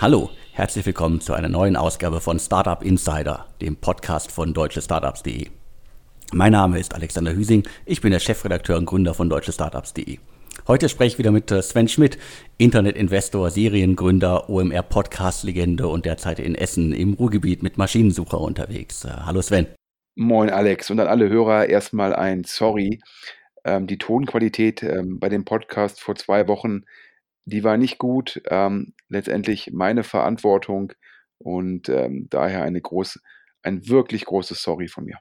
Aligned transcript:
Hallo, 0.00 0.30
herzlich 0.52 0.84
willkommen 0.86 1.20
zu 1.20 1.32
einer 1.32 1.48
neuen 1.48 1.76
Ausgabe 1.76 2.20
von 2.20 2.38
Startup 2.38 2.82
Insider, 2.82 3.46
dem 3.60 3.76
Podcast 3.76 4.30
von 4.30 4.52
deutschestartups.de. 4.52 5.48
Mein 6.32 6.52
Name 6.52 6.78
ist 6.78 6.94
Alexander 6.94 7.32
Hüsing, 7.32 7.66
ich 7.86 8.00
bin 8.00 8.12
der 8.12 8.18
Chefredakteur 8.18 8.76
und 8.76 8.86
Gründer 8.86 9.14
von 9.14 9.30
deutschestartups.de. 9.30 10.18
Heute 10.66 10.88
spreche 10.88 11.14
ich 11.14 11.18
wieder 11.18 11.30
mit 11.30 11.50
äh, 11.50 11.62
Sven 11.62 11.88
Schmidt, 11.88 12.18
Internetinvestor, 12.58 13.50
Seriengründer, 13.50 14.48
OMR 14.48 14.82
Podcast-Legende 14.82 15.86
und 15.88 16.06
derzeit 16.06 16.38
in 16.38 16.54
Essen 16.54 16.92
im 16.92 17.14
Ruhrgebiet 17.14 17.62
mit 17.62 17.76
Maschinensucher 17.76 18.40
unterwegs. 18.40 19.04
Äh, 19.04 19.10
hallo 19.26 19.42
Sven. 19.42 19.66
Moin 20.14 20.50
Alex 20.50 20.90
und 20.90 21.00
an 21.00 21.08
alle 21.08 21.28
Hörer 21.28 21.68
erstmal 21.68 22.14
ein 22.14 22.44
Sorry. 22.44 23.00
Ähm, 23.64 23.86
die 23.86 23.98
Tonqualität 23.98 24.82
ähm, 24.82 25.18
bei 25.20 25.28
dem 25.28 25.44
Podcast 25.44 26.00
vor 26.00 26.14
zwei 26.16 26.48
Wochen 26.48 26.84
die 27.46 27.64
war 27.64 27.76
nicht 27.76 27.98
gut. 27.98 28.40
Ähm, 28.48 28.94
letztendlich 29.08 29.70
meine 29.72 30.02
Verantwortung 30.02 30.92
und 31.38 31.88
ähm, 31.88 32.28
daher 32.30 32.62
eine 32.62 32.80
große, 32.80 33.20
ein 33.62 33.88
wirklich 33.88 34.24
großes 34.24 34.62
Sorry 34.62 34.88
von 34.88 35.04
mir. 35.04 35.18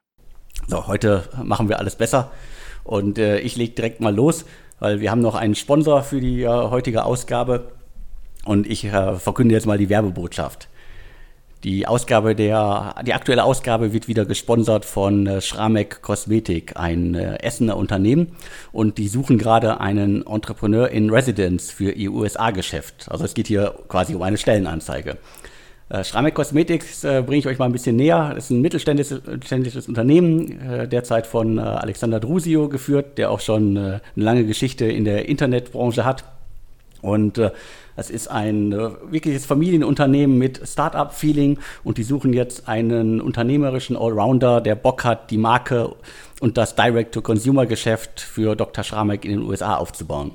So, 0.68 0.88
heute 0.88 1.28
machen 1.44 1.68
wir 1.68 1.80
alles 1.80 1.96
besser 1.96 2.32
und 2.84 3.18
äh, 3.18 3.40
ich 3.40 3.56
lege 3.56 3.74
direkt 3.74 4.00
mal 4.00 4.16
los, 4.16 4.46
weil 4.84 5.00
wir 5.00 5.12
haben 5.12 5.22
noch 5.22 5.36
einen 5.36 5.56
Sponsor 5.56 6.04
für 6.04 6.20
die 6.20 6.44
äh, 6.44 6.48
heutige 6.48 7.06
Ausgabe 7.06 7.72
und 8.44 8.68
ich 8.68 8.84
äh, 8.84 9.16
verkünde 9.16 9.56
jetzt 9.56 9.66
mal 9.66 9.78
die 9.78 9.88
Werbebotschaft. 9.88 10.68
Die 11.64 11.88
Ausgabe 11.88 12.36
der, 12.36 12.96
die 13.08 13.14
aktuelle 13.14 13.46
Ausgabe 13.46 13.94
wird 13.94 14.10
wieder 14.10 14.26
gesponsert 14.26 14.84
von 14.84 15.26
äh, 15.26 15.40
Schramek 15.40 16.02
Kosmetik, 16.02 16.76
ein 16.76 17.16
äh, 17.16 17.38
Essener 17.42 17.78
Unternehmen. 17.78 18.36
Und 18.74 18.98
die 18.98 19.08
suchen 19.08 19.38
gerade 19.38 19.80
einen 19.80 20.28
Entrepreneur 20.28 20.90
in 20.90 21.10
Residence 21.10 21.72
für 21.72 21.94
ihr 21.94 22.12
USA-Geschäft. 22.12 23.08
Also 23.10 23.24
es 23.24 23.34
geht 23.34 23.48
hier 23.48 23.74
quasi 23.88 24.16
um 24.16 24.22
eine 24.22 24.38
Stellenanzeige. 24.38 25.18
Äh, 25.94 26.32
Cosmetics 26.32 27.04
äh, 27.04 27.22
bringe 27.24 27.38
ich 27.40 27.48
euch 27.48 27.60
mal 27.60 27.66
ein 27.66 27.72
bisschen 27.72 27.96
näher. 27.96 28.32
Das 28.34 28.46
ist 28.46 28.50
ein 28.50 28.62
mittelständisches 28.62 29.88
Unternehmen, 29.88 30.60
äh, 30.60 30.88
derzeit 30.88 31.28
von 31.28 31.60
äh, 31.60 31.62
Alexander 31.62 32.20
Drusio 32.20 32.68
geführt, 32.68 33.20
der 33.20 33.30
auch 33.30 33.40
schon 33.40 33.78
äh, 33.78 33.80
eine 33.80 34.02
lange 34.16 34.46
Geschichte 34.46 34.86
in 34.86 35.06
der 35.06 35.30
Internetbranche 35.30 36.04
hat. 36.04 36.24
Und 37.04 37.38
äh, 37.38 37.52
es 37.96 38.10
ist 38.10 38.28
ein 38.28 38.72
wirkliches 38.72 39.46
Familienunternehmen 39.46 40.36
mit 40.40 40.68
Start-up-Feeling 40.68 41.60
und 41.84 42.00
die 42.00 42.04
suchen 42.04 42.34
jetzt 42.34 42.68
einen 42.68 43.22
unternehmerischen 43.22 43.96
Allrounder, 43.96 44.62
der 44.62 44.74
Bock 44.74 45.04
hat, 45.04 45.30
die 45.30 45.38
Marke 45.38 45.94
und 46.40 46.58
das 46.58 46.76
Direct-to-Consumer-Geschäft 46.76 48.20
für 48.20 48.56
Dr. 48.56 48.84
Schramek 48.84 49.26
in 49.26 49.32
den 49.32 49.42
USA 49.44 49.76
aufzubauen. 49.76 50.32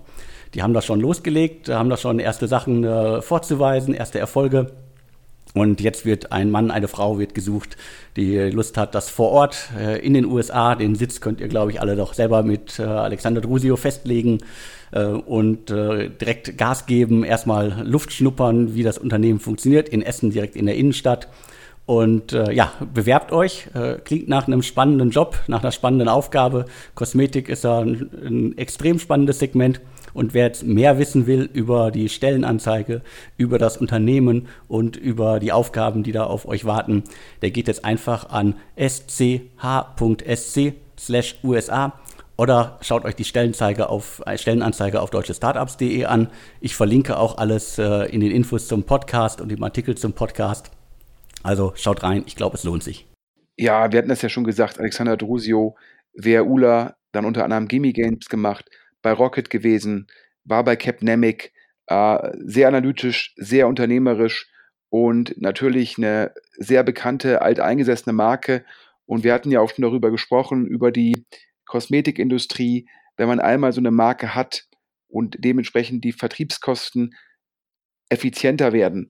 Die 0.55 0.63
haben 0.63 0.73
da 0.73 0.83
schon 0.83 1.01
losgelegt, 1.01 1.69
haben 1.69 1.91
da 1.91 1.97
schon 1.97 2.21
erste 2.21 2.47
Sachen 2.47 2.85
vorzuweisen, 3.23 3.93
erste 3.93 4.21
Erfolge. 4.21 4.71
Und 5.55 5.81
jetzt 5.81 6.05
wird 6.05 6.31
ein 6.31 6.51
Mann, 6.51 6.71
eine 6.71 6.89
Frau 6.89 7.19
wird 7.19 7.35
gesucht, 7.35 7.77
die 8.17 8.37
Lust 8.37 8.77
hat, 8.77 8.95
das 8.95 9.09
vor 9.09 9.31
Ort 9.31 9.71
äh, 9.79 9.99
in 10.05 10.15
den 10.15 10.27
USA, 10.27 10.75
den 10.75 10.95
Sitz 10.95 11.21
könnt 11.21 11.41
ihr, 11.41 11.49
glaube 11.49 11.71
ich, 11.71 11.81
alle 11.81 11.97
doch 11.97 12.15
selber 12.15 12.43
mit 12.43 12.79
äh, 12.79 12.83
Alexander 12.83 13.41
Drusio 13.41 13.77
festlegen 13.77 14.39
äh, 14.93 15.05
und 15.05 15.71
äh, 15.71 16.11
direkt 16.11 16.59
Gas 16.59 16.87
geben, 16.87 17.25
erstmal 17.25 17.83
Luft 17.87 18.13
schnuppern, 18.13 18.75
wie 18.75 18.83
das 18.83 18.99
Unternehmen 18.99 19.41
funktioniert, 19.41 19.89
in 19.89 20.03
Essen 20.03 20.31
direkt 20.31 20.55
in 20.55 20.67
der 20.67 20.77
Innenstadt. 20.77 21.29
Und 21.87 22.35
äh, 22.35 22.53
ja, 22.53 22.71
bewerbt 22.93 23.33
euch. 23.33 23.69
Äh, 23.73 23.95
klingt 24.05 24.29
nach 24.29 24.47
einem 24.47 24.63
spannenden 24.63 25.09
Job, 25.09 25.39
nach 25.47 25.63
einer 25.63 25.73
spannenden 25.73 26.11
Aufgabe. 26.11 26.67
Kosmetik 26.95 27.49
ist 27.49 27.65
ja 27.65 27.79
ein, 27.79 28.11
ein 28.27 28.59
extrem 28.59 28.99
spannendes 28.99 29.39
Segment. 29.39 29.81
Und 30.15 30.35
wer 30.35 30.47
jetzt 30.47 30.65
mehr 30.65 30.99
wissen 30.99 31.27
will 31.27 31.49
über 31.53 31.91
die 31.91 32.09
Stellenanzeige, 32.09 33.03
über 33.37 33.59
das 33.59 33.77
Unternehmen 33.77 34.49
und 34.69 34.97
über 34.97 35.41
die 35.41 35.53
Aufgaben, 35.53 36.03
die 36.03 36.13
da 36.13 36.25
auf 36.25 36.47
euch 36.47 36.65
warten, 36.65 37.05
der 37.43 37.51
geht 37.51 37.69
jetzt 37.69 37.85
einfach 37.85 38.31
an 38.31 38.55
sch.sc/usa 38.77 39.53
oder 42.39 42.79
schaut 42.83 43.05
euch 43.05 43.17
die 43.17 43.25
Stellenanzeige 43.25 43.89
auf, 43.89 44.23
äh, 44.25 44.39
Stellenanzeige 44.39 45.03
auf 45.03 45.11
deutschestartups.de 45.11 46.05
an. 46.05 46.29
Ich 46.61 46.77
verlinke 46.77 47.19
auch 47.19 47.37
alles 47.37 47.79
äh, 47.79 48.05
in 48.13 48.21
den 48.21 48.31
Infos 48.31 48.69
zum 48.69 48.85
Podcast 48.85 49.41
und 49.41 49.51
im 49.51 49.63
Artikel 49.63 49.97
zum 49.97 50.13
Podcast. 50.13 50.71
Also 51.43 51.73
schaut 51.75 52.05
rein, 52.05 52.23
ich 52.27 52.37
glaube, 52.37 52.57
es 52.57 52.63
lohnt 52.63 52.85
sich. 52.85 53.09
Ja, 53.57 53.91
wir 53.91 53.99
hatten 53.99 54.09
das 54.09 54.23
ja 54.23 54.29
schon 54.29 54.45
gesagt, 54.45 54.79
Alexander 54.79 55.17
Drusio, 55.17 55.77
wer 56.13 56.47
Ula, 56.47 56.95
dann 57.11 57.25
unter 57.25 57.43
anderem 57.43 57.67
Gimme 57.67 57.93
Games 57.93 58.29
gemacht, 58.29 58.71
bei 59.03 59.13
Rocket 59.13 59.51
gewesen, 59.51 60.07
war 60.45 60.65
bei 60.65 60.77
Capnemic, 60.77 61.53
äh, 61.87 62.31
sehr 62.45 62.69
analytisch, 62.69 63.35
sehr 63.37 63.69
unternehmerisch 63.69 64.51
und 64.91 65.35
natürlich 65.41 65.99
eine 65.99 66.33
sehr 66.57 66.83
bekannte, 66.83 67.43
alteingesessene 67.43 68.13
Marke. 68.13 68.65
Und 69.07 69.25
wir 69.25 69.33
hatten 69.33 69.51
ja 69.51 69.61
auch 69.61 69.71
schon 69.71 69.83
darüber 69.83 70.11
gesprochen, 70.11 70.67
über 70.67 70.91
die 70.91 71.27
Kosmetikindustrie. 71.67 72.89
Wenn 73.17 73.29
man 73.29 73.41
einmal 73.41 73.73
so 73.73 73.81
eine 73.81 73.91
Marke 73.91 74.35
hat 74.35 74.67
und 75.09 75.37
dementsprechend 75.39 76.05
die 76.05 76.13
Vertriebskosten 76.13 77.15
effizienter 78.11 78.73
werden, 78.73 79.09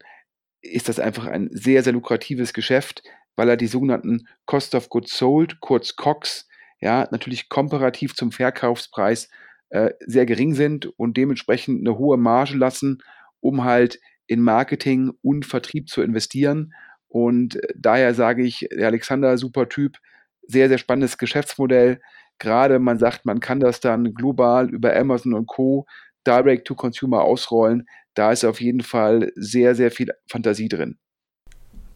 ist 0.60 0.88
das 0.88 0.98
einfach 0.98 1.26
ein 1.26 1.48
sehr, 1.52 1.82
sehr 1.82 1.92
lukratives 1.92 2.52
Geschäft, 2.52 3.02
weil 3.36 3.48
er 3.48 3.56
die 3.56 3.68
sogenannten 3.68 4.26
Cost 4.46 4.74
of 4.74 4.88
Goods 4.88 5.16
Sold, 5.16 5.60
kurz 5.60 5.94
COX, 5.94 6.48
ja, 6.80 7.08
natürlich 7.10 7.48
komparativ 7.48 8.14
zum 8.14 8.32
Verkaufspreis 8.32 9.28
äh, 9.70 9.90
sehr 10.00 10.26
gering 10.26 10.54
sind 10.54 10.86
und 10.98 11.16
dementsprechend 11.16 11.80
eine 11.80 11.98
hohe 11.98 12.16
Marge 12.16 12.56
lassen, 12.56 13.02
um 13.40 13.64
halt 13.64 14.00
in 14.26 14.40
Marketing 14.42 15.12
und 15.22 15.46
Vertrieb 15.46 15.88
zu 15.88 16.02
investieren. 16.02 16.72
Und 17.08 17.56
äh, 17.56 17.74
daher 17.76 18.14
sage 18.14 18.44
ich, 18.44 18.68
der 18.70 18.88
Alexander, 18.88 19.36
super 19.38 19.68
Typ, 19.68 19.98
sehr, 20.42 20.68
sehr 20.68 20.78
spannendes 20.78 21.18
Geschäftsmodell. 21.18 22.00
Gerade 22.38 22.78
man 22.78 22.98
sagt, 22.98 23.26
man 23.26 23.40
kann 23.40 23.60
das 23.60 23.80
dann 23.80 24.14
global 24.14 24.70
über 24.70 24.94
Amazon 24.96 25.34
und 25.34 25.46
Co. 25.46 25.86
Direct 26.26 26.66
to 26.66 26.74
Consumer 26.74 27.22
ausrollen. 27.22 27.86
Da 28.14 28.32
ist 28.32 28.44
auf 28.44 28.60
jeden 28.60 28.82
Fall 28.82 29.32
sehr, 29.34 29.74
sehr 29.74 29.90
viel 29.90 30.12
Fantasie 30.28 30.68
drin. 30.68 30.98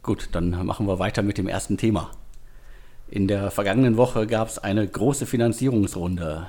Gut, 0.02 0.30
dann 0.32 0.50
machen 0.66 0.86
wir 0.86 0.98
weiter 0.98 1.22
mit 1.22 1.38
dem 1.38 1.48
ersten 1.48 1.76
Thema. 1.76 2.10
In 3.08 3.28
der 3.28 3.50
vergangenen 3.50 3.96
Woche 3.96 4.26
gab 4.26 4.48
es 4.48 4.58
eine 4.58 4.86
große 4.86 5.26
Finanzierungsrunde. 5.26 6.48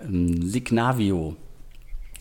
Ähm, 0.00 0.42
Signavio, 0.42 1.36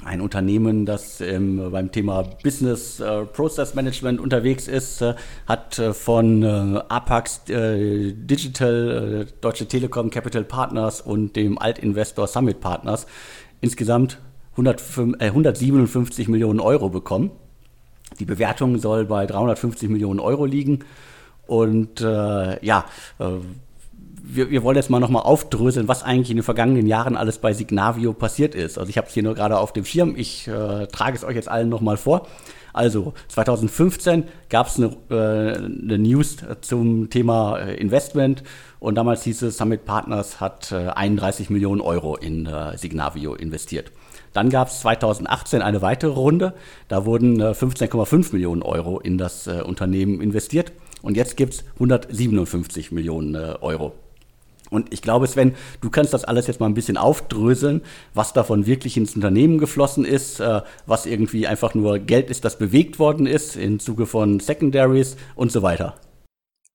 ein 0.04 0.22
Unternehmen, 0.22 0.86
das 0.86 1.22
ähm, 1.22 1.72
beim 1.72 1.92
Thema 1.92 2.24
Business 2.44 3.00
äh, 3.00 3.26
Process 3.26 3.76
Management 3.76 4.20
unterwegs 4.20 4.68
ist, 4.68 5.02
äh, 5.02 5.16
hat 5.48 5.80
äh, 5.80 5.94
von 5.94 6.44
äh, 6.44 6.82
Apax 6.90 7.50
äh, 7.50 8.14
Digital, 8.14 9.26
äh, 9.28 9.32
Deutsche 9.42 9.68
Telekom 9.68 10.10
Capital 10.10 10.44
Partners 10.44 11.02
und 11.02 11.36
dem 11.36 11.58
Altinvestor 11.58 12.28
Summit 12.28 12.60
Partners 12.60 13.08
insgesamt 13.62 14.20
105, 14.52 15.20
157 15.20 16.28
Millionen 16.28 16.60
Euro 16.60 16.90
bekommen. 16.90 17.32
Die 18.20 18.26
Bewertung 18.26 18.78
soll 18.78 19.06
bei 19.06 19.26
350 19.26 19.90
Millionen 19.90 20.20
Euro 20.20 20.46
liegen. 20.46 20.80
Und 21.48 22.00
ja, 22.00 22.86
wir, 24.28 24.50
wir 24.50 24.64
wollen 24.64 24.76
jetzt 24.76 24.90
mal 24.90 25.00
nochmal 25.00 25.24
aufdröseln, 25.24 25.88
was 25.88 26.04
eigentlich 26.04 26.32
in 26.32 26.38
den 26.38 26.44
vergangenen 26.44 26.88
Jahren 26.88 27.16
alles 27.16 27.38
bei 27.38 27.54
Signavio 27.54 28.14
passiert 28.14 28.56
ist. 28.56 28.78
Also 28.78 28.90
ich 28.90 28.98
habe 28.98 29.08
es 29.08 29.14
hier 29.14 29.24
nur 29.24 29.36
gerade 29.36 29.58
auf 29.58 29.74
dem 29.74 29.86
Schirm, 29.86 30.16
ich 30.18 30.48
äh, 30.48 30.88
trage 30.88 31.16
es 31.16 31.24
euch 31.24 31.36
jetzt 31.36 31.50
allen 31.50 31.70
nochmal 31.70 31.98
vor. 31.98 32.28
Also 32.74 33.14
2015 33.30 34.26
gab 34.50 34.68
es 34.68 34.78
eine, 34.78 34.88
äh, 35.10 35.56
eine, 35.56 35.98
News 35.98 36.38
zum 36.60 37.10
Thema 37.10 37.60
äh, 37.60 37.76
Investment 37.76 38.44
und 38.80 38.96
damals 38.96 39.24
hieß 39.24 39.44
es, 39.44 39.58
Summit 39.58 39.86
Partners 39.86 40.42
hat 40.42 40.74
äh, 40.74 40.88
31 40.90 41.50
Millionen 41.50 41.80
Euro 41.80 42.18
in 42.18 42.48
äh, 42.48 42.78
Signavio 42.78 43.34
investiert. 43.34 43.92
Dann 44.34 44.50
gab 44.50 44.68
es 44.68 44.82
2018 44.82 45.62
eine 45.62 45.82
weitere 45.82 46.12
Runde, 46.12 46.54
da 46.90 47.06
wurden 47.06 47.42
15,5 47.42 48.14
äh, 48.14 48.34
Millionen 48.34 48.62
Euro 48.62 49.00
in 49.00 49.18
das 49.18 49.48
äh, 49.48 49.62
Unternehmen 49.62 50.20
investiert 50.20 50.74
und 51.02 51.16
jetzt 51.16 51.38
gibt 51.38 51.54
es 51.54 51.64
157 51.76 52.92
Millionen 52.92 53.38
Euro. 53.38 53.94
Und 54.70 54.94
ich 54.94 55.02
glaube, 55.02 55.28
Sven, 55.28 55.56
du 55.82 55.90
kannst 55.90 56.14
das 56.14 56.24
alles 56.24 56.48
jetzt 56.48 56.60
mal 56.60 56.68
ein 56.68 56.74
bisschen 56.74 56.98
aufdröseln, 56.98 57.82
was 58.14 58.34
davon 58.34 58.66
wirklich 58.66 58.98
ins 58.98 59.16
Unternehmen 59.16 59.58
geflossen 59.58 60.06
ist, 60.06 60.40
äh, 60.40 60.62
was 60.86 61.06
irgendwie 61.06 61.48
einfach 61.48 61.74
nur 61.74 62.00
Geld 62.00 62.30
ist, 62.30 62.46
das 62.46 62.58
bewegt 62.58 63.00
worden 63.00 63.26
ist 63.26 63.56
im 63.56 63.80
Zuge 63.80 64.06
von 64.06 64.40
Secondaries 64.40 65.18
und 65.36 65.52
so 65.52 65.62
weiter. 65.62 65.96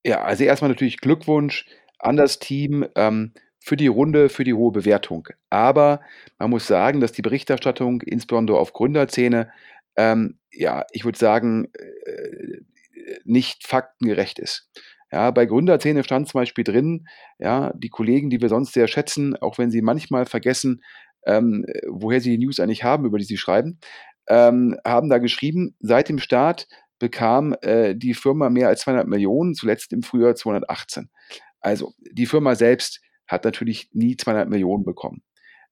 Ja, 0.04 0.22
also 0.22 0.44
erstmal 0.44 0.70
natürlich 0.70 0.98
Glückwunsch 0.98 1.66
an 1.98 2.16
das 2.16 2.38
Team 2.38 2.86
ähm, 2.94 3.32
für 3.58 3.76
die 3.76 3.88
Runde, 3.88 4.28
für 4.28 4.44
die 4.44 4.54
hohe 4.54 4.72
Bewertung. 4.72 5.28
Aber 5.50 6.00
man 6.38 6.50
muss 6.50 6.66
sagen, 6.66 7.00
dass 7.00 7.12
die 7.12 7.22
Berichterstattung, 7.22 8.00
insbesondere 8.00 8.58
auf 8.58 8.72
Gründerzähne, 8.72 9.50
ähm, 9.96 10.38
ja, 10.50 10.86
ich 10.92 11.04
würde 11.04 11.18
sagen, 11.18 11.68
äh, 11.74 12.60
nicht 13.24 13.66
faktengerecht 13.66 14.38
ist. 14.38 14.70
Ja, 15.12 15.30
bei 15.30 15.46
Gründerzähne 15.46 16.04
stand 16.04 16.28
zum 16.28 16.40
Beispiel 16.40 16.64
drin, 16.64 17.06
ja, 17.38 17.72
die 17.74 17.88
Kollegen, 17.88 18.30
die 18.30 18.40
wir 18.40 18.48
sonst 18.48 18.72
sehr 18.72 18.86
schätzen, 18.86 19.36
auch 19.36 19.58
wenn 19.58 19.70
sie 19.70 19.82
manchmal 19.82 20.24
vergessen, 20.24 20.82
ähm, 21.26 21.66
woher 21.88 22.20
sie 22.20 22.30
die 22.36 22.44
News 22.44 22.60
eigentlich 22.60 22.84
haben, 22.84 23.04
über 23.04 23.18
die 23.18 23.24
sie 23.24 23.36
schreiben, 23.36 23.80
ähm, 24.28 24.76
haben 24.86 25.10
da 25.10 25.18
geschrieben, 25.18 25.74
seit 25.80 26.08
dem 26.08 26.18
Start 26.18 26.68
bekam 26.98 27.54
äh, 27.62 27.96
die 27.96 28.14
Firma 28.14 28.50
mehr 28.50 28.68
als 28.68 28.82
200 28.82 29.08
Millionen, 29.08 29.54
zuletzt 29.54 29.92
im 29.92 30.02
Frühjahr 30.02 30.36
218. 30.36 31.10
Also 31.60 31.92
die 32.12 32.26
Firma 32.26 32.54
selbst 32.54 33.00
hat 33.26 33.44
natürlich 33.44 33.90
nie 33.92 34.16
200 34.16 34.48
Millionen 34.48 34.84
bekommen. 34.84 35.22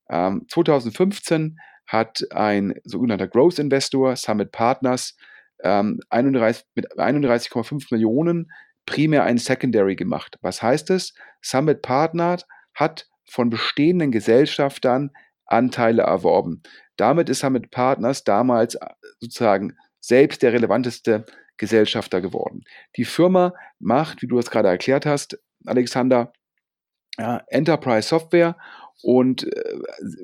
Ähm, 0.09 0.45
2015 0.49 1.57
hat 1.87 2.25
ein 2.31 2.75
sogenannter 2.83 3.27
Growth 3.27 3.59
Investor, 3.59 4.15
Summit 4.15 4.51
Partners, 4.51 5.15
ähm, 5.63 5.99
31, 6.09 6.65
mit 6.75 6.97
31,5 6.97 7.87
Millionen 7.91 8.51
primär 8.89 9.23
ein 9.23 9.37
Secondary 9.37 9.95
gemacht. 9.95 10.39
Was 10.41 10.63
heißt 10.63 10.89
es? 10.89 11.13
Summit 11.41 11.83
Partners 11.83 12.47
hat 12.73 13.07
von 13.29 13.51
bestehenden 13.51 14.11
Gesellschaftern 14.11 15.11
Anteile 15.45 16.01
erworben. 16.01 16.63
Damit 16.97 17.29
ist 17.29 17.39
Summit 17.39 17.69
Partners 17.69 18.23
damals 18.23 18.75
äh, 18.75 18.87
sozusagen 19.19 19.77
selbst 19.99 20.41
der 20.41 20.53
relevanteste 20.53 21.25
Gesellschafter 21.57 22.19
geworden. 22.19 22.63
Die 22.97 23.05
Firma 23.05 23.53
macht, 23.77 24.23
wie 24.23 24.27
du 24.27 24.39
es 24.39 24.49
gerade 24.49 24.69
erklärt 24.69 25.05
hast, 25.05 25.39
Alexander, 25.65 26.33
ja, 27.19 27.43
Enterprise 27.47 28.07
Software 28.07 28.57
und 29.03 29.43
äh, 29.43 29.75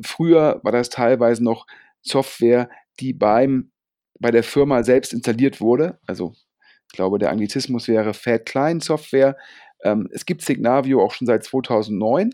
früher 0.03 0.59
war 0.63 0.71
das 0.71 0.89
teilweise 0.89 1.43
noch 1.43 1.67
Software, 2.01 2.69
die 2.99 3.13
beim, 3.13 3.71
bei 4.19 4.31
der 4.31 4.43
Firma 4.43 4.83
selbst 4.83 5.13
installiert 5.13 5.61
wurde. 5.61 5.99
Also 6.07 6.33
glaube, 6.95 7.19
der 7.19 7.31
Anglizismus 7.31 7.87
wäre 7.87 8.13
Fat 8.13 8.45
Client 8.45 8.83
Software. 8.83 9.37
Ähm, 9.83 10.09
es 10.11 10.25
gibt 10.25 10.41
Signavio 10.41 11.03
auch 11.03 11.11
schon 11.11 11.27
seit 11.27 11.43
2009 11.43 12.31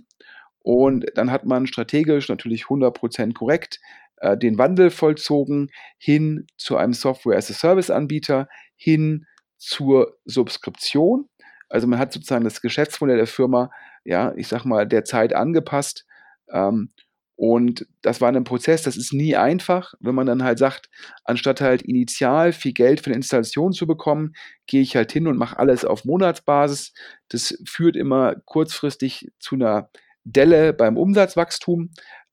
und 0.59 1.05
dann 1.15 1.31
hat 1.31 1.45
man 1.45 1.67
strategisch 1.67 2.29
natürlich 2.29 2.63
100% 2.65 3.33
korrekt 3.33 3.79
äh, 4.21 4.37
den 4.37 4.57
Wandel 4.57 4.91
vollzogen 4.91 5.71
hin 5.97 6.45
zu 6.57 6.77
einem 6.77 6.93
Software-as-a-Service-Anbieter, 6.93 8.47
hin 8.75 9.25
zur 9.57 10.17
Subskription. 10.25 11.27
Also 11.69 11.87
man 11.87 11.99
hat 11.99 12.13
sozusagen 12.13 12.43
das 12.43 12.61
Geschäftsmodell 12.61 13.17
der 13.17 13.27
Firma, 13.27 13.71
ja, 14.03 14.33
ich 14.35 14.47
sag 14.47 14.65
mal, 14.65 14.87
der 14.87 15.05
Zeit 15.05 15.33
angepasst. 15.33 16.05
Ähm, 16.51 16.91
und 17.35 17.87
das 18.01 18.21
war 18.21 18.31
ein 18.31 18.43
Prozess, 18.43 18.83
das 18.83 18.97
ist 18.97 19.13
nie 19.13 19.35
einfach, 19.35 19.93
wenn 19.99 20.13
man 20.13 20.27
dann 20.27 20.43
halt 20.43 20.59
sagt, 20.59 20.89
anstatt 21.23 21.59
halt 21.59 21.81
initial 21.81 22.53
viel 22.53 22.73
Geld 22.73 23.01
für 23.01 23.07
eine 23.07 23.15
Installation 23.15 23.73
zu 23.73 23.87
bekommen, 23.87 24.33
gehe 24.67 24.81
ich 24.81 24.95
halt 24.95 25.11
hin 25.11 25.27
und 25.27 25.37
mache 25.37 25.57
alles 25.57 25.83
auf 25.83 26.05
Monatsbasis. 26.05 26.93
Das 27.29 27.57
führt 27.65 27.95
immer 27.95 28.35
kurzfristig 28.45 29.31
zu 29.39 29.55
einer 29.55 29.89
Delle 30.23 30.73
beim 30.73 30.97
Umsatzwachstum. 30.97 31.89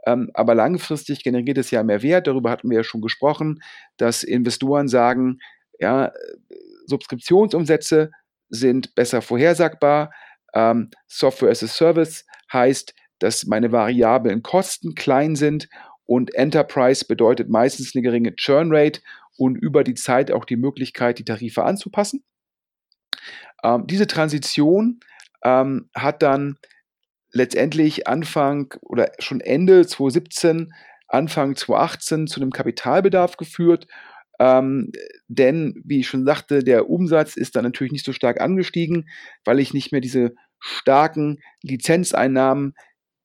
Ähm, 0.07 0.31
aber 0.35 0.55
langfristig 0.55 1.23
generiert 1.25 1.59
es 1.59 1.71
ja 1.71 1.83
mehr 1.83 2.03
Wert. 2.03 2.27
Darüber 2.27 2.51
hatten 2.51 2.69
wir 2.71 2.79
ja 2.79 2.85
schon 2.85 3.01
gesprochen, 3.01 3.61
dass 3.97 4.23
Investoren 4.23 4.89
sagen, 4.89 5.39
ja, 5.79 6.13
Subskriptionsumsätze 6.87 8.11
sind 8.51 8.95
besser 8.95 9.23
vorhersagbar. 9.23 10.13
Ähm, 10.55 10.91
Software 11.07 11.51
as 11.51 11.63
a 11.63 11.67
Service 11.67 12.27
heißt, 12.53 12.95
dass 13.19 13.47
meine 13.47 13.73
variablen 13.73 14.43
Kosten 14.43 14.95
klein 14.95 15.37
sind 15.37 15.69
und 16.05 16.35
Enterprise 16.35 17.05
bedeutet 17.07 17.49
meistens 17.49 17.95
eine 17.95 18.03
geringe 18.03 18.35
Churn 18.37 18.69
Rate 18.71 19.01
und 19.37 19.57
über 19.57 19.85
die 19.85 19.95
Zeit 19.95 20.31
auch 20.31 20.45
die 20.45 20.57
Möglichkeit, 20.57 21.19
die 21.19 21.25
Tarife 21.25 21.65
anzupassen. 21.65 22.25
Ähm, 23.63 23.87
diese 23.87 24.07
Transition 24.07 25.01
ähm, 25.45 25.91
hat 25.95 26.23
dann 26.23 26.57
letztendlich 27.31 28.09
Anfang 28.09 28.75
oder 28.81 29.13
schon 29.19 29.41
Ende 29.41 29.87
2017, 29.87 30.73
Anfang 31.09 31.57
2018 31.57 32.27
zu 32.27 32.41
einem 32.41 32.51
Kapitalbedarf 32.51 33.37
geführt 33.37 33.87
ähm, 34.39 34.93
denn, 35.27 35.81
wie 35.85 36.01
ich 36.01 36.09
schon 36.09 36.25
sagte, 36.25 36.63
der 36.63 36.89
Umsatz 36.89 37.37
ist 37.37 37.57
dann 37.57 37.65
natürlich 37.65 37.93
nicht 37.93 38.05
so 38.05 38.13
stark 38.13 38.41
angestiegen, 38.41 39.09
weil 39.45 39.59
ich 39.59 39.75
nicht 39.75 39.91
mehr 39.91 40.01
diese 40.01 40.35
starken 40.61 41.41
Lizenzeinnahmen 41.63 42.75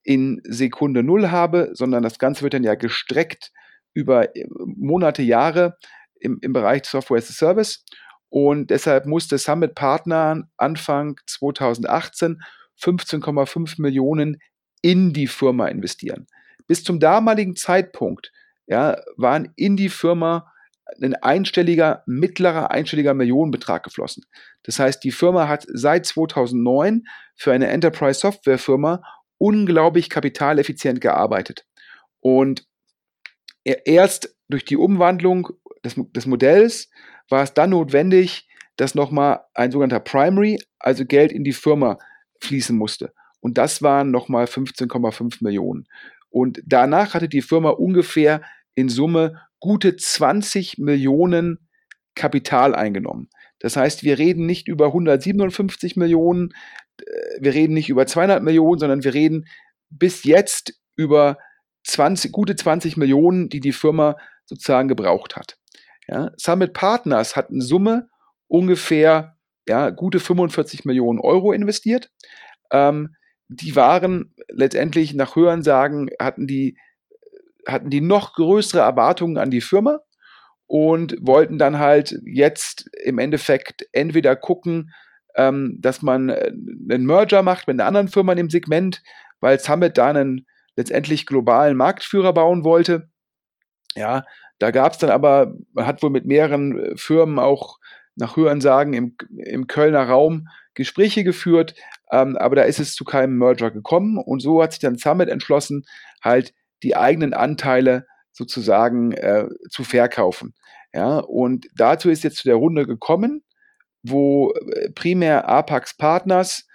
in 0.04 0.40
Sekunde 0.44 1.02
Null 1.02 1.30
habe, 1.30 1.70
sondern 1.72 2.02
das 2.02 2.18
Ganze 2.18 2.42
wird 2.42 2.54
dann 2.54 2.62
ja 2.62 2.74
gestreckt 2.74 3.50
über 3.94 4.36
äh, 4.36 4.46
Monate, 4.48 5.22
Jahre 5.22 5.76
im, 6.20 6.38
im 6.42 6.52
Bereich 6.52 6.84
Software 6.84 7.18
as 7.18 7.30
a 7.30 7.32
Service. 7.32 7.84
Und 8.28 8.70
deshalb 8.70 9.06
musste 9.06 9.38
Summit 9.38 9.74
Partner 9.74 10.48
Anfang 10.56 11.16
2018 11.26 12.40
15,5 12.80 13.80
Millionen 13.80 14.38
in 14.82 15.12
die 15.12 15.28
Firma 15.28 15.68
investieren. 15.68 16.26
Bis 16.66 16.82
zum 16.82 17.00
damaligen 17.00 17.56
Zeitpunkt 17.56 18.32
ja, 18.66 19.00
waren 19.16 19.52
in 19.56 19.76
die 19.76 19.88
Firma 19.88 20.50
ein 21.00 21.14
einstelliger, 21.14 22.02
mittlerer 22.06 22.70
einstelliger 22.70 23.14
Millionenbetrag 23.14 23.82
geflossen. 23.82 24.24
Das 24.64 24.78
heißt, 24.78 25.02
die 25.02 25.12
Firma 25.12 25.48
hat 25.48 25.66
seit 25.72 26.06
2009 26.06 27.04
für 27.36 27.52
eine 27.52 27.68
Enterprise 27.68 28.20
Software 28.20 28.58
Firma 28.58 29.02
unglaublich 29.44 30.08
kapitaleffizient 30.08 31.02
gearbeitet. 31.02 31.66
Und 32.20 32.66
erst 33.62 34.34
durch 34.48 34.64
die 34.64 34.78
Umwandlung 34.78 35.50
des, 35.84 35.96
des 35.96 36.24
Modells 36.24 36.88
war 37.28 37.42
es 37.42 37.52
dann 37.52 37.70
notwendig, 37.70 38.48
dass 38.76 38.94
nochmal 38.94 39.40
ein 39.52 39.70
sogenannter 39.70 40.00
Primary, 40.00 40.58
also 40.78 41.04
Geld 41.04 41.30
in 41.30 41.44
die 41.44 41.52
Firma 41.52 41.98
fließen 42.40 42.74
musste. 42.74 43.12
Und 43.40 43.58
das 43.58 43.82
waren 43.82 44.10
nochmal 44.10 44.46
15,5 44.46 45.44
Millionen. 45.44 45.86
Und 46.30 46.62
danach 46.64 47.12
hatte 47.12 47.28
die 47.28 47.42
Firma 47.42 47.68
ungefähr 47.68 48.40
in 48.74 48.88
Summe 48.88 49.42
gute 49.60 49.94
20 49.94 50.78
Millionen 50.78 51.68
Kapital 52.14 52.74
eingenommen. 52.74 53.28
Das 53.58 53.76
heißt, 53.76 54.04
wir 54.04 54.18
reden 54.18 54.46
nicht 54.46 54.68
über 54.68 54.86
157 54.86 55.96
Millionen, 55.96 56.54
wir 57.40 57.54
reden 57.54 57.74
nicht 57.74 57.88
über 57.88 58.06
200 58.06 58.42
Millionen, 58.42 58.78
sondern 58.78 59.04
wir 59.04 59.14
reden 59.14 59.46
bis 59.90 60.24
jetzt 60.24 60.74
über 60.96 61.38
20, 61.84 62.32
gute 62.32 62.56
20 62.56 62.96
Millionen, 62.96 63.48
die 63.48 63.60
die 63.60 63.72
Firma 63.72 64.16
sozusagen 64.46 64.88
gebraucht 64.88 65.36
hat. 65.36 65.58
Ja, 66.06 66.30
Summit 66.36 66.72
Partners 66.72 67.36
hat 67.36 67.50
in 67.50 67.60
Summe 67.60 68.08
ungefähr 68.46 69.36
ja, 69.66 69.90
gute 69.90 70.20
45 70.20 70.84
Millionen 70.84 71.18
Euro 71.18 71.52
investiert. 71.52 72.10
Ähm, 72.70 73.16
die 73.48 73.76
waren 73.76 74.34
letztendlich 74.48 75.14
nach 75.14 75.36
Hörensagen, 75.36 76.10
hatten 76.20 76.46
die 76.46 76.76
hatten 77.66 77.88
die 77.88 78.00
noch 78.00 78.34
größere 78.34 78.82
Erwartungen 78.82 79.38
an 79.38 79.50
die 79.50 79.62
Firma 79.62 80.00
und 80.66 81.16
wollten 81.20 81.58
dann 81.58 81.78
halt 81.78 82.18
jetzt 82.24 82.90
im 83.02 83.18
Endeffekt 83.18 83.86
entweder 83.92 84.36
gucken, 84.36 84.92
ähm, 85.36 85.78
dass 85.80 86.02
man 86.02 86.28
äh, 86.28 86.52
einen 86.90 87.06
Merger 87.06 87.42
macht 87.42 87.66
mit 87.66 87.78
einer 87.78 87.86
anderen 87.86 88.08
Firma 88.08 88.32
in 88.32 88.38
dem 88.38 88.50
Segment, 88.50 89.02
weil 89.40 89.58
Summit 89.58 89.98
da 89.98 90.08
einen 90.08 90.46
letztendlich 90.76 91.26
globalen 91.26 91.76
Marktführer 91.76 92.32
bauen 92.32 92.64
wollte. 92.64 93.08
Ja, 93.94 94.24
da 94.58 94.70
gab 94.70 94.92
es 94.92 94.98
dann 94.98 95.10
aber, 95.10 95.54
man 95.72 95.86
hat 95.86 96.02
wohl 96.02 96.10
mit 96.10 96.26
mehreren 96.26 96.78
äh, 96.78 96.96
Firmen 96.96 97.38
auch 97.38 97.78
nach 98.16 98.36
Hörensagen 98.36 98.94
im, 98.94 99.16
im 99.36 99.66
Kölner 99.66 100.08
Raum 100.08 100.48
Gespräche 100.74 101.24
geführt, 101.24 101.74
ähm, 102.10 102.36
aber 102.36 102.56
da 102.56 102.62
ist 102.62 102.80
es 102.80 102.94
zu 102.94 103.04
keinem 103.04 103.38
Merger 103.38 103.70
gekommen 103.70 104.18
und 104.18 104.40
so 104.40 104.62
hat 104.62 104.72
sich 104.72 104.80
dann 104.80 104.98
Summit 104.98 105.28
entschlossen, 105.28 105.84
halt 106.22 106.52
die 106.82 106.96
eigenen 106.96 107.32
Anteile 107.32 108.06
sozusagen 108.32 109.12
äh, 109.12 109.46
zu 109.70 109.84
verkaufen. 109.84 110.54
Ja, 110.92 111.18
und 111.18 111.66
dazu 111.76 112.10
ist 112.10 112.22
jetzt 112.22 112.36
zu 112.36 112.48
der 112.48 112.56
Runde 112.56 112.86
gekommen, 112.86 113.42
wo 114.04 114.52
äh, 114.52 114.90
primär 114.90 115.48
Apax 115.48 115.96
Partners, 115.96 116.66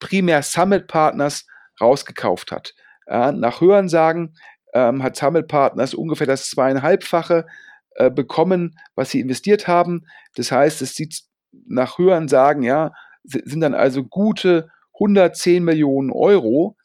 primär 0.00 0.42
Summit 0.42 0.86
Partners 0.88 1.46
rausgekauft 1.80 2.52
hat. 2.52 2.74
Ja, 3.06 3.32
nach 3.32 3.60
Hörensagen 3.60 4.34
ähm, 4.74 5.02
hat 5.02 5.16
Summit 5.16 5.48
Partners 5.48 5.94
ungefähr 5.94 6.26
das 6.26 6.50
zweieinhalbfache 6.50 7.46
äh, 7.94 8.10
bekommen, 8.10 8.76
was 8.94 9.10
sie 9.10 9.20
investiert 9.20 9.66
haben. 9.66 10.04
Das 10.34 10.52
heißt, 10.52 10.82
es 10.82 10.94
sieht 10.94 11.22
nach 11.66 11.98
Hörensagen, 11.98 12.62
ja, 12.62 12.92
sind 13.24 13.60
dann 13.60 13.74
also 13.74 14.04
gute 14.04 14.68
110 14.94 15.64
Millionen 15.64 16.10
Euro, 16.10 16.76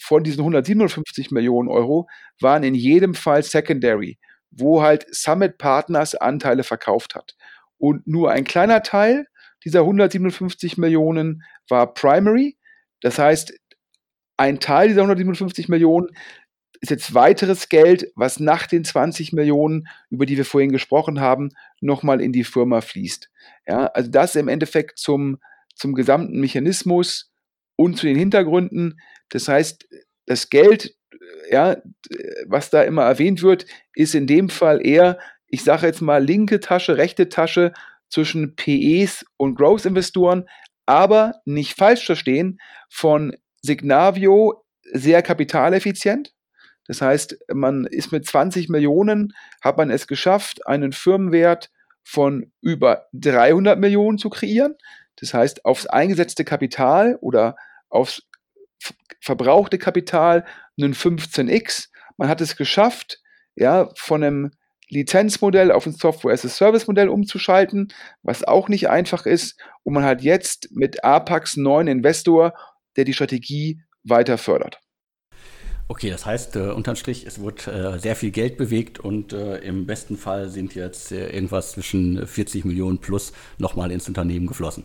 von 0.00 0.22
diesen 0.22 0.40
157 0.40 1.30
Millionen 1.30 1.68
Euro 1.68 2.08
waren 2.40 2.62
in 2.62 2.74
jedem 2.74 3.14
Fall 3.14 3.42
Secondary, 3.42 4.18
wo 4.50 4.82
halt 4.82 5.06
Summit 5.10 5.58
Partners 5.58 6.14
Anteile 6.14 6.62
verkauft 6.62 7.14
hat. 7.14 7.34
Und 7.78 8.06
nur 8.06 8.30
ein 8.30 8.44
kleiner 8.44 8.82
Teil 8.82 9.26
dieser 9.64 9.80
157 9.80 10.78
Millionen 10.78 11.42
war 11.68 11.94
Primary. 11.94 12.56
Das 13.00 13.18
heißt, 13.18 13.54
ein 14.36 14.60
Teil 14.60 14.88
dieser 14.88 15.02
157 15.02 15.68
Millionen 15.68 16.08
ist 16.80 16.90
jetzt 16.90 17.14
weiteres 17.14 17.68
Geld, 17.68 18.12
was 18.14 18.38
nach 18.38 18.66
den 18.66 18.84
20 18.84 19.32
Millionen, 19.32 19.88
über 20.10 20.26
die 20.26 20.36
wir 20.36 20.44
vorhin 20.44 20.70
gesprochen 20.70 21.20
haben, 21.20 21.50
nochmal 21.80 22.20
in 22.20 22.32
die 22.32 22.44
Firma 22.44 22.80
fließt. 22.80 23.30
Ja, 23.66 23.86
also 23.86 24.10
das 24.10 24.36
im 24.36 24.48
Endeffekt 24.48 24.98
zum, 24.98 25.38
zum 25.74 25.94
gesamten 25.94 26.40
Mechanismus 26.40 27.32
und 27.76 27.96
zu 27.96 28.06
den 28.06 28.16
Hintergründen. 28.16 29.00
Das 29.30 29.48
heißt, 29.48 29.88
das 30.26 30.50
Geld, 30.50 30.94
ja, 31.50 31.76
was 32.46 32.70
da 32.70 32.82
immer 32.82 33.02
erwähnt 33.02 33.42
wird, 33.42 33.66
ist 33.94 34.14
in 34.14 34.26
dem 34.26 34.48
Fall 34.48 34.84
eher, 34.86 35.18
ich 35.48 35.64
sage 35.64 35.86
jetzt 35.86 36.00
mal, 36.00 36.22
linke 36.22 36.60
Tasche, 36.60 36.96
rechte 36.96 37.28
Tasche 37.28 37.72
zwischen 38.08 38.54
PEs 38.56 39.24
und 39.36 39.54
Growth-Investoren, 39.56 40.48
aber 40.86 41.34
nicht 41.44 41.76
falsch 41.76 42.06
verstehen, 42.06 42.60
von 42.88 43.36
Signavio 43.62 44.64
sehr 44.92 45.22
kapitaleffizient. 45.22 46.32
Das 46.86 47.02
heißt, 47.02 47.38
man 47.52 47.84
ist 47.84 48.12
mit 48.12 48.26
20 48.26 48.70
Millionen, 48.70 49.34
hat 49.60 49.76
man 49.76 49.90
es 49.90 50.06
geschafft, 50.06 50.66
einen 50.66 50.92
Firmenwert 50.92 51.70
von 52.02 52.50
über 52.62 53.06
300 53.12 53.78
Millionen 53.78 54.16
zu 54.16 54.30
kreieren. 54.30 54.74
Das 55.16 55.34
heißt, 55.34 55.66
aufs 55.66 55.86
eingesetzte 55.86 56.44
Kapital 56.44 57.18
oder 57.20 57.56
aufs 57.90 58.22
verbrauchte 59.20 59.76
Kapital 59.76 60.46
einen 60.80 60.94
15x. 60.94 61.88
Man 62.16 62.28
hat 62.28 62.40
es 62.40 62.56
geschafft, 62.56 63.20
ja, 63.54 63.90
von 63.96 64.22
einem 64.24 64.50
Lizenzmodell 64.88 65.70
auf 65.70 65.86
ein 65.86 65.92
Software-as-a-Service-Modell 65.92 67.08
umzuschalten, 67.08 67.92
was 68.22 68.44
auch 68.44 68.68
nicht 68.68 68.88
einfach 68.88 69.26
ist. 69.26 69.60
Und 69.82 69.94
man 69.94 70.04
hat 70.04 70.22
jetzt 70.22 70.68
mit 70.72 71.04
Apax 71.04 71.56
einen 71.56 71.64
neuen 71.64 71.88
Investor, 71.88 72.54
der 72.96 73.04
die 73.04 73.14
Strategie 73.14 73.80
weiter 74.04 74.38
fördert. 74.38 74.80
Okay, 75.90 76.10
das 76.10 76.26
heißt, 76.26 76.56
äh, 76.56 76.70
unterm 76.70 76.96
Strich, 76.96 77.26
es 77.26 77.40
wird 77.40 77.66
äh, 77.66 77.98
sehr 77.98 78.14
viel 78.14 78.30
Geld 78.30 78.58
bewegt 78.58 79.00
und 79.00 79.32
äh, 79.32 79.56
im 79.58 79.86
besten 79.86 80.18
Fall 80.18 80.50
sind 80.50 80.74
jetzt 80.74 81.12
äh, 81.12 81.30
irgendwas 81.30 81.72
zwischen 81.72 82.26
40 82.26 82.66
Millionen 82.66 82.98
plus 82.98 83.32
nochmal 83.56 83.90
ins 83.90 84.06
Unternehmen 84.06 84.46
geflossen. 84.46 84.84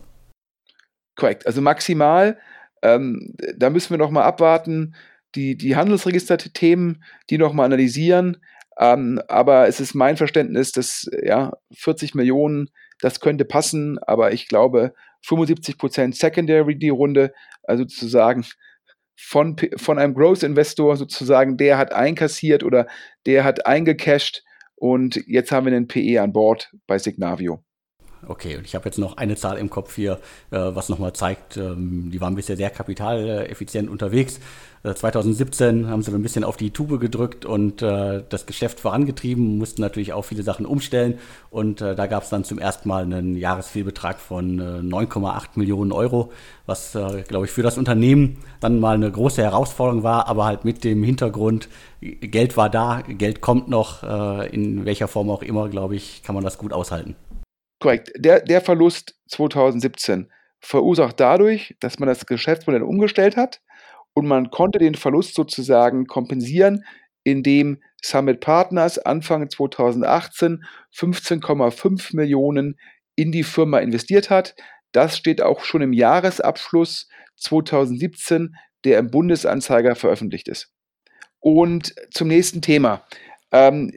Korrekt, 1.14 1.46
also 1.46 1.60
maximal. 1.60 2.38
Ähm, 2.82 3.34
da 3.56 3.68
müssen 3.68 3.90
wir 3.90 3.98
nochmal 3.98 4.24
abwarten, 4.24 4.94
die, 5.34 5.56
die 5.56 5.76
Handelsregister-Themen, 5.76 7.04
die 7.28 7.38
nochmal 7.38 7.66
analysieren. 7.66 8.38
Ähm, 8.78 9.20
aber 9.28 9.68
es 9.68 9.80
ist 9.80 9.94
mein 9.94 10.16
Verständnis, 10.16 10.72
dass 10.72 11.08
ja, 11.22 11.52
40 11.74 12.14
Millionen, 12.14 12.70
das 13.00 13.20
könnte 13.20 13.44
passen, 13.44 13.98
aber 14.00 14.32
ich 14.32 14.48
glaube 14.48 14.94
75 15.22 15.78
Prozent 15.78 16.16
Secondary 16.16 16.78
die 16.78 16.88
Runde, 16.88 17.32
also 17.62 17.84
sozusagen 17.84 18.44
von, 19.16 19.56
von 19.76 19.98
einem 19.98 20.14
Growth-Investor 20.14 20.96
sozusagen, 20.96 21.56
der 21.56 21.78
hat 21.78 21.92
einkassiert 21.92 22.62
oder 22.62 22.86
der 23.26 23.44
hat 23.44 23.66
eingecashed 23.66 24.42
und 24.74 25.16
jetzt 25.26 25.52
haben 25.52 25.66
wir 25.66 25.72
einen 25.72 25.88
PE 25.88 26.20
an 26.20 26.32
Bord 26.32 26.72
bei 26.86 26.98
Signavio. 26.98 27.62
Okay, 28.26 28.56
und 28.56 28.64
ich 28.64 28.74
habe 28.74 28.86
jetzt 28.86 28.98
noch 28.98 29.18
eine 29.18 29.36
Zahl 29.36 29.58
im 29.58 29.70
Kopf 29.70 29.94
hier, 29.94 30.20
äh, 30.50 30.56
was 30.56 30.88
nochmal 30.88 31.12
zeigt, 31.12 31.56
ähm, 31.56 32.10
die 32.10 32.20
waren 32.20 32.34
bisher 32.34 32.56
sehr 32.56 32.70
kapitaleffizient 32.70 33.88
unterwegs. 33.88 34.40
2017 34.92 35.84
äh, 35.84 35.86
haben 35.86 36.02
sie 36.02 36.12
ein 36.12 36.22
bisschen 36.22 36.44
auf 36.44 36.56
die 36.58 36.70
Tube 36.70 37.00
gedrückt 37.00 37.46
und 37.46 37.80
äh, 37.80 38.22
das 38.28 38.44
Geschäft 38.44 38.80
vorangetrieben, 38.80 39.56
mussten 39.56 39.80
natürlich 39.80 40.12
auch 40.12 40.26
viele 40.26 40.42
Sachen 40.42 40.66
umstellen. 40.66 41.18
Und 41.50 41.80
äh, 41.80 41.94
da 41.94 42.06
gab 42.06 42.24
es 42.24 42.28
dann 42.28 42.44
zum 42.44 42.58
ersten 42.58 42.88
Mal 42.88 43.04
einen 43.04 43.36
Jahresfehlbetrag 43.36 44.20
von 44.20 44.58
äh, 44.58 44.62
9,8 44.80 45.50
Millionen 45.54 45.92
Euro, 45.92 46.32
was, 46.66 46.94
äh, 46.94 47.22
glaube 47.26 47.46
ich, 47.46 47.52
für 47.52 47.62
das 47.62 47.78
Unternehmen 47.78 48.38
dann 48.60 48.78
mal 48.78 48.94
eine 48.94 49.10
große 49.10 49.42
Herausforderung 49.42 50.02
war, 50.02 50.28
aber 50.28 50.44
halt 50.44 50.64
mit 50.64 50.84
dem 50.84 51.02
Hintergrund, 51.02 51.68
Geld 52.00 52.58
war 52.58 52.68
da, 52.68 53.02
Geld 53.08 53.40
kommt 53.40 53.68
noch, 53.68 54.02
äh, 54.02 54.48
in 54.54 54.84
welcher 54.84 55.08
Form 55.08 55.30
auch 55.30 55.42
immer, 55.42 55.70
glaube 55.70 55.96
ich, 55.96 56.22
kann 56.22 56.34
man 56.34 56.44
das 56.44 56.58
gut 56.58 56.74
aushalten. 56.74 57.16
Korrekt. 57.80 58.12
Der, 58.16 58.40
der 58.40 58.60
Verlust 58.60 59.16
2017 59.28 60.28
verursacht 60.60 61.20
dadurch, 61.20 61.76
dass 61.80 61.98
man 61.98 62.08
das 62.08 62.26
Geschäftsmodell 62.26 62.82
umgestellt 62.82 63.36
hat 63.36 63.60
und 64.14 64.26
man 64.26 64.50
konnte 64.50 64.78
den 64.78 64.94
Verlust 64.94 65.34
sozusagen 65.34 66.06
kompensieren, 66.06 66.84
indem 67.24 67.82
Summit 68.02 68.40
Partners 68.40 68.98
Anfang 68.98 69.48
2018 69.50 70.64
15,5 70.94 72.16
Millionen 72.16 72.78
in 73.16 73.32
die 73.32 73.42
Firma 73.42 73.78
investiert 73.78 74.30
hat. 74.30 74.54
Das 74.92 75.16
steht 75.16 75.42
auch 75.42 75.64
schon 75.64 75.82
im 75.82 75.92
Jahresabschluss 75.92 77.08
2017, 77.36 78.54
der 78.84 78.98
im 78.98 79.10
Bundesanzeiger 79.10 79.96
veröffentlicht 79.96 80.48
ist. 80.48 80.72
Und 81.40 81.94
zum 82.12 82.28
nächsten 82.28 82.62
Thema. 82.62 83.04
Ähm, 83.50 83.92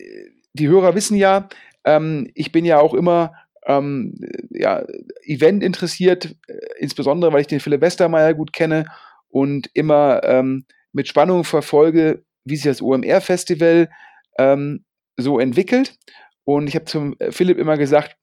die 0.53 0.67
Hörer 0.67 0.95
wissen 0.95 1.15
ja, 1.15 1.49
ähm, 1.83 2.29
ich 2.33 2.51
bin 2.51 2.65
ja 2.65 2.79
auch 2.79 2.93
immer 2.93 3.33
ähm, 3.65 4.15
ja, 4.49 4.83
Event 5.23 5.63
interessiert, 5.63 6.35
äh, 6.47 6.53
insbesondere 6.79 7.31
weil 7.33 7.41
ich 7.41 7.47
den 7.47 7.59
Philipp 7.59 7.81
Westermeier 7.81 8.33
gut 8.33 8.53
kenne 8.53 8.85
und 9.29 9.69
immer 9.73 10.23
ähm, 10.23 10.65
mit 10.91 11.07
Spannung 11.07 11.43
verfolge, 11.43 12.23
wie 12.45 12.55
sich 12.55 12.65
das 12.65 12.81
OMR-Festival 12.81 13.89
ähm, 14.39 14.85
so 15.17 15.39
entwickelt. 15.39 15.95
Und 16.43 16.67
ich 16.67 16.75
habe 16.75 16.85
zum 16.85 17.15
äh, 17.19 17.31
Philipp 17.31 17.57
immer 17.57 17.77
gesagt, 17.77 18.15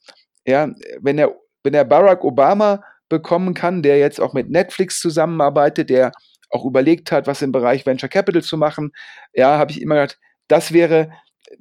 ja, 0.47 0.71
wenn 1.01 1.19
er, 1.19 1.35
wenn 1.63 1.75
er 1.75 1.85
Barack 1.85 2.25
Obama 2.25 2.83
bekommen 3.09 3.55
kann, 3.55 3.83
der 3.83 3.99
jetzt 3.99 4.21
auch 4.21 4.33
mit 4.33 4.51
Netflix 4.51 5.01
zusammenarbeitet, 5.01 5.91
der 5.91 6.13
auch 6.51 6.65
überlegt 6.65 7.13
hat, 7.13 7.27
was 7.27 7.43
im 7.43 7.53
Bereich 7.53 7.85
Venture 7.85 8.09
Capital 8.09 8.43
zu 8.43 8.57
machen, 8.57 8.93
ja, 9.35 9.59
habe 9.59 9.73
ich 9.73 9.83
immer 9.83 9.97
gedacht, 9.97 10.19
das 10.49 10.73
wäre 10.73 11.11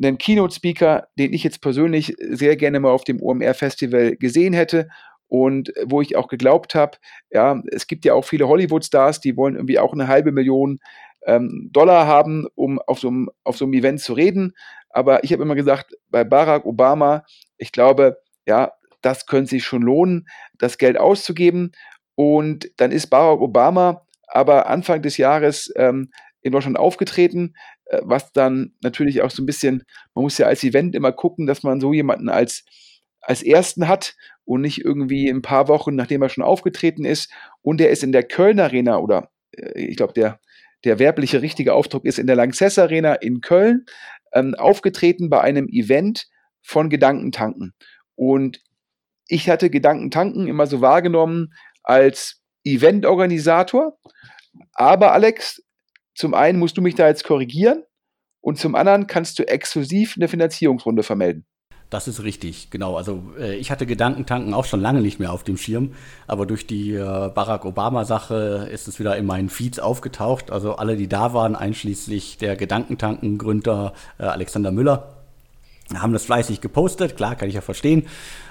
ein 0.02 0.18
Keynote-Speaker, 0.18 1.08
den 1.18 1.34
ich 1.34 1.44
jetzt 1.44 1.62
persönlich 1.62 2.16
sehr 2.20 2.56
gerne 2.56 2.80
mal 2.80 2.92
auf 2.92 3.04
dem 3.04 3.22
OMR-Festival 3.22 4.16
gesehen 4.18 4.54
hätte 4.54 4.88
und 5.34 5.74
wo 5.84 6.00
ich 6.00 6.16
auch 6.16 6.28
geglaubt 6.28 6.76
habe, 6.76 7.00
ja, 7.32 7.60
es 7.72 7.88
gibt 7.88 8.06
ja 8.06 8.14
auch 8.14 8.24
viele 8.24 8.48
Hollywood-Stars, 8.48 9.20
die 9.20 9.36
wollen 9.36 9.56
irgendwie 9.56 9.80
auch 9.80 9.92
eine 9.92 10.08
halbe 10.08 10.32
Million 10.32 10.80
ähm, 11.26 11.72
Dollar 11.74 12.06
haben, 12.06 12.46
um 12.54 12.78
auf 12.78 13.00
so, 13.00 13.08
einem, 13.08 13.32
auf 13.44 13.58
so 13.58 13.66
einem 13.66 13.74
Event 13.74 14.00
zu 14.00 14.14
reden. 14.14 14.54
Aber 14.92 15.24
ich 15.24 15.34
habe 15.34 15.42
immer 15.42 15.56
gesagt, 15.56 15.98
bei 16.10 16.24
Barack 16.24 16.66
Obama, 16.66 17.24
ich 17.58 17.72
glaube, 17.72 18.20
ja, 18.46 18.74
das 19.02 19.26
könnte 19.26 19.50
sich 19.50 19.64
schon 19.64 19.82
lohnen, 19.82 20.28
das 20.60 20.78
Geld 20.78 21.00
auszugeben. 21.00 21.72
Und 22.14 22.70
dann 22.78 22.92
ist 22.92 23.08
Barack 23.08 23.42
Obama 23.42 24.06
aber 24.28 24.68
Anfang 24.68 25.02
des 25.02 25.18
Jahres 25.18 25.74
ähm, 25.78 26.12
in 26.44 26.52
Deutschland 26.52 26.78
aufgetreten, 26.78 27.56
äh, 27.86 28.02
was 28.04 28.34
dann 28.34 28.76
natürlich 28.84 29.24
auch 29.24 29.32
so 29.32 29.42
ein 29.42 29.48
bisschen, 29.48 29.82
man 30.14 30.26
muss 30.26 30.38
ja 30.38 30.46
als 30.46 30.64
Event 30.64 30.94
immer 30.94 31.12
gucken, 31.12 31.48
dass 31.48 31.64
man 31.64 31.82
so 31.82 31.92
jemanden 31.92 32.30
als 32.30 32.66
als 33.24 33.42
ersten 33.42 33.88
hat 33.88 34.16
und 34.46 34.62
nicht 34.62 34.84
irgendwie 34.84 35.30
ein 35.30 35.42
paar 35.42 35.68
Wochen, 35.68 35.96
nachdem 35.96 36.22
er 36.22 36.30
schon 36.30 36.44
aufgetreten 36.44 37.06
ist. 37.06 37.32
Und 37.62 37.82
er 37.82 37.90
ist 37.90 38.04
in 38.04 38.12
der 38.12 38.24
Köln 38.24 38.60
Arena 38.60 38.98
oder 38.98 39.30
äh, 39.52 39.80
ich 39.80 39.98
glaube, 39.98 40.14
der, 40.14 40.40
der 40.84 41.00
werbliche 41.00 41.42
richtige 41.42 41.74
Aufdruck 41.74 42.06
ist 42.06 42.20
in 42.20 42.28
der 42.28 42.36
Lanxess 42.36 42.78
Arena 42.78 43.14
in 43.16 43.42
Köln 43.42 43.86
ähm, 44.34 44.56
aufgetreten 44.56 45.30
bei 45.30 45.42
einem 45.42 45.68
Event 45.70 46.28
von 46.62 46.90
Gedankentanken. 46.90 47.74
Und 48.16 48.62
ich 49.28 49.50
hatte 49.50 49.70
Gedankentanken 49.70 50.48
immer 50.48 50.68
so 50.68 50.82
wahrgenommen 50.82 51.54
als 51.84 52.42
Eventorganisator. 52.64 53.98
Aber 54.74 55.14
Alex, 55.14 55.64
zum 56.16 56.34
einen 56.34 56.60
musst 56.60 56.78
du 56.78 56.82
mich 56.82 56.96
da 56.96 57.08
jetzt 57.08 57.24
korrigieren 57.24 57.84
und 58.42 58.60
zum 58.60 58.76
anderen 58.76 59.08
kannst 59.08 59.40
du 59.40 59.48
exklusiv 59.48 60.16
eine 60.16 60.28
Finanzierungsrunde 60.28 61.04
vermelden. 61.04 61.46
Das 61.94 62.08
ist 62.08 62.24
richtig, 62.24 62.72
genau. 62.72 62.98
Also 62.98 63.22
äh, 63.40 63.56
ich 63.58 63.70
hatte 63.70 63.86
Gedankentanken 63.86 64.56
auch 64.56 64.66
schon 64.66 64.82
lange 64.82 65.02
nicht 65.02 65.20
mehr 65.20 65.32
auf 65.32 65.44
dem 65.44 65.58
Schirm, 65.58 65.92
aber 66.26 66.48
durch 66.48 66.66
die 66.66 66.96
äh, 66.96 67.30
Barack 67.30 67.66
Obama-Sache 67.66 68.68
ist 68.74 68.88
es 68.88 68.98
wieder 68.98 69.16
in 69.16 69.28
meinen 69.28 69.48
Feeds 69.48 69.78
aufgetaucht. 69.78 70.50
Also 70.50 70.78
alle, 70.78 70.98
die 70.98 71.08
da 71.08 71.36
waren, 71.36 71.56
einschließlich 71.56 72.40
der 72.40 72.56
Gedankentanken-Gründer 72.56 73.94
äh, 74.18 74.24
Alexander 74.24 74.72
Müller, 74.72 75.18
haben 75.94 76.14
das 76.14 76.26
fleißig 76.26 76.62
gepostet, 76.62 77.16
klar, 77.16 77.36
kann 77.36 77.48
ich 77.48 77.54
ja 77.54 77.62
verstehen, 77.62 78.08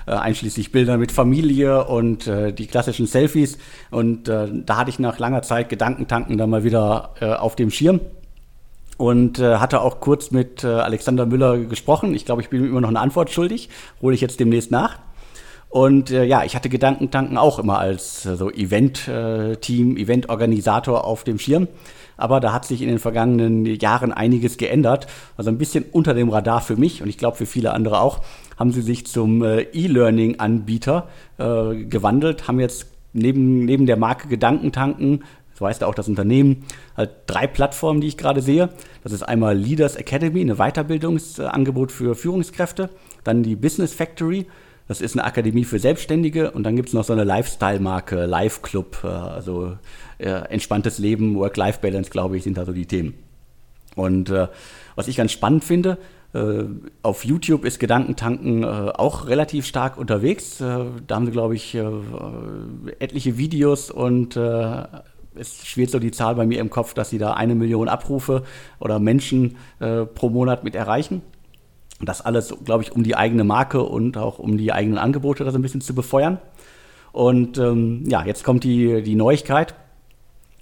äh, 0.06 0.12
einschließlich 0.12 0.70
Bilder 0.70 0.96
mit 0.96 1.10
Familie 1.10 1.86
und 1.86 2.28
äh, 2.28 2.52
die 2.52 2.68
klassischen 2.68 3.08
Selfies. 3.08 3.58
Und 3.90 4.28
äh, 4.28 4.46
da 4.52 4.76
hatte 4.76 4.90
ich 4.90 5.00
nach 5.00 5.18
langer 5.18 5.42
Zeit 5.42 5.68
Gedankentanken 5.68 6.38
dann 6.38 6.48
mal 6.48 6.62
wieder 6.62 7.40
auf 7.40 7.56
dem 7.56 7.72
Schirm 7.72 7.98
und 8.98 9.38
äh, 9.38 9.56
hatte 9.56 9.80
auch 9.80 10.00
kurz 10.00 10.30
mit 10.30 10.64
äh, 10.64 10.68
Alexander 10.68 11.26
Müller 11.26 11.58
gesprochen. 11.58 12.14
Ich 12.14 12.24
glaube, 12.24 12.42
ich 12.42 12.50
bin 12.50 12.60
ihm 12.62 12.70
immer 12.70 12.80
noch 12.80 12.88
eine 12.88 13.00
Antwort 13.00 13.30
schuldig, 13.30 13.68
hole 14.00 14.14
ich 14.14 14.20
jetzt 14.20 14.40
demnächst 14.40 14.70
nach. 14.70 14.98
Und 15.72 16.10
äh, 16.10 16.24
ja, 16.24 16.44
ich 16.44 16.54
hatte 16.54 16.68
Gedankentanken 16.68 17.38
auch 17.38 17.58
immer 17.58 17.78
als 17.78 18.26
äh, 18.26 18.36
so 18.36 18.50
Event-Team, 18.50 19.96
äh, 19.96 20.00
Event-Organisator 20.00 21.04
auf 21.04 21.24
dem 21.24 21.38
Schirm. 21.38 21.66
Aber 22.18 22.40
da 22.40 22.52
hat 22.52 22.66
sich 22.66 22.82
in 22.82 22.88
den 22.88 22.98
vergangenen 22.98 23.64
Jahren 23.64 24.12
einiges 24.12 24.58
geändert. 24.58 25.06
Also 25.38 25.50
ein 25.50 25.56
bisschen 25.56 25.86
unter 25.90 26.12
dem 26.12 26.28
Radar 26.28 26.60
für 26.60 26.76
mich 26.76 27.02
und 27.02 27.08
ich 27.08 27.16
glaube 27.16 27.38
für 27.38 27.46
viele 27.46 27.72
andere 27.72 28.00
auch, 28.00 28.20
haben 28.58 28.70
sie 28.70 28.82
sich 28.82 29.06
zum 29.06 29.42
äh, 29.42 29.62
E-Learning-Anbieter 29.72 31.08
äh, 31.38 31.84
gewandelt, 31.84 32.48
haben 32.48 32.60
jetzt 32.60 32.86
neben, 33.14 33.64
neben 33.64 33.86
der 33.86 33.96
Marke 33.96 34.28
Gedankentanken 34.28 35.24
so 35.54 35.66
heißt 35.66 35.84
auch 35.84 35.94
das 35.94 36.08
Unternehmen, 36.08 36.64
halt 36.96 37.10
drei 37.26 37.46
Plattformen, 37.46 38.00
die 38.00 38.08
ich 38.08 38.16
gerade 38.16 38.42
sehe. 38.42 38.70
Das 39.02 39.12
ist 39.12 39.22
einmal 39.22 39.56
Leaders 39.56 39.96
Academy, 39.96 40.40
eine 40.40 40.56
Weiterbildungsangebot 40.56 41.92
für 41.92 42.14
Führungskräfte. 42.14 42.90
Dann 43.24 43.42
die 43.42 43.56
Business 43.56 43.92
Factory, 43.94 44.46
das 44.88 45.00
ist 45.00 45.16
eine 45.16 45.24
Akademie 45.24 45.64
für 45.64 45.78
Selbstständige. 45.78 46.50
Und 46.50 46.64
dann 46.64 46.76
gibt 46.76 46.88
es 46.88 46.94
noch 46.94 47.04
so 47.04 47.12
eine 47.12 47.24
Lifestyle-Marke, 47.24 48.26
Live 48.26 48.62
Club, 48.62 48.98
äh, 49.04 49.08
also 49.08 49.76
äh, 50.18 50.28
entspanntes 50.28 50.98
Leben, 50.98 51.36
Work-Life-Balance, 51.36 52.10
glaube 52.10 52.36
ich, 52.36 52.44
sind 52.44 52.56
da 52.56 52.64
so 52.64 52.72
die 52.72 52.86
Themen. 52.86 53.14
Und 53.94 54.30
äh, 54.30 54.48
was 54.94 55.08
ich 55.08 55.16
ganz 55.16 55.32
spannend 55.32 55.64
finde, 55.64 55.98
äh, 56.34 56.64
auf 57.02 57.24
YouTube 57.24 57.64
ist 57.64 57.78
Gedankentanken 57.78 58.62
äh, 58.62 58.66
auch 58.66 59.26
relativ 59.28 59.66
stark 59.66 59.98
unterwegs. 59.98 60.60
Äh, 60.60 60.84
da 61.06 61.16
haben 61.16 61.26
sie, 61.26 61.32
glaube 61.32 61.54
ich, 61.54 61.76
etliche 62.98 63.36
Videos 63.36 63.90
und 63.90 64.36
es 65.34 65.66
schwirrt 65.66 65.90
so 65.90 65.98
die 65.98 66.10
Zahl 66.10 66.34
bei 66.34 66.46
mir 66.46 66.60
im 66.60 66.70
Kopf, 66.70 66.94
dass 66.94 67.10
sie 67.10 67.18
da 67.18 67.32
eine 67.32 67.54
Million 67.54 67.88
Abrufe 67.88 68.44
oder 68.78 68.98
Menschen 68.98 69.56
pro 70.14 70.28
Monat 70.28 70.64
mit 70.64 70.74
erreichen. 70.74 71.22
Das 72.00 72.20
alles, 72.20 72.54
glaube 72.64 72.82
ich, 72.82 72.92
um 72.92 73.02
die 73.02 73.16
eigene 73.16 73.44
Marke 73.44 73.82
und 73.82 74.16
auch 74.16 74.38
um 74.38 74.56
die 74.58 74.72
eigenen 74.72 74.98
Angebote 74.98 75.44
das 75.44 75.54
ein 75.54 75.62
bisschen 75.62 75.80
zu 75.80 75.94
befeuern. 75.94 76.38
Und 77.12 77.58
ähm, 77.58 78.04
ja, 78.08 78.24
jetzt 78.24 78.44
kommt 78.44 78.64
die, 78.64 79.02
die 79.02 79.14
Neuigkeit 79.14 79.74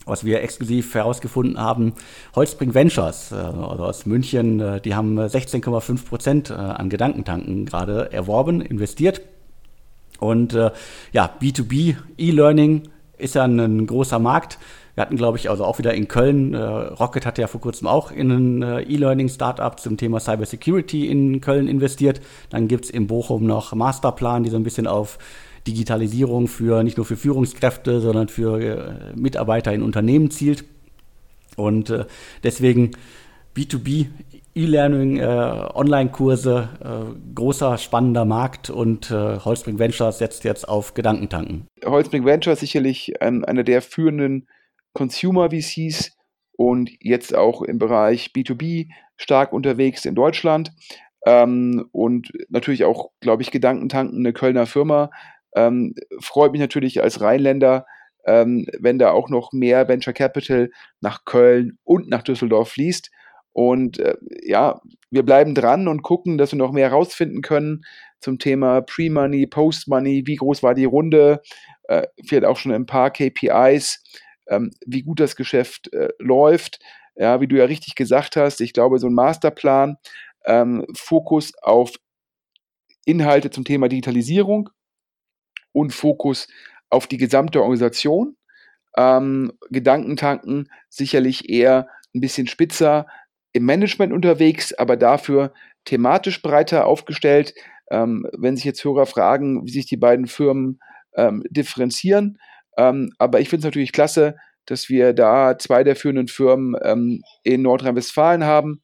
was 0.06 0.24
wir 0.24 0.42
exklusiv 0.42 0.94
herausgefunden 0.94 1.58
haben, 1.58 1.94
Holzbring 2.34 2.74
Ventures, 2.74 3.32
äh, 3.32 3.36
also 3.36 3.84
aus 3.84 4.06
München, 4.06 4.60
äh, 4.60 4.80
die 4.80 4.94
haben 4.94 5.18
16,5 5.18 6.04
Prozent 6.06 6.50
äh, 6.50 6.54
an 6.54 6.90
Gedankentanken 6.90 7.66
gerade 7.66 8.12
erworben, 8.12 8.60
investiert. 8.60 9.22
Und 10.18 10.52
ja, 10.52 11.30
B2B 11.40 11.96
E-Learning 12.18 12.90
ist 13.20 13.34
ja 13.34 13.44
ein, 13.44 13.86
großer 13.86 14.18
Markt. 14.18 14.58
Wir 14.94 15.02
hatten, 15.02 15.16
glaube 15.16 15.38
ich, 15.38 15.48
also 15.48 15.64
auch 15.64 15.78
wieder 15.78 15.94
in 15.94 16.08
Köln, 16.08 16.54
Rocket 16.54 17.24
hat 17.24 17.38
ja 17.38 17.46
vor 17.46 17.60
kurzem 17.60 17.86
auch 17.86 18.10
in 18.10 18.30
ein 18.30 18.62
E-Learning-Startup 18.62 19.78
zum 19.78 19.96
Thema 19.96 20.18
Cybersecurity 20.20 21.08
in 21.08 21.40
Köln 21.40 21.68
investiert. 21.68 22.20
Dann 22.50 22.66
gibt 22.66 22.86
es 22.86 22.90
in 22.90 23.06
Bochum 23.06 23.46
noch 23.46 23.72
Masterplan, 23.72 24.42
die 24.42 24.50
so 24.50 24.56
ein 24.56 24.64
bisschen 24.64 24.86
auf 24.86 25.18
Digitalisierung 25.66 26.48
für 26.48 26.82
nicht 26.82 26.96
nur 26.96 27.06
für 27.06 27.16
Führungskräfte, 27.16 28.00
sondern 28.00 28.28
für 28.28 28.60
äh, 28.60 29.16
Mitarbeiter 29.16 29.72
in 29.72 29.82
Unternehmen 29.82 30.30
zielt. 30.30 30.64
Und 31.56 31.90
äh, 31.90 32.06
deswegen 32.42 32.92
B2B 33.56 34.06
E-Learning, 34.54 35.18
äh, 35.18 35.24
Online-Kurse, 35.74 36.68
äh, 36.82 37.34
großer, 37.34 37.78
spannender 37.78 38.24
Markt 38.24 38.68
und 38.70 39.10
äh, 39.10 39.38
Holzbring 39.38 39.78
Ventures 39.78 40.18
setzt 40.18 40.44
jetzt 40.44 40.68
auf 40.68 40.94
Gedankentanken. 40.94 41.66
Holzbring 41.84 42.24
Ventures 42.24 42.60
sicherlich 42.60 43.22
ein, 43.22 43.44
einer 43.44 43.62
der 43.62 43.80
führenden 43.82 44.48
Consumer-VCs 44.94 46.16
und 46.56 46.90
jetzt 47.00 47.34
auch 47.34 47.62
im 47.62 47.78
Bereich 47.78 48.32
B2B 48.34 48.88
stark 49.16 49.52
unterwegs 49.52 50.04
in 50.04 50.14
Deutschland. 50.14 50.72
Ähm, 51.24 51.86
und 51.92 52.32
natürlich 52.48 52.84
auch, 52.84 53.10
glaube 53.20 53.42
ich, 53.42 53.50
Gedankentanken, 53.50 54.18
eine 54.18 54.32
Kölner 54.32 54.66
Firma, 54.66 55.10
ähm, 55.54 55.94
freut 56.20 56.52
mich 56.52 56.60
natürlich 56.60 57.02
als 57.02 57.20
Rheinländer, 57.20 57.86
ähm, 58.26 58.66
wenn 58.78 58.98
da 58.98 59.10
auch 59.10 59.28
noch 59.28 59.52
mehr 59.52 59.88
Venture 59.88 60.12
Capital 60.12 60.70
nach 61.00 61.24
Köln 61.24 61.78
und 61.84 62.08
nach 62.08 62.22
Düsseldorf 62.22 62.70
fließt. 62.70 63.10
Und 63.52 63.98
äh, 63.98 64.16
ja, 64.42 64.80
wir 65.10 65.24
bleiben 65.24 65.54
dran 65.54 65.88
und 65.88 66.02
gucken, 66.02 66.38
dass 66.38 66.52
wir 66.52 66.58
noch 66.58 66.72
mehr 66.72 66.90
herausfinden 66.90 67.42
können 67.42 67.82
zum 68.20 68.38
Thema 68.38 68.80
Pre-Money, 68.82 69.46
Post-Money, 69.46 70.22
wie 70.26 70.36
groß 70.36 70.62
war 70.62 70.74
die 70.74 70.84
Runde, 70.84 71.42
äh, 71.84 72.06
vielleicht 72.24 72.44
auch 72.44 72.56
schon 72.56 72.72
ein 72.72 72.86
paar 72.86 73.10
KPIs, 73.10 74.02
ähm, 74.48 74.70
wie 74.86 75.02
gut 75.02 75.20
das 75.20 75.36
Geschäft 75.36 75.92
äh, 75.92 76.10
läuft. 76.18 76.78
Ja, 77.16 77.40
wie 77.40 77.48
du 77.48 77.56
ja 77.56 77.64
richtig 77.64 77.96
gesagt 77.96 78.36
hast, 78.36 78.60
ich 78.60 78.72
glaube, 78.72 78.98
so 78.98 79.08
ein 79.08 79.14
Masterplan, 79.14 79.96
ähm, 80.44 80.86
Fokus 80.94 81.52
auf 81.62 81.92
Inhalte 83.04 83.50
zum 83.50 83.64
Thema 83.64 83.88
Digitalisierung, 83.88 84.70
und 85.72 85.92
Fokus 85.92 86.48
auf 86.88 87.06
die 87.06 87.16
gesamte 87.16 87.60
Organisation. 87.62 88.36
Ähm, 88.96 89.52
Gedankentanken 89.70 90.68
sicherlich 90.88 91.48
eher 91.48 91.88
ein 92.14 92.20
bisschen 92.20 92.48
spitzer 92.48 93.06
im 93.52 93.64
Management 93.64 94.12
unterwegs, 94.12 94.72
aber 94.72 94.96
dafür 94.96 95.52
thematisch 95.84 96.42
breiter 96.42 96.86
aufgestellt. 96.86 97.54
Ähm, 97.90 98.26
wenn 98.36 98.56
sich 98.56 98.64
jetzt 98.64 98.84
Hörer 98.84 99.06
fragen, 99.06 99.66
wie 99.66 99.72
sich 99.72 99.86
die 99.86 99.96
beiden 99.96 100.28
Firmen 100.28 100.78
ähm, 101.16 101.42
differenzieren. 101.50 102.38
Ähm, 102.78 103.10
aber 103.18 103.40
ich 103.40 103.48
finde 103.48 103.60
es 103.60 103.64
natürlich 103.64 103.92
klasse, 103.92 104.36
dass 104.66 104.88
wir 104.88 105.12
da 105.12 105.58
zwei 105.58 105.82
der 105.82 105.96
führenden 105.96 106.28
Firmen 106.28 106.76
ähm, 106.82 107.22
in 107.42 107.62
Nordrhein-Westfalen 107.62 108.44
haben. 108.44 108.82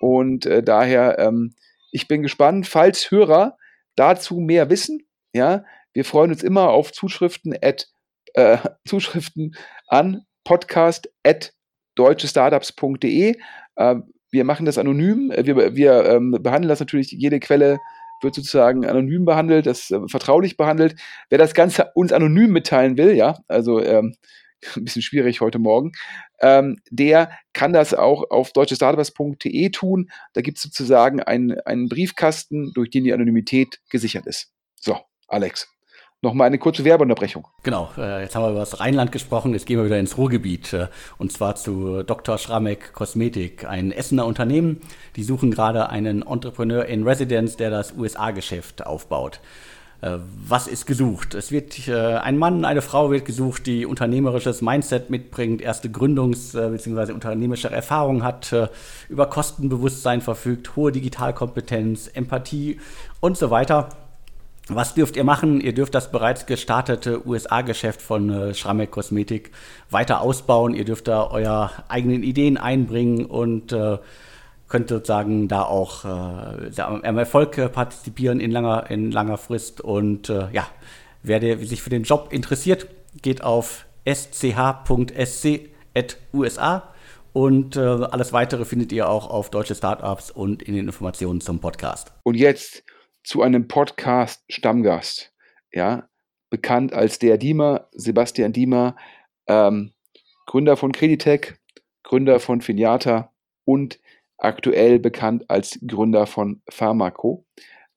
Und 0.00 0.46
äh, 0.46 0.62
daher, 0.62 1.18
ähm, 1.18 1.54
ich 1.92 2.08
bin 2.08 2.22
gespannt, 2.22 2.66
falls 2.66 3.10
Hörer 3.10 3.56
dazu 3.96 4.36
mehr 4.36 4.70
wissen, 4.70 5.06
ja, 5.34 5.64
wir 5.92 6.04
freuen 6.04 6.30
uns 6.30 6.42
immer 6.42 6.70
auf 6.70 6.92
Zuschriften, 6.92 7.54
at, 7.62 7.88
äh, 8.34 8.58
Zuschriften 8.86 9.54
an 9.88 10.22
podcast 10.44 11.10
at 11.22 11.52
deutschestartups.de. 11.96 13.36
Äh, 13.76 13.96
wir 14.30 14.44
machen 14.44 14.66
das 14.66 14.78
anonym. 14.78 15.32
Wir, 15.34 15.76
wir 15.76 16.04
ähm, 16.06 16.32
behandeln 16.40 16.68
das 16.68 16.80
natürlich, 16.80 17.10
jede 17.12 17.40
Quelle 17.40 17.78
wird 18.22 18.34
sozusagen 18.34 18.84
anonym 18.86 19.24
behandelt, 19.24 19.66
das 19.66 19.90
äh, 19.90 20.00
vertraulich 20.08 20.56
behandelt. 20.56 20.98
Wer 21.30 21.38
das 21.38 21.54
Ganze 21.54 21.90
uns 21.94 22.12
anonym 22.12 22.50
mitteilen 22.50 22.96
will, 22.96 23.14
ja, 23.14 23.38
also 23.48 23.80
ähm, 23.82 24.14
ein 24.76 24.84
bisschen 24.84 25.02
schwierig 25.02 25.40
heute 25.40 25.58
Morgen, 25.58 25.92
ähm, 26.40 26.78
der 26.90 27.30
kann 27.52 27.72
das 27.72 27.94
auch 27.94 28.30
auf 28.30 28.52
deutschestartups.de 28.52 29.70
tun. 29.70 30.10
Da 30.32 30.40
gibt 30.40 30.58
es 30.58 30.62
sozusagen 30.62 31.22
einen, 31.22 31.60
einen 31.60 31.88
Briefkasten, 31.88 32.72
durch 32.74 32.90
den 32.90 33.04
die 33.04 33.12
Anonymität 33.12 33.80
gesichert 33.90 34.26
ist. 34.26 34.52
So, 34.76 34.98
Alex 35.28 35.75
nochmal 36.22 36.46
eine 36.46 36.58
kurze 36.58 36.84
Werbeunterbrechung. 36.84 37.46
Genau, 37.62 37.90
äh, 37.98 38.22
jetzt 38.22 38.34
haben 38.34 38.44
wir 38.44 38.50
über 38.50 38.60
das 38.60 38.80
Rheinland 38.80 39.12
gesprochen, 39.12 39.52
jetzt 39.52 39.66
gehen 39.66 39.78
wir 39.78 39.84
wieder 39.84 39.98
ins 39.98 40.16
Ruhrgebiet 40.16 40.72
äh, 40.72 40.88
und 41.18 41.32
zwar 41.32 41.56
zu 41.56 42.02
Dr. 42.02 42.38
Schramek 42.38 42.92
Kosmetik, 42.92 43.64
ein 43.64 43.92
Essener 43.92 44.26
Unternehmen. 44.26 44.80
Die 45.16 45.24
suchen 45.24 45.50
gerade 45.50 45.88
einen 45.88 46.22
Entrepreneur 46.22 46.84
in 46.86 47.04
Residence, 47.04 47.56
der 47.56 47.70
das 47.70 47.92
USA-Geschäft 47.96 48.86
aufbaut. 48.86 49.40
Äh, 50.00 50.16
was 50.48 50.66
ist 50.68 50.86
gesucht? 50.86 51.34
Es 51.34 51.52
wird 51.52 51.88
ein 51.88 52.38
Mann, 52.38 52.64
eine 52.64 52.82
Frau 52.82 53.10
wird 53.10 53.24
gesucht, 53.24 53.66
die 53.66 53.84
unternehmerisches 53.86 54.62
Mindset 54.62 55.10
mitbringt, 55.10 55.60
erste 55.60 55.88
Gründungs- 55.88 56.52
bzw. 56.52 57.12
unternehmerische 57.12 57.70
Erfahrung 57.70 58.24
hat, 58.24 58.54
über 59.08 59.26
Kostenbewusstsein 59.26 60.22
verfügt, 60.22 60.76
hohe 60.76 60.92
Digitalkompetenz, 60.92 62.10
Empathie 62.12 62.80
und 63.20 63.36
so 63.36 63.50
weiter. 63.50 63.90
Was 64.68 64.94
dürft 64.94 65.16
ihr 65.16 65.22
machen? 65.22 65.60
Ihr 65.60 65.72
dürft 65.72 65.94
das 65.94 66.10
bereits 66.10 66.46
gestartete 66.46 67.24
USA-Geschäft 67.24 68.02
von 68.02 68.30
äh, 68.30 68.52
Schramek 68.52 68.90
Kosmetik 68.90 69.52
weiter 69.90 70.20
ausbauen. 70.20 70.74
Ihr 70.74 70.84
dürft 70.84 71.06
da 71.06 71.30
eure 71.30 71.70
eigenen 71.88 72.24
Ideen 72.24 72.56
einbringen 72.56 73.26
und 73.26 73.72
äh, 73.72 73.98
könnt 74.66 74.88
sozusagen 74.88 75.46
da 75.46 75.62
auch 75.62 76.04
äh, 76.04 76.80
am 76.80 77.18
Erfolg 77.18 77.56
äh, 77.58 77.68
partizipieren 77.68 78.40
in 78.40 78.50
langer, 78.50 78.90
in 78.90 79.12
langer 79.12 79.38
Frist. 79.38 79.80
Und 79.80 80.30
äh, 80.30 80.48
ja, 80.50 80.66
wer 81.22 81.38
der, 81.38 81.58
sich 81.58 81.80
für 81.80 81.90
den 81.90 82.02
Job 82.02 82.30
interessiert, 82.32 82.88
geht 83.22 83.44
auf 83.44 83.86
sch.sc.usa 84.04 84.42
und 87.32 87.76
äh, 87.76 87.80
alles 87.80 88.32
weitere 88.32 88.64
findet 88.64 88.90
ihr 88.92 89.08
auch 89.08 89.30
auf 89.30 89.50
Deutsche 89.50 89.74
Startups 89.74 90.30
und 90.30 90.62
in 90.62 90.74
den 90.74 90.86
Informationen 90.86 91.40
zum 91.40 91.60
Podcast. 91.60 92.12
Und 92.22 92.34
jetzt 92.34 92.82
zu 93.26 93.42
einem 93.42 93.66
Podcast 93.66 94.44
Stammgast, 94.48 95.34
ja, 95.72 96.08
bekannt 96.48 96.92
als 96.92 97.18
der 97.18 97.38
Diemer, 97.38 97.88
Sebastian 97.90 98.52
Diemer, 98.52 98.96
ähm, 99.48 99.92
Gründer 100.46 100.76
von 100.76 100.92
Creditec, 100.92 101.58
Gründer 102.04 102.38
von 102.38 102.60
Finiata 102.60 103.32
und 103.64 103.98
aktuell 104.38 105.00
bekannt 105.00 105.44
als 105.48 105.80
Gründer 105.84 106.26
von 106.26 106.62
Pharmaco. 106.70 107.44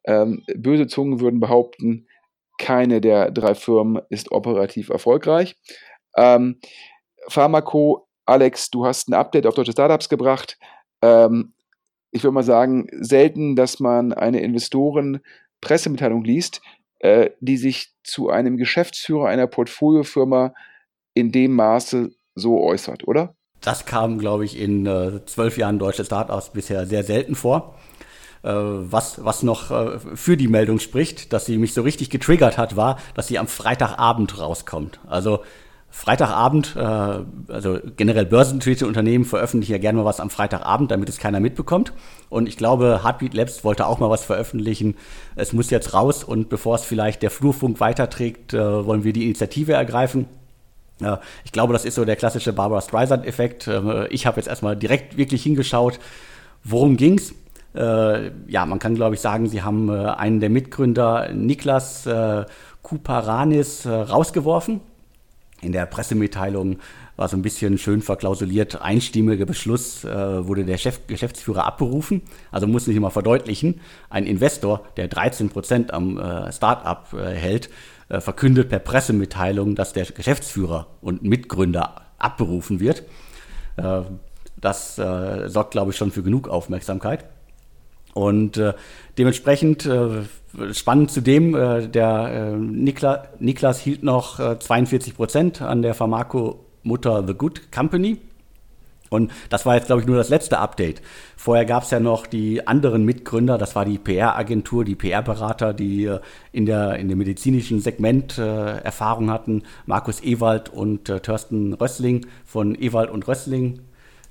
Ähm, 0.04 0.44
böse 0.56 0.88
Zungen 0.88 1.20
würden 1.20 1.40
behaupten, 1.40 2.08
keine 2.58 3.00
der 3.00 3.30
drei 3.30 3.54
Firmen 3.54 4.02
ist 4.10 4.32
operativ 4.32 4.90
erfolgreich. 4.90 5.58
Ähm, 6.18 6.60
Pharmaco, 7.28 8.08
Alex, 8.26 8.72
du 8.72 8.84
hast 8.88 9.08
ein 9.08 9.14
Update 9.14 9.46
auf 9.46 9.54
deutsche 9.54 9.74
Startups 9.74 10.10
gebracht. 10.10 10.58
Ähm, 11.04 11.54
ich 12.12 12.24
würde 12.24 12.34
mal 12.34 12.44
sagen, 12.44 12.88
selten, 13.00 13.56
dass 13.56 13.80
man 13.80 14.14
eine 14.14 14.42
Investoren-Pressemitteilung 14.42 16.24
liest, 16.24 16.62
äh, 17.00 17.32
die 17.40 17.58
sich 17.58 17.94
zu 18.04 18.30
einem 18.30 18.58
Geschäftsführer 18.58 19.28
einer 19.28 19.48
Portfoliofirma 19.48 20.54
in 21.14 21.32
dem 21.32 21.56
Maße 21.56 22.12
so 22.36 22.62
äußert, 22.62 23.08
oder? 23.08 23.36
Das 23.62 23.86
kam, 23.86 24.20
glaube 24.20 24.46
ich, 24.46 24.60
in 24.60 24.86
äh, 24.86 25.26
zwölf 25.26 25.58
Jahren 25.58 25.80
deutsche 25.80 26.06
Startups 26.06 26.52
bisher 26.52 26.86
sehr 26.86 27.04
selten 27.04 27.36
vor. 27.36 27.76
Äh, 28.42 28.52
was, 28.52 29.24
was 29.24 29.44
noch 29.44 29.70
äh, 29.70 30.00
für 30.16 30.38
die 30.38 30.48
Meldung 30.48 30.80
spricht, 30.80 31.34
dass 31.34 31.46
sie 31.46 31.58
mich 31.58 31.74
so 31.74 31.82
richtig 31.82 32.10
getriggert 32.10 32.58
hat, 32.58 32.78
war, 32.78 32.98
dass 33.16 33.28
sie 33.28 33.38
am 33.38 33.48
Freitagabend 33.48 34.40
rauskommt. 34.40 35.00
Also 35.08 35.42
Freitagabend, 35.92 36.76
äh, 36.76 36.82
also 37.52 37.80
generell 37.98 38.26
börsennotierte 38.26 38.86
Unternehmen 38.86 39.26
veröffentlichen 39.26 39.72
ja 39.72 39.80
gerne 39.80 39.98
mal 40.00 40.06
was 40.06 40.20
am 40.20 40.30
Freitagabend, 40.30 40.92
damit 40.92 41.10
es 41.10 41.18
keiner 41.18 41.40
mitbekommt. 41.40 41.94
Und 42.30 42.48
ich 42.48 42.58
glaube, 42.58 43.02
Heartbeat 43.04 43.34
Labs 43.34 43.64
wollte 43.64 43.88
auch 43.88 44.00
mal 44.00 44.10
was 44.10 44.24
veröffentlichen. 44.24 44.96
Es 45.36 45.52
muss 45.52 45.72
jetzt 45.72 45.94
raus 45.94 46.24
und 46.24 46.50
bevor 46.50 46.76
es 46.76 46.84
vielleicht 46.84 47.24
der 47.24 47.32
Flurfunk 47.32 47.80
weiterträgt, 47.80 48.54
äh, 48.54 48.86
wollen 48.86 49.04
wir 49.04 49.14
die 49.14 49.26
Initiative 49.26 49.74
ergreifen. 49.74 50.26
Ich 51.46 51.54
glaube, 51.54 51.72
das 51.72 51.86
ist 51.86 51.96
so 51.96 52.04
der 52.04 52.18
klassische 52.18 52.52
Barbara 52.52 52.82
Streisand-Effekt. 52.82 53.68
Äh, 53.68 54.08
ich 54.10 54.26
habe 54.26 54.38
jetzt 54.38 54.48
erstmal 54.48 54.76
direkt 54.76 55.16
wirklich 55.16 55.42
hingeschaut, 55.42 55.98
worum 56.66 56.98
ging's. 56.98 57.34
Äh, 57.74 58.32
ja, 58.48 58.66
man 58.66 58.80
kann, 58.80 58.96
glaube 58.96 59.16
ich, 59.16 59.22
sagen, 59.22 59.48
sie 59.48 59.62
haben 59.62 59.90
einen 59.90 60.42
der 60.42 60.50
Mitgründer, 60.50 61.30
Niklas 61.32 62.08
Kuparanis, 62.82 63.88
rausgeworfen 63.88 64.82
in 65.62 65.72
der 65.72 65.86
Pressemitteilung 65.86 66.78
war 67.16 67.28
so 67.28 67.36
ein 67.36 67.42
bisschen 67.42 67.78
schön 67.78 68.02
verklausuliert, 68.02 68.82
einstimmiger 68.82 69.46
Beschluss 69.46 70.06
äh, 70.06 70.48
wurde 70.48 70.64
der 70.64 70.78
Chef, 70.78 71.06
Geschäftsführer 71.08 71.66
abberufen. 71.66 72.22
Also 72.52 72.66
muss 72.66 72.88
ich 72.88 72.98
mal 72.98 73.10
verdeutlichen, 73.10 73.82
ein 74.10 74.26
Investor, 74.26 74.86
der 74.96 75.10
13 75.10 75.50
Prozent 75.50 75.94
am 75.94 76.18
äh, 76.18 76.52
Start-up 76.52 77.14
äh, 77.14 77.34
hält, 77.34 77.70
äh, 78.08 78.22
verkündet 78.22 78.70
per 78.70 78.80
Pressemitteilung, 78.80 79.76
dass 79.76 79.92
der 79.92 80.06
Geschäftsführer 80.06 80.88
und 81.02 81.24
Mitgründer 81.24 82.04
abberufen 82.18 82.80
wird. 82.80 83.04
Äh, 83.76 84.02
das 84.56 84.98
äh, 84.98 85.50
sorgt, 85.50 85.72
glaube 85.72 85.92
ich, 85.92 85.98
schon 85.98 86.12
für 86.12 86.24
genug 86.24 86.48
Aufmerksamkeit. 86.48 87.26
Und 88.14 88.62
dementsprechend 89.18 89.88
spannend 90.72 91.12
zudem, 91.12 91.56
äh, 91.56 91.88
der 91.88 92.54
äh, 92.54 92.58
Nikla, 92.58 93.28
Niklas 93.40 93.80
hielt 93.80 94.04
noch 94.04 94.40
äh, 94.40 94.60
42 94.60 95.16
Prozent 95.16 95.62
an 95.62 95.82
der 95.82 95.94
Pharmaco-Mutter 95.94 97.26
The 97.28 97.34
Good 97.34 97.72
Company. 97.72 98.18
Und 99.10 99.32
das 99.50 99.66
war 99.66 99.76
jetzt, 99.76 99.88
glaube 99.88 100.02
ich, 100.02 100.08
nur 100.08 100.18
das 100.18 100.30
letzte 100.30 100.60
Update. 100.60 101.02
Vorher 101.36 101.66
gab 101.66 101.84
es 101.84 101.92
ja 101.92 102.00
noch 102.00 102.28
die 102.28 102.68
anderen 102.68 103.06
Mitgründer, 103.06 103.58
das 103.58 103.76
war 103.76 103.86
die 103.86 103.98
PR-Agentur, 103.98 104.86
die 104.86 104.96
PR-Berater, 104.96 105.74
die 105.74 106.06
äh, 106.06 106.20
in, 106.52 106.66
der, 106.66 106.96
in 106.98 107.10
dem 107.10 107.18
medizinischen 107.18 107.82
Segment 107.82 108.38
äh, 108.38 108.78
Erfahrung 108.78 109.32
hatten. 109.32 109.64
Markus 109.86 110.22
Ewald 110.22 110.70
und 110.70 111.10
äh, 111.10 111.20
Thorsten 111.20 111.74
Rössling 111.74 112.28
von 112.46 112.76
Ewald 112.80 113.10
und 113.10 113.28
Rössling 113.28 113.80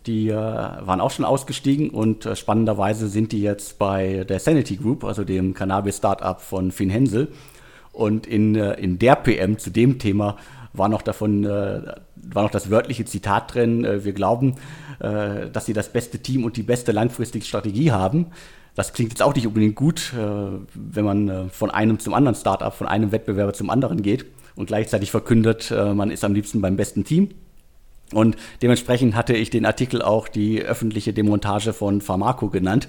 die 0.06 0.28
äh, 0.28 0.34
waren 0.34 1.00
auch 1.00 1.10
schon 1.10 1.24
ausgestiegen 1.24 1.90
und 1.90 2.24
äh, 2.26 2.36
spannenderweise 2.36 3.08
sind 3.08 3.32
die 3.32 3.42
jetzt 3.42 3.78
bei 3.78 4.24
der 4.28 4.38
Sanity 4.38 4.76
Group, 4.76 5.04
also 5.04 5.24
dem 5.24 5.54
Cannabis-Startup 5.54 6.40
von 6.40 6.72
Finn 6.72 6.90
Hensel. 6.90 7.28
Und 7.92 8.26
in, 8.26 8.54
äh, 8.54 8.74
in 8.74 8.98
der 8.98 9.16
PM 9.16 9.58
zu 9.58 9.70
dem 9.70 9.98
Thema 9.98 10.36
war 10.72 10.88
noch 10.88 11.02
davon, 11.02 11.44
äh, 11.44 11.82
war 12.16 12.42
noch 12.42 12.50
das 12.50 12.70
wörtliche 12.70 13.04
Zitat 13.04 13.54
drin, 13.54 13.84
äh, 13.84 14.04
wir 14.04 14.12
glauben, 14.12 14.56
äh, 15.00 15.50
dass 15.50 15.66
sie 15.66 15.72
das 15.72 15.92
beste 15.92 16.18
Team 16.20 16.44
und 16.44 16.56
die 16.56 16.62
beste 16.62 16.92
langfristige 16.92 17.44
Strategie 17.44 17.92
haben. 17.92 18.26
Das 18.74 18.92
klingt 18.92 19.10
jetzt 19.10 19.22
auch 19.22 19.34
nicht 19.34 19.46
unbedingt 19.46 19.74
gut, 19.74 20.12
wenn 20.14 21.04
man 21.04 21.50
von 21.50 21.68
einem 21.72 21.98
zum 21.98 22.14
anderen 22.14 22.36
Startup, 22.36 22.72
von 22.72 22.86
einem 22.86 23.10
Wettbewerber 23.10 23.52
zum 23.52 23.70
anderen 23.70 24.02
geht 24.02 24.26
und 24.54 24.66
gleichzeitig 24.66 25.10
verkündet, 25.10 25.72
man 25.72 26.12
ist 26.12 26.22
am 26.22 26.32
liebsten 26.32 26.60
beim 26.60 26.76
besten 26.76 27.02
Team. 27.02 27.30
Und 28.12 28.36
dementsprechend 28.62 29.14
hatte 29.14 29.34
ich 29.34 29.50
den 29.50 29.66
Artikel 29.66 30.02
auch 30.02 30.28
die 30.28 30.62
öffentliche 30.62 31.12
Demontage 31.12 31.72
von 31.72 32.00
Pharmaco 32.00 32.48
genannt. 32.48 32.88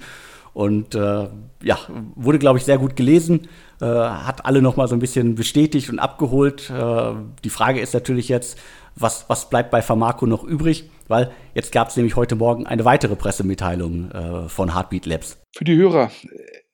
Und 0.53 0.95
äh, 0.95 1.29
ja, 1.63 1.77
wurde, 2.15 2.39
glaube 2.39 2.57
ich, 2.57 2.65
sehr 2.65 2.77
gut 2.77 2.95
gelesen, 2.95 3.47
äh, 3.81 3.85
hat 3.85 4.45
alle 4.45 4.61
noch 4.61 4.77
mal 4.77 4.87
so 4.87 4.95
ein 4.95 4.99
bisschen 4.99 5.35
bestätigt 5.35 5.89
und 5.89 5.99
abgeholt. 5.99 6.69
Äh, 6.69 7.13
die 7.43 7.49
Frage 7.49 7.79
ist 7.79 7.93
natürlich 7.93 8.29
jetzt, 8.29 8.57
was, 8.95 9.29
was 9.29 9.49
bleibt 9.49 9.71
bei 9.71 9.81
Pharmaco 9.81 10.25
noch 10.25 10.43
übrig? 10.43 10.89
Weil 11.07 11.31
jetzt 11.53 11.71
gab 11.71 11.89
es 11.89 11.95
nämlich 11.95 12.15
heute 12.15 12.35
Morgen 12.35 12.65
eine 12.65 12.85
weitere 12.85 13.15
Pressemitteilung 13.15 14.11
äh, 14.11 14.49
von 14.49 14.73
Heartbeat 14.73 15.05
Labs. 15.05 15.37
Für 15.55 15.63
die 15.63 15.75
Hörer, 15.75 16.11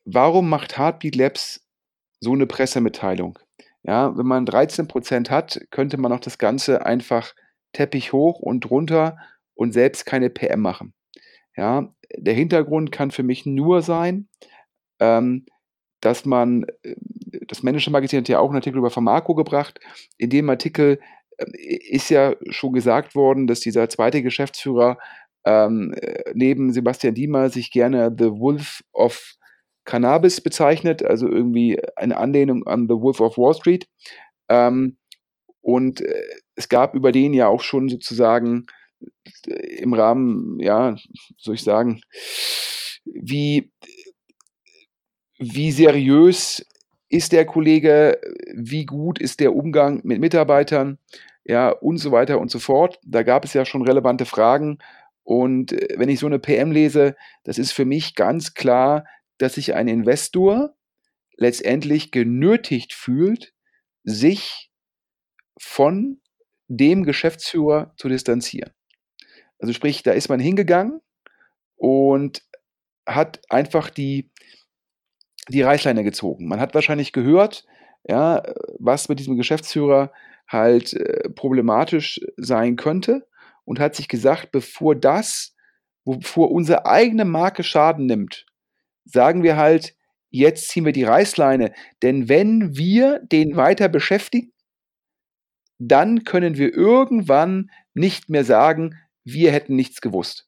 warum 0.06 0.50
macht 0.50 0.78
Heartbeat 0.78 1.16
Labs 1.16 1.62
so 2.20 2.34
eine 2.34 2.48
Pressemitteilung? 2.48 3.40
Ja, 3.84 4.18
wenn 4.18 4.26
man 4.26 4.46
13 4.46 4.88
Prozent 4.88 5.30
hat, 5.30 5.60
könnte 5.70 5.98
man 5.98 6.12
auch 6.12 6.20
das 6.20 6.38
Ganze 6.38 6.86
einfach 6.86 7.34
Teppich 7.76 8.14
hoch 8.14 8.40
und 8.40 8.70
runter 8.72 9.18
und 9.54 9.74
selbst 9.74 10.06
keine 10.06 10.30
PM 10.30 10.62
machen. 10.62 10.94
Ja, 11.58 11.94
der 12.16 12.34
Hintergrund 12.34 12.92
kann 12.92 13.12
für 13.12 13.24
mich 13.24 13.46
nur 13.46 13.82
sein, 13.82 14.28
ähm, 15.00 15.46
dass 16.02 16.26
man, 16.26 16.66
äh, 16.84 16.96
das 17.48 17.64
Manager 17.64 17.92
Magazin 17.92 18.20
hat 18.20 18.30
ja 18.30 18.40
auch 18.40 18.50
einen 18.50 18.58
Artikel 18.58 18.80
über 18.80 18.90
Pharmaco 18.90 19.36
gebracht. 19.36 19.80
In 20.18 20.30
dem 20.30 20.50
Artikel 20.50 21.00
äh, 21.38 21.46
ist 21.90 22.10
ja 22.10 22.36
schon 22.50 22.74
gesagt 22.74 23.16
worden, 23.16 23.48
dass 23.48 23.60
dieser 23.60 23.90
zweite 23.90 24.22
Geschäftsführer 24.22 24.98
ähm, 25.46 25.94
äh, 25.94 26.32
neben 26.34 26.74
Sebastian 26.74 27.14
Diemer 27.14 27.50
sich 27.50 27.72
gerne 27.72 28.14
The 28.18 28.32
Wolf 28.40 28.84
of 28.94 29.36
Cannabis 29.86 30.42
bezeichnet, 30.42 31.04
also 31.04 31.28
irgendwie 31.30 31.80
eine 31.96 32.18
Anlehnung 32.18 32.66
an 32.68 32.88
The 32.90 32.96
Wolf 32.96 33.22
of 33.22 33.38
Wall 33.38 33.54
Street. 33.54 33.88
Ähm, 34.50 34.98
und 35.62 36.02
äh, 36.02 36.24
es 36.56 36.70
gab 36.70 36.96
über 36.96 37.12
den 37.12 37.34
ja 37.34 37.48
auch 37.48 37.62
schon 37.62 37.90
sozusagen 37.90 38.66
äh, 39.48 39.78
im 39.78 39.94
Rahmen, 39.94 40.60
ja, 40.60 40.96
soll 41.38 41.56
ich 41.56 41.64
sagen, 41.64 42.02
wie, 43.06 43.72
wie 45.38 45.72
seriös 45.72 46.66
ist 47.10 47.32
der 47.32 47.46
Kollege, 47.46 48.20
wie 48.54 48.86
gut 48.86 49.20
ist 49.20 49.40
der 49.40 49.56
Umgang 49.56 50.02
mit 50.04 50.20
Mitarbeitern, 50.20 50.98
ja, 51.44 51.70
und 51.70 51.98
so 51.98 52.12
weiter 52.12 52.40
und 52.40 52.50
so 52.50 52.60
fort. 52.60 53.00
Da 53.06 53.24
gab 53.24 53.46
es 53.46 53.54
ja 53.54 53.66
schon 53.66 53.84
relevante 53.84 54.26
Fragen. 54.26 54.80
Und 55.24 55.74
äh, 55.74 55.96
wenn 55.98 56.10
ich 56.10 56.20
so 56.20 56.26
eine 56.26 56.40
PM 56.40 56.72
lese, 56.72 57.16
das 57.44 57.58
ist 57.58 57.72
für 57.72 57.86
mich 57.86 58.16
ganz 58.16 58.54
klar, 58.54 59.06
dass 59.38 59.56
sich 59.56 59.76
ein 59.76 59.88
Investor 59.88 60.76
letztendlich 61.38 62.12
genötigt 62.12 62.94
fühlt, 62.94 63.54
sich 64.04 64.72
von 65.60 66.22
dem 66.68 67.04
Geschäftsführer 67.04 67.94
zu 67.98 68.10
distanzieren. 68.10 68.72
Also 69.60 69.74
sprich, 69.74 70.04
da 70.04 70.12
ist 70.12 70.30
man 70.30 70.40
hingegangen 70.40 71.02
und 71.76 72.42
hat 73.08 73.42
einfach 73.50 73.90
die, 73.90 74.32
die 75.50 75.62
Reißleine 75.62 76.04
gezogen. 76.04 76.48
Man 76.48 76.60
hat 76.60 76.74
wahrscheinlich 76.74 77.14
gehört, 77.14 77.66
ja, 78.08 78.44
was 78.80 79.10
mit 79.10 79.20
diesem 79.20 79.38
Geschäftsführer 79.38 80.12
halt 80.48 80.94
äh, 80.94 81.30
problematisch 81.30 82.22
sein 82.38 82.76
könnte 82.76 83.28
und 83.64 83.80
hat 83.80 83.96
sich 83.96 84.08
gesagt, 84.08 84.52
bevor 84.52 84.96
das, 84.96 85.56
bevor 86.04 86.52
unsere 86.52 86.86
eigene 86.86 87.26
Marke 87.26 87.64
Schaden 87.64 88.06
nimmt, 88.06 88.46
sagen 89.06 89.44
wir 89.44 89.58
halt, 89.58 89.96
jetzt 90.30 90.70
ziehen 90.70 90.86
wir 90.86 90.92
die 90.92 91.04
Reißleine. 91.04 91.74
Denn 92.04 92.30
wenn 92.30 92.76
wir 92.76 93.20
den 93.20 93.56
weiter 93.56 93.88
beschäftigen, 93.90 94.52
dann 95.78 96.24
können 96.24 96.58
wir 96.58 96.74
irgendwann 96.74 97.70
nicht 97.94 98.30
mehr 98.30 98.44
sagen, 98.44 98.96
wir 99.24 99.52
hätten 99.52 99.76
nichts 99.76 100.02
gewusst. 100.02 100.48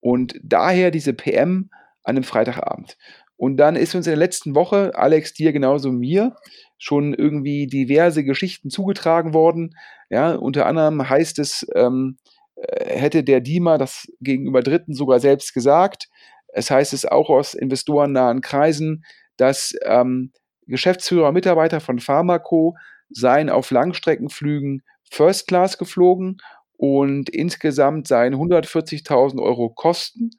Und 0.00 0.38
daher 0.42 0.90
diese 0.90 1.12
PM 1.12 1.70
an 2.02 2.16
einem 2.16 2.24
Freitagabend. 2.24 2.96
Und 3.36 3.56
dann 3.56 3.76
ist 3.76 3.94
uns 3.94 4.06
in 4.06 4.12
der 4.12 4.18
letzten 4.18 4.54
Woche, 4.54 4.92
Alex, 4.94 5.32
dir 5.32 5.52
genauso 5.52 5.92
mir, 5.92 6.34
schon 6.76 7.14
irgendwie 7.14 7.66
diverse 7.66 8.24
Geschichten 8.24 8.70
zugetragen 8.70 9.32
worden. 9.32 9.76
Ja, 10.10 10.34
unter 10.34 10.66
anderem 10.66 11.08
heißt 11.08 11.38
es, 11.38 11.66
ähm, 11.74 12.18
äh, 12.56 12.98
hätte 12.98 13.22
der 13.22 13.40
Dima 13.40 13.78
das 13.78 14.08
gegenüber 14.20 14.62
Dritten 14.62 14.94
sogar 14.94 15.20
selbst 15.20 15.54
gesagt. 15.54 16.08
Es 16.48 16.70
heißt 16.70 16.92
es 16.92 17.04
auch 17.04 17.30
aus 17.30 17.54
investorennahen 17.54 18.40
Kreisen, 18.40 19.04
dass 19.36 19.74
ähm, 19.84 20.32
Geschäftsführer 20.66 21.32
Mitarbeiter 21.32 21.80
von 21.80 22.00
Pharmaco 22.00 22.76
seien 23.10 23.50
auf 23.50 23.70
Langstreckenflügen 23.70 24.82
First 25.10 25.46
Class 25.48 25.78
geflogen 25.78 26.38
und 26.76 27.28
insgesamt 27.30 28.06
seien 28.06 28.34
140.000 28.34 29.42
Euro 29.42 29.70
Kosten 29.70 30.30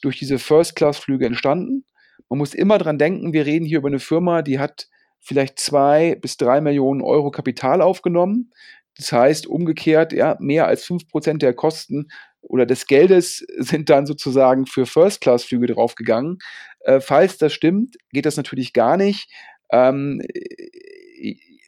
durch 0.00 0.18
diese 0.18 0.38
First 0.38 0.76
Class 0.76 0.98
Flüge 0.98 1.26
entstanden. 1.26 1.84
Man 2.28 2.38
muss 2.38 2.54
immer 2.54 2.78
dran 2.78 2.98
denken, 2.98 3.32
wir 3.32 3.46
reden 3.46 3.66
hier 3.66 3.78
über 3.78 3.88
eine 3.88 3.98
Firma, 3.98 4.42
die 4.42 4.58
hat 4.58 4.88
vielleicht 5.20 5.58
zwei 5.58 6.16
bis 6.20 6.36
drei 6.36 6.60
Millionen 6.60 7.02
Euro 7.02 7.30
Kapital 7.30 7.82
aufgenommen. 7.82 8.50
Das 8.96 9.12
heißt, 9.12 9.46
umgekehrt, 9.46 10.12
ja, 10.12 10.36
mehr 10.40 10.66
als 10.66 10.84
fünf 10.84 11.08
Prozent 11.08 11.42
der 11.42 11.54
Kosten 11.54 12.08
oder 12.40 12.66
des 12.66 12.86
Geldes 12.86 13.44
sind 13.58 13.88
dann 13.88 14.06
sozusagen 14.06 14.66
für 14.66 14.84
First-Class-Flüge 14.84 15.68
draufgegangen. 15.68 16.38
Äh, 16.80 17.00
falls 17.00 17.38
das 17.38 17.52
stimmt, 17.52 17.96
geht 18.10 18.26
das 18.26 18.36
natürlich 18.36 18.72
gar 18.72 18.96
nicht. 18.96 19.30
Ähm, 19.70 20.20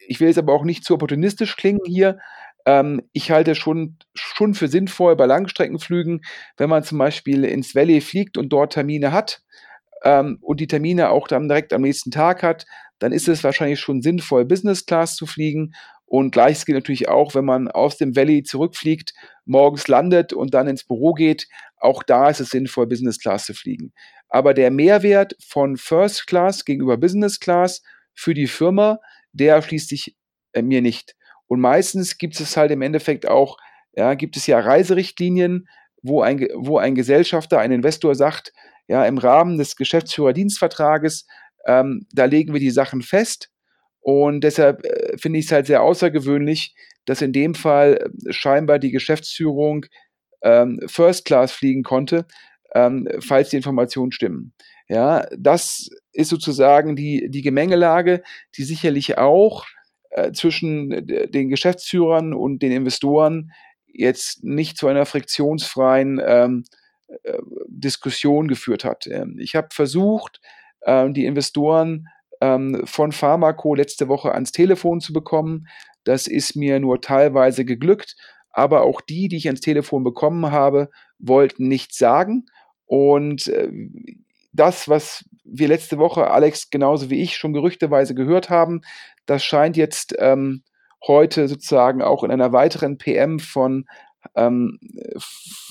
ich 0.06 0.20
will 0.20 0.28
jetzt 0.28 0.38
aber 0.38 0.52
auch 0.52 0.64
nicht 0.64 0.84
zu 0.84 0.94
opportunistisch 0.94 1.56
klingen 1.56 1.80
hier. 1.84 2.18
Ähm, 2.66 3.02
ich 3.12 3.30
halte 3.30 3.54
schon, 3.54 3.98
schon 4.14 4.54
für 4.54 4.68
sinnvoll 4.68 5.16
bei 5.16 5.26
Langstreckenflügen, 5.26 6.22
wenn 6.56 6.70
man 6.70 6.82
zum 6.82 6.98
Beispiel 6.98 7.44
ins 7.44 7.74
Valley 7.74 8.00
fliegt 8.00 8.38
und 8.38 8.48
dort 8.50 8.72
Termine 8.72 9.12
hat 9.12 9.42
ähm, 10.04 10.38
und 10.40 10.60
die 10.60 10.66
Termine 10.66 11.10
auch 11.10 11.28
dann 11.28 11.48
direkt 11.48 11.72
am 11.72 11.82
nächsten 11.82 12.10
Tag 12.10 12.42
hat, 12.42 12.66
dann 12.98 13.12
ist 13.12 13.28
es 13.28 13.44
wahrscheinlich 13.44 13.80
schon 13.80 14.02
sinnvoll, 14.02 14.44
Business 14.44 14.86
Class 14.86 15.16
zu 15.16 15.26
fliegen. 15.26 15.74
Und 16.06 16.30
gleiches 16.30 16.64
gilt 16.64 16.76
natürlich 16.76 17.08
auch, 17.08 17.34
wenn 17.34 17.44
man 17.44 17.68
aus 17.68 17.96
dem 17.96 18.14
Valley 18.14 18.42
zurückfliegt, 18.42 19.14
morgens 19.46 19.88
landet 19.88 20.32
und 20.32 20.54
dann 20.54 20.68
ins 20.68 20.84
Büro 20.84 21.12
geht. 21.12 21.48
Auch 21.76 22.02
da 22.02 22.28
ist 22.28 22.40
es 22.40 22.50
sinnvoll, 22.50 22.86
Business 22.86 23.18
Class 23.18 23.46
zu 23.46 23.54
fliegen. 23.54 23.92
Aber 24.28 24.54
der 24.54 24.70
Mehrwert 24.70 25.34
von 25.44 25.76
First 25.76 26.26
Class 26.26 26.64
gegenüber 26.64 26.96
Business 26.96 27.40
Class 27.40 27.82
für 28.14 28.34
die 28.34 28.46
Firma, 28.46 29.00
der 29.35 29.61
schließt 29.61 29.88
sich 29.88 30.16
äh, 30.53 30.62
mir 30.62 30.81
nicht. 30.81 31.14
Und 31.47 31.61
meistens 31.61 32.16
gibt 32.16 32.40
es 32.40 32.57
halt 32.57 32.70
im 32.70 32.83
Endeffekt 32.83 33.29
auch, 33.29 33.59
ja, 33.92 34.14
gibt 34.14 34.37
es 34.37 34.47
ja 34.47 34.59
Reiserichtlinien, 34.59 35.68
wo 36.03 36.23
ein, 36.23 36.49
wo 36.55 36.79
ein 36.79 36.94
Gesellschafter, 36.94 37.59
ein 37.59 37.73
Investor 37.73 38.14
sagt, 38.14 38.53
ja, 38.87 39.05
im 39.05 39.18
Rahmen 39.18 39.59
des 39.59 39.77
Geschäftsführerdienstvertrages, 39.77 41.27
ähm, 41.66 42.07
da 42.12 42.25
legen 42.27 42.53
wir 42.53 42.61
die 42.61 42.70
Sachen 42.70 43.03
fest. 43.03 43.51
Und 44.01 44.42
deshalb 44.42 44.85
äh, 44.85 45.16
finde 45.16 45.38
ich 45.38 45.47
es 45.47 45.53
halt 45.53 45.66
sehr 45.66 45.83
außergewöhnlich, 45.83 46.75
dass 47.07 47.23
in 47.23 47.33
dem 47.33 47.55
Fall 47.55 48.11
äh, 48.27 48.33
scheinbar 48.33 48.79
die 48.79 48.90
Geschäftsführung 48.90 49.87
ähm, 50.42 50.81
First 50.87 51.25
Class 51.25 51.53
fliegen 51.53 51.83
konnte, 51.83 52.27
ähm, 52.75 53.09
falls 53.20 53.51
die 53.51 53.57
Informationen 53.57 54.12
stimmen. 54.12 54.53
Ja, 54.88 55.27
das 55.38 55.88
ist 56.14 56.31
sozusagen 56.31 56.96
die, 56.96 57.29
die 57.29 57.42
Gemengelage, 57.42 58.22
die 58.57 58.64
sicherlich 58.64 59.18
auch 59.18 59.66
äh, 60.11 60.33
zwischen 60.33 61.07
den 61.07 61.48
Geschäftsführern 61.48 62.33
und 62.33 62.62
den 62.62 62.72
Investoren 62.72 63.53
jetzt 63.87 64.44
nicht 64.44 64.77
zu 64.77 64.88
einer 64.88 65.07
friktionsfreien 65.07 66.20
ähm, 66.24 66.64
äh, 67.22 67.38
Diskussion 67.68 68.48
geführt 68.48 68.85
hat. 68.85 69.07
Ähm, 69.07 69.37
ich 69.38 69.55
habe 69.55 69.68
versucht, 69.72 70.40
ähm, 70.85 71.14
die 71.14 71.27
Investoren 71.27 72.09
ähm, 72.40 72.83
von 72.85 73.12
Pharmaco 73.12 73.74
letzte 73.74 74.09
Woche 74.09 74.33
ans 74.33 74.53
Telefon 74.53 75.00
zu 75.00 75.12
bekommen. 75.12 75.66
Das 76.05 76.27
ist 76.27 76.57
mir 76.57 76.81
nur 76.81 77.00
teilweise 77.00 77.64
geglückt, 77.64 78.16
aber 78.50 78.83
auch 78.83 79.00
die, 79.00 79.29
die 79.29 79.37
ich 79.37 79.46
ans 79.46 79.61
Telefon 79.61 80.05
bekommen 80.05 80.50
habe, 80.50 80.90
wollten 81.18 81.68
nichts 81.68 81.98
sagen. 81.98 82.46
Und 82.87 83.48
äh, 83.48 83.70
das, 84.54 84.88
was 84.88 85.24
wir 85.44 85.68
letzte 85.68 85.98
Woche, 85.98 86.30
Alex, 86.30 86.70
genauso 86.70 87.10
wie 87.10 87.20
ich, 87.20 87.36
schon 87.36 87.52
gerüchteweise 87.52 88.14
gehört 88.14 88.50
haben, 88.50 88.80
das 89.26 89.44
scheint 89.44 89.76
jetzt 89.76 90.14
ähm, 90.18 90.62
heute 91.06 91.48
sozusagen 91.48 92.02
auch 92.02 92.24
in 92.24 92.30
einer 92.30 92.52
weiteren 92.52 92.96
PM 92.96 93.38
von, 93.40 93.86
ähm, 94.34 94.78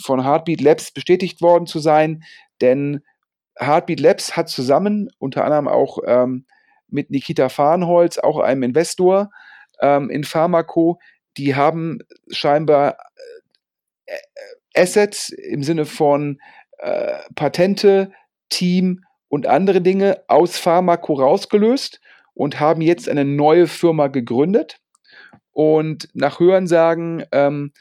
von 0.03 0.23
Heartbeat 0.23 0.61
Labs 0.61 0.91
bestätigt 0.91 1.41
worden 1.41 1.65
zu 1.65 1.79
sein. 1.79 2.23
Denn 2.61 3.01
Heartbeat 3.57 3.99
Labs 3.99 4.35
hat 4.35 4.49
zusammen, 4.49 5.09
unter 5.17 5.43
anderem 5.43 5.67
auch 5.67 5.99
ähm, 6.05 6.45
mit 6.87 7.09
Nikita 7.09 7.49
Farnholz, 7.49 8.19
auch 8.19 8.39
einem 8.39 8.63
Investor 8.63 9.31
ähm, 9.81 10.09
in 10.09 10.23
Pharmaco, 10.23 10.99
die 11.37 11.55
haben 11.55 11.99
scheinbar 12.29 12.97
äh, 14.05 14.17
Assets 14.75 15.29
im 15.29 15.63
Sinne 15.63 15.85
von 15.85 16.39
äh, 16.79 17.17
Patente, 17.35 18.11
Team 18.53 19.03
und 19.27 19.47
andere 19.47 19.81
Dinge 19.81 20.23
aus 20.27 20.57
Pharmaco 20.57 21.13
rausgelöst 21.13 21.99
und 22.33 22.59
haben 22.59 22.81
jetzt 22.81 23.09
eine 23.09 23.25
neue 23.25 23.67
Firma 23.67 24.07
gegründet. 24.07 24.79
Und 25.51 26.09
nach 26.13 26.39
Hörensagen 26.39 27.25
ähm, 27.31 27.71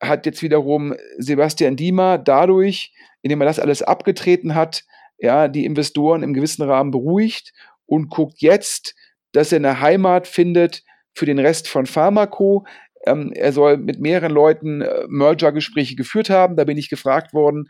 hat 0.00 0.26
jetzt 0.26 0.42
wiederum 0.42 0.94
Sebastian 1.18 1.76
Diemer 1.76 2.18
dadurch, 2.18 2.92
indem 3.22 3.40
er 3.40 3.46
das 3.46 3.60
alles 3.60 3.82
abgetreten 3.82 4.54
hat, 4.54 4.84
ja, 5.18 5.48
die 5.48 5.64
Investoren 5.64 6.22
im 6.22 6.34
gewissen 6.34 6.62
Rahmen 6.62 6.90
beruhigt 6.90 7.52
und 7.86 8.10
guckt 8.10 8.40
jetzt, 8.40 8.94
dass 9.32 9.52
er 9.52 9.56
eine 9.56 9.80
Heimat 9.80 10.26
findet 10.26 10.82
für 11.14 11.26
den 11.26 11.38
Rest 11.38 11.68
von 11.68 11.86
Pharmaco. 11.86 12.66
Ähm, 13.06 13.32
er 13.34 13.52
soll 13.52 13.76
mit 13.76 14.00
mehreren 14.00 14.32
Leuten 14.32 14.82
äh, 14.82 15.04
Merger-Gespräche 15.08 15.96
geführt 15.96 16.30
haben. 16.30 16.56
Da 16.56 16.64
bin 16.64 16.78
ich 16.78 16.88
gefragt 16.88 17.32
worden, 17.32 17.68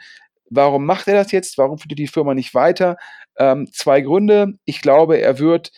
warum 0.51 0.87
macht 0.87 1.09
er 1.09 1.15
das 1.15 1.33
jetzt? 1.33 1.59
Warum 1.59 1.79
führt 1.79 1.99
die 1.99 2.07
Firma 2.07 2.35
nicht 2.35 2.55
weiter? 2.55 2.97
Ähm, 3.39 3.69
zwei 3.73 4.01
Gründe. 4.01 4.55
Ich 4.65 4.81
glaube, 4.81 5.19
er 5.19 5.39
wird 5.39 5.73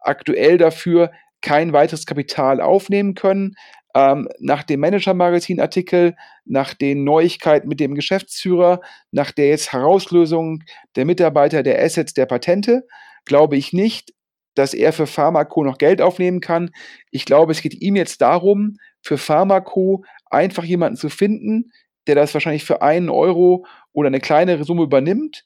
aktuell 0.00 0.58
dafür 0.58 1.10
kein 1.40 1.72
weiteres 1.72 2.06
Kapital 2.06 2.60
aufnehmen 2.60 3.14
können. 3.14 3.54
Ähm, 3.94 4.28
nach 4.38 4.62
dem 4.62 4.80
Manager-Magazin-Artikel, 4.80 6.14
nach 6.44 6.74
den 6.74 7.02
Neuigkeiten 7.02 7.68
mit 7.68 7.80
dem 7.80 7.94
Geschäftsführer, 7.94 8.80
nach 9.10 9.32
der 9.32 9.48
jetzt 9.48 9.72
Herauslösung 9.72 10.62
der 10.94 11.04
Mitarbeiter 11.04 11.62
der 11.62 11.82
Assets 11.82 12.14
der 12.14 12.26
Patente, 12.26 12.86
glaube 13.24 13.56
ich 13.56 13.72
nicht, 13.72 14.12
dass 14.54 14.74
er 14.74 14.92
für 14.92 15.06
Pharmaco 15.06 15.64
noch 15.64 15.78
Geld 15.78 16.00
aufnehmen 16.02 16.40
kann. 16.40 16.70
Ich 17.10 17.24
glaube, 17.24 17.52
es 17.52 17.62
geht 17.62 17.80
ihm 17.80 17.96
jetzt 17.96 18.20
darum, 18.20 18.76
für 19.02 19.18
Pharmaco 19.18 20.04
einfach 20.26 20.64
jemanden 20.64 20.96
zu 20.96 21.08
finden, 21.08 21.72
der 22.06 22.14
das 22.14 22.34
wahrscheinlich 22.34 22.64
für 22.64 22.82
einen 22.82 23.08
Euro 23.08 23.66
oder 23.92 24.08
eine 24.08 24.20
kleinere 24.20 24.64
Summe 24.64 24.82
übernimmt, 24.82 25.44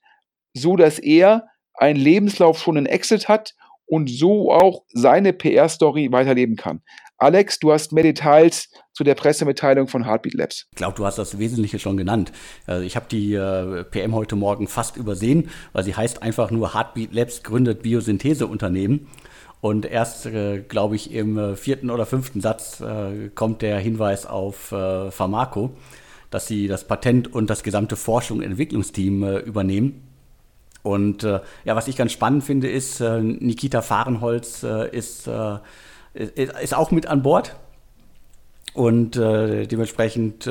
so 0.55 0.77
dass 0.77 0.99
er 0.99 1.49
einen 1.75 1.99
Lebenslauf 1.99 2.59
schon 2.59 2.77
in 2.77 2.87
Exit 2.87 3.29
hat 3.29 3.55
und 3.87 4.09
so 4.09 4.53
auch 4.53 4.85
seine 4.93 5.33
PR-Story 5.33 6.11
weiterleben 6.13 6.57
kann. 6.57 6.83
Alex, 7.19 7.59
du 7.59 7.73
hast 7.73 7.93
mehr 7.93 8.03
Details 8.03 8.69
zu 8.93 9.05
der 9.05 9.15
Pressemitteilung 9.15 9.89
von 9.89 10.05
Heartbeat 10.05 10.35
Labs. 10.35 10.67
Ich 10.73 10.77
glaube, 10.77 10.97
du 10.97 11.07
hast 11.07 11.17
das 11.17 11.39
Wesentliche 11.39 11.79
schon 11.79 11.97
genannt. 11.97 12.33
Also 12.67 12.85
ich 12.85 12.97
habe 12.97 13.07
die 13.09 13.35
äh, 13.35 13.85
PM 13.85 14.15
heute 14.15 14.37
Morgen 14.37 14.67
fast 14.67 14.97
übersehen, 14.97 15.51
weil 15.73 15.85
sie 15.85 15.95
heißt 15.95 16.23
einfach 16.23 16.51
nur 16.51 16.75
Heartbeat 16.75 17.15
Labs 17.15 17.43
gründet 17.43 17.83
Biosyntheseunternehmen. 17.83 19.07
Und 19.61 19.87
erst, 19.87 20.27
äh, 20.27 20.61
glaube 20.61 20.97
ich, 20.97 21.13
im 21.13 21.39
äh, 21.39 21.57
vierten 21.57 21.89
oder 21.89 22.05
fünften 22.05 22.43
Satz 22.43 22.81
äh, 22.81 23.31
kommt 23.35 23.63
der 23.63 23.79
Hinweis 23.79 24.27
auf 24.27 24.73
äh, 24.73 25.11
Pharmaco, 25.11 25.71
dass 26.35 26.49
sie 26.49 26.67
das 26.67 26.83
Patent 26.83 27.33
und 27.33 27.49
das 27.49 27.63
gesamte 27.63 27.95
Forschung- 27.95 28.39
und 28.39 28.43
Entwicklungsteam 28.43 29.23
äh, 29.23 29.39
übernehmen. 29.39 30.03
Und 30.83 31.23
äh, 31.23 31.39
ja, 31.65 31.77
was 31.77 31.87
ich 31.87 31.97
ganz 31.97 32.11
spannend 32.11 32.43
finde, 32.43 32.69
ist, 32.69 33.01
äh, 33.01 33.21
Nikita 33.21 33.83
Fahrenholz 33.83 34.65
äh, 34.65 34.91
ist, 34.91 35.29
äh, 35.29 35.59
ist 36.13 36.75
auch 36.75 36.91
mit 36.91 37.07
an 37.07 37.23
Bord. 37.23 37.55
Und 38.73 39.15
äh, 39.15 39.69
dementsprechend 39.69 40.51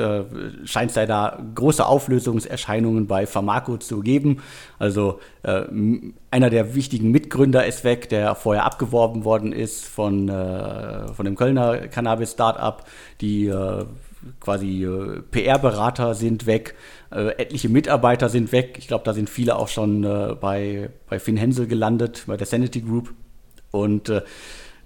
scheint 0.64 0.96
es 0.96 1.06
da 1.06 1.38
große 1.54 1.84
Auflösungserscheinungen 1.84 3.06
bei 3.06 3.26
Pharmaco 3.26 3.76
zu 3.76 4.00
geben. 4.00 4.38
Also 4.78 5.20
einer 5.42 6.48
der 6.48 6.74
wichtigen 6.74 7.10
Mitgründer 7.10 7.66
ist 7.66 7.84
weg, 7.84 8.08
der 8.08 8.34
vorher 8.34 8.64
abgeworben 8.64 9.24
worden 9.26 9.52
ist 9.52 9.84
von, 9.84 10.28
von 10.28 11.24
dem 11.26 11.36
Kölner 11.36 11.88
Cannabis-Startup. 11.88 12.82
Die 13.20 13.52
quasi 14.40 14.84
äh, 14.84 15.22
PR-Berater 15.30 16.14
sind 16.14 16.46
weg, 16.46 16.74
äh, 17.10 17.30
etliche 17.38 17.68
Mitarbeiter 17.68 18.28
sind 18.28 18.52
weg. 18.52 18.76
Ich 18.78 18.88
glaube, 18.88 19.04
da 19.04 19.12
sind 19.12 19.30
viele 19.30 19.56
auch 19.56 19.68
schon 19.68 20.04
äh, 20.04 20.34
bei, 20.40 20.90
bei 21.08 21.18
Finn 21.18 21.36
Hensel 21.36 21.66
gelandet, 21.66 22.24
bei 22.26 22.36
der 22.36 22.46
Sanity 22.46 22.80
Group. 22.80 23.14
Und 23.70 24.08
äh, 24.08 24.22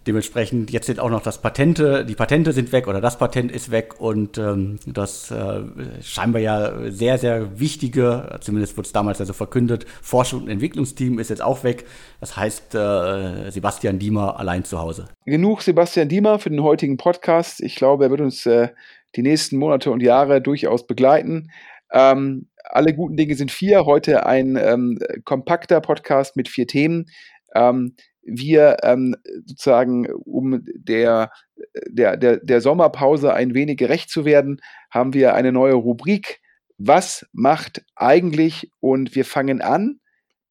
dementsprechend 0.09 0.71
jetzt 0.71 0.87
sind 0.87 1.01
auch 1.01 1.11
noch 1.11 1.23
das 1.23 1.43
Patente, 1.43 2.05
die 2.05 2.15
Patente 2.15 2.53
sind 2.53 2.73
weg 2.73 2.89
oder 2.89 3.01
das 3.01 3.19
Patent 3.19 3.53
ist 3.53 3.71
weg 3.71 4.01
und 4.01 4.39
ähm, 4.39 4.79
das 4.87 5.31
äh, 5.31 5.61
scheinbar 6.03 6.41
ja 6.41 6.91
sehr, 6.91 7.19
sehr 7.19 7.61
wichtige, 7.61 8.39
zumindest 8.41 8.77
wurde 8.77 8.87
es 8.87 8.93
damals 8.93 9.21
also 9.21 9.35
verkündet, 9.35 9.85
Forschung 10.01 10.43
und 10.43 10.49
Entwicklungsteam 10.49 11.19
ist 11.19 11.29
jetzt 11.29 11.43
auch 11.43 11.63
weg. 11.63 11.85
Das 12.21 12.37
heißt, 12.37 12.75
äh, 12.75 13.51
Sebastian 13.51 13.99
Diemer 13.99 14.39
allein 14.39 14.65
zu 14.65 14.79
Hause. 14.79 15.09
Genug 15.27 15.61
Sebastian 15.61 16.09
Diemer 16.09 16.39
für 16.39 16.51
den 16.51 16.63
heutigen 16.63 16.97
Podcast. 16.97 17.61
Ich 17.61 17.77
glaube, 17.77 18.05
er 18.05 18.11
wird 18.11 18.23
uns 18.23 18.47
die 19.17 19.23
nächsten 19.23 19.57
Monate 19.57 19.91
und 19.91 20.03
Jahre 20.03 20.41
durchaus 20.41 20.87
begleiten. 20.87 21.51
Ähm, 21.93 22.49
alle 22.65 22.95
guten 22.95 23.17
Dinge 23.17 23.35
sind 23.35 23.51
vier. 23.51 23.87
Heute 23.87 24.27
ein 24.27 24.57
ähm, 24.57 24.99
kompakter 25.25 25.81
Podcast 25.81 26.37
mit 26.37 26.49
vier 26.49 26.67
Themen. 26.67 27.07
Ähm, 27.55 27.97
wir 28.23 28.77
ähm, 28.83 29.17
sozusagen, 29.47 30.07
um 30.13 30.63
der, 30.65 31.31
der, 31.89 32.17
der, 32.17 32.39
der 32.39 32.61
Sommerpause 32.61 33.33
ein 33.33 33.55
wenig 33.55 33.79
gerecht 33.79 34.11
zu 34.11 34.25
werden, 34.25 34.61
haben 34.91 35.15
wir 35.15 35.35
eine 35.35 35.53
neue 35.53 35.75
Rubrik. 35.75 36.41
Was 36.77 37.27
macht 37.33 37.85
eigentlich? 37.97 38.71
Und 38.81 39.15
wir 39.15 39.25
fangen 39.25 39.63
an 39.63 40.01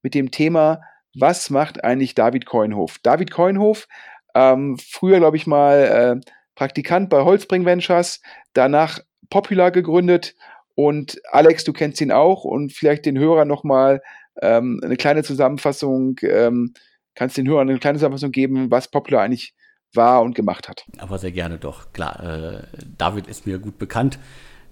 mit 0.02 0.15
dem 0.15 0.32
Thema, 0.32 0.82
was 1.13 1.50
macht 1.50 1.84
eigentlich 1.84 2.15
David 2.15 2.46
Coinhof? 2.46 2.98
David 3.04 3.32
Coinhof, 3.32 3.88
ähm, 4.36 4.78
früher 4.78 5.17
glaube 5.20 5.38
ich 5.38 5.48
mal 5.48 6.22
äh, 6.24 6.32
Praktikant 6.58 7.12
bei 7.12 7.24
Holzbring 7.24 7.65
Ventures, 7.65 8.20
danach 8.54 9.00
Popular 9.30 9.70
gegründet 9.70 10.34
und 10.74 11.22
Alex, 11.32 11.63
du 11.63 11.72
kennst 11.72 12.02
ihn 12.02 12.12
auch 12.12 12.43
und 12.43 12.74
vielleicht 12.74 13.06
den 13.06 13.17
Hörern 13.17 13.48
nochmal 13.48 14.02
ähm, 14.41 14.82
eine 14.84 14.98
kleine 14.98 15.22
Zusammenfassung, 15.24 16.17
ähm, 16.24 16.74
kannst 17.13 17.38
den 17.38 17.48
Hörern 17.48 17.70
eine 17.70 17.78
kleine 17.78 18.00
Zusammenfassung 18.00 18.32
geben, 18.32 18.72
was 18.72 18.88
Popular 18.88 19.22
eigentlich 19.22 19.54
war 19.93 20.24
und 20.24 20.34
gemacht 20.34 20.67
hat. 20.67 20.84
Aber 20.98 21.20
sehr 21.20 21.32
gerne 21.32 21.60
doch. 21.60 21.93
Klar, 21.93 22.24
äh, 22.24 22.63
David 22.98 23.28
ist 23.28 23.46
mir 23.46 23.60
gut 23.60 23.78
bekannt. 23.78 24.17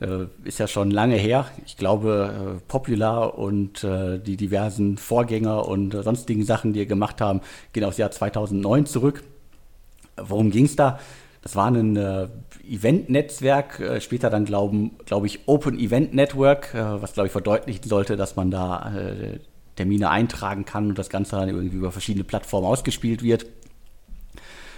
Äh, 0.01 0.25
ist 0.43 0.57
ja 0.57 0.67
schon 0.67 0.89
lange 0.89 1.17
her. 1.17 1.45
Ich 1.67 1.77
glaube, 1.77 2.57
äh, 2.57 2.67
Popular 2.67 3.37
und 3.37 3.83
äh, 3.83 4.17
die 4.17 4.37
diversen 4.37 4.97
Vorgänger 4.97 5.67
und 5.67 5.91
sonstigen 5.91 6.43
Sachen, 6.43 6.73
die 6.73 6.79
ihr 6.79 6.85
gemacht 6.87 7.21
haben, 7.21 7.41
gehen 7.73 7.83
aufs 7.83 7.97
Jahr 7.97 8.09
2009 8.09 8.87
zurück. 8.87 9.23
Worum 10.17 10.49
ging 10.49 10.65
es 10.65 10.75
da? 10.75 10.99
Das 11.45 11.55
war 11.55 11.67
ein 11.67 11.95
äh, 11.95 12.27
Event-Netzwerk, 12.67 13.79
äh, 13.79 14.01
später 14.01 14.31
dann 14.31 14.45
glaube 14.45 14.89
glaub 15.05 15.25
ich 15.25 15.47
Open 15.47 15.77
Event 15.77 16.15
Network, 16.15 16.73
äh, 16.73 17.01
was 17.01 17.13
glaube 17.13 17.27
ich 17.27 17.31
verdeutlichen 17.31 17.87
sollte, 17.87 18.15
dass 18.15 18.35
man 18.35 18.49
da 18.49 18.91
äh, 18.95 19.39
Termine 19.75 20.09
eintragen 20.09 20.65
kann 20.65 20.89
und 20.89 20.97
das 20.97 21.07
Ganze 21.07 21.35
dann 21.35 21.49
irgendwie 21.49 21.77
über 21.77 21.91
verschiedene 21.91 22.23
Plattformen 22.23 22.65
ausgespielt 22.65 23.21
wird. 23.21 23.45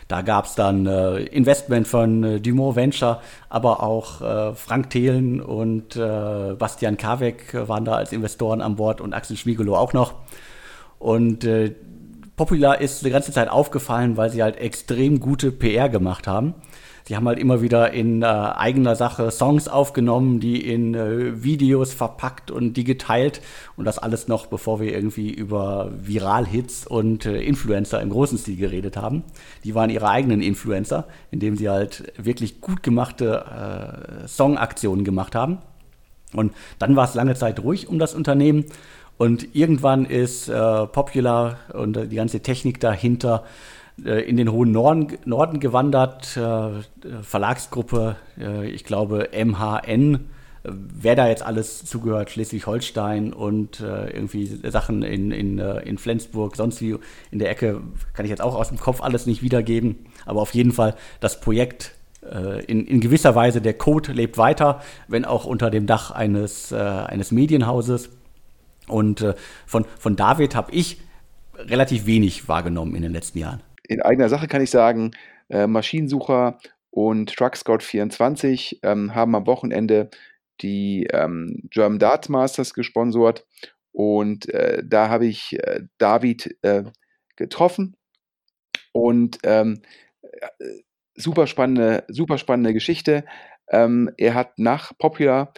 Da 0.09 0.21
gab 0.23 0.43
es 0.43 0.55
dann 0.55 0.85
äh, 0.85 1.19
Investment 1.19 1.87
von 1.87 2.23
äh, 2.25 2.41
Dumont 2.41 2.75
Venture, 2.75 3.21
aber 3.47 3.81
auch 3.81 4.19
äh, 4.19 4.53
Frank 4.53 4.89
Thelen 4.89 5.39
und 5.39 5.97
Bastian 5.97 6.97
Karweck 6.97 7.53
waren 7.53 7.85
da 7.85 7.93
als 7.93 8.11
Investoren 8.11 8.59
an 8.59 8.75
Bord 8.75 8.99
und 8.99 9.13
Axel 9.13 9.37
Schmiegelow 9.37 9.75
auch 9.75 9.93
noch. 9.93 10.15
Und 10.99 11.47
Popular 12.37 12.79
ist 12.79 13.03
die 13.03 13.09
ganze 13.09 13.31
Zeit 13.31 13.49
aufgefallen, 13.49 14.15
weil 14.15 14.29
sie 14.29 14.43
halt 14.43 14.57
extrem 14.57 15.19
gute 15.19 15.51
PR 15.51 15.89
gemacht 15.89 16.27
haben. 16.27 16.53
Die 17.07 17.15
haben 17.15 17.27
halt 17.27 17.39
immer 17.39 17.61
wieder 17.63 17.91
in 17.93 18.21
äh, 18.21 18.25
eigener 18.25 18.95
Sache 18.95 19.31
Songs 19.31 19.67
aufgenommen, 19.67 20.39
die 20.39 20.61
in 20.61 20.93
äh, 20.93 21.43
Videos 21.43 21.93
verpackt 21.93 22.51
und 22.51 22.73
die 22.73 22.83
geteilt. 22.83 23.41
Und 23.75 23.85
das 23.85 23.97
alles 23.97 24.27
noch, 24.27 24.45
bevor 24.45 24.79
wir 24.79 24.93
irgendwie 24.93 25.31
über 25.31 25.91
Viral-Hits 25.99 26.85
und 26.85 27.25
äh, 27.25 27.41
Influencer 27.41 28.01
im 28.01 28.11
großen 28.11 28.37
Stil 28.37 28.57
geredet 28.57 28.97
haben. 28.97 29.23
Die 29.63 29.73
waren 29.73 29.89
ihre 29.89 30.07
eigenen 30.07 30.41
Influencer, 30.41 31.07
indem 31.31 31.55
sie 31.55 31.69
halt 31.69 32.13
wirklich 32.17 32.61
gut 32.61 32.83
gemachte 32.83 34.23
äh, 34.23 34.27
Songaktionen 34.27 35.03
gemacht 35.03 35.33
haben. 35.33 35.57
Und 36.33 36.53
dann 36.77 36.95
war 36.95 37.05
es 37.05 37.15
lange 37.15 37.35
Zeit 37.35 37.61
ruhig 37.61 37.87
um 37.87 37.99
das 37.99 38.13
Unternehmen. 38.13 38.65
Und 39.17 39.55
irgendwann 39.55 40.05
ist 40.05 40.47
äh, 40.47 40.87
Popular 40.87 41.57
und 41.73 42.11
die 42.11 42.15
ganze 42.15 42.41
Technik 42.41 42.79
dahinter 42.79 43.43
äh, 44.05 44.21
in 44.29 44.37
den 44.37 44.51
hohen 44.51 44.71
Norden, 44.71 45.17
Norden 45.25 45.59
gewandert. 45.59 46.37
Äh, 46.37 47.21
Verlagsgruppe, 47.21 48.15
äh, 48.39 48.69
ich 48.69 48.83
glaube 48.83 49.29
MHN, 49.33 50.25
wer 50.63 51.15
da 51.15 51.27
jetzt 51.27 51.43
alles 51.43 51.85
zugehört, 51.85 52.29
Schleswig-Holstein 52.29 53.31
und 53.31 53.79
irgendwie 53.79 54.47
Sachen 54.69 55.01
in, 55.01 55.31
in, 55.31 55.59
in 55.59 55.97
Flensburg, 55.97 56.57
sonst 56.57 56.81
wie 56.81 56.97
in 57.31 57.39
der 57.39 57.49
Ecke, 57.49 57.79
kann 58.13 58.25
ich 58.25 58.31
jetzt 58.31 58.41
auch 58.41 58.53
aus 58.53 58.67
dem 58.67 58.77
Kopf 58.77 58.99
alles 58.99 59.27
nicht 59.27 59.41
wiedergeben. 59.41 59.95
Aber 60.25 60.41
auf 60.41 60.53
jeden 60.53 60.73
Fall 60.73 60.95
das 61.21 61.39
Projekt 61.39 61.93
in, 62.67 62.85
in, 62.85 62.99
gewisser 62.99 63.33
Weise 63.33 63.61
der 63.61 63.75
Code 63.75 64.11
lebt 64.11 64.37
weiter, 64.37 64.81
wenn 65.07 65.23
auch 65.23 65.45
unter 65.45 65.69
dem 65.69 65.85
Dach 65.85 66.11
eines, 66.11 66.73
eines 66.73 67.31
Medienhauses. 67.31 68.09
Und 68.87 69.21
äh, 69.21 69.35
von, 69.65 69.85
von 69.99 70.15
David 70.15 70.55
habe 70.55 70.71
ich 70.71 70.99
relativ 71.55 72.05
wenig 72.05 72.47
wahrgenommen 72.47 72.95
in 72.95 73.01
den 73.01 73.13
letzten 73.13 73.39
Jahren. 73.39 73.61
In 73.87 74.01
eigener 74.01 74.29
Sache 74.29 74.47
kann 74.47 74.61
ich 74.61 74.69
sagen, 74.69 75.11
äh, 75.49 75.67
Maschinensucher 75.67 76.57
und 76.89 77.31
TruckScout24 77.31 78.79
ähm, 78.83 79.15
haben 79.15 79.35
am 79.35 79.45
Wochenende 79.47 80.09
die 80.61 81.07
ähm, 81.11 81.67
German 81.69 81.99
Darts 81.99 82.29
Masters 82.29 82.73
gesponsert 82.73 83.45
und 83.91 84.49
äh, 84.49 84.83
da 84.85 85.09
habe 85.09 85.25
ich 85.25 85.53
äh, 85.59 85.81
David 85.97 86.57
äh, 86.61 86.83
getroffen. 87.35 87.95
Und 88.91 89.39
ähm, 89.43 89.81
äh, 90.21 90.47
super 91.15 91.47
spannende, 91.47 92.03
super 92.07 92.37
spannende 92.37 92.73
Geschichte. 92.73 93.25
Ähm, 93.69 94.11
er 94.17 94.33
hat 94.33 94.59
nach 94.59 94.97
Popular 94.97 95.53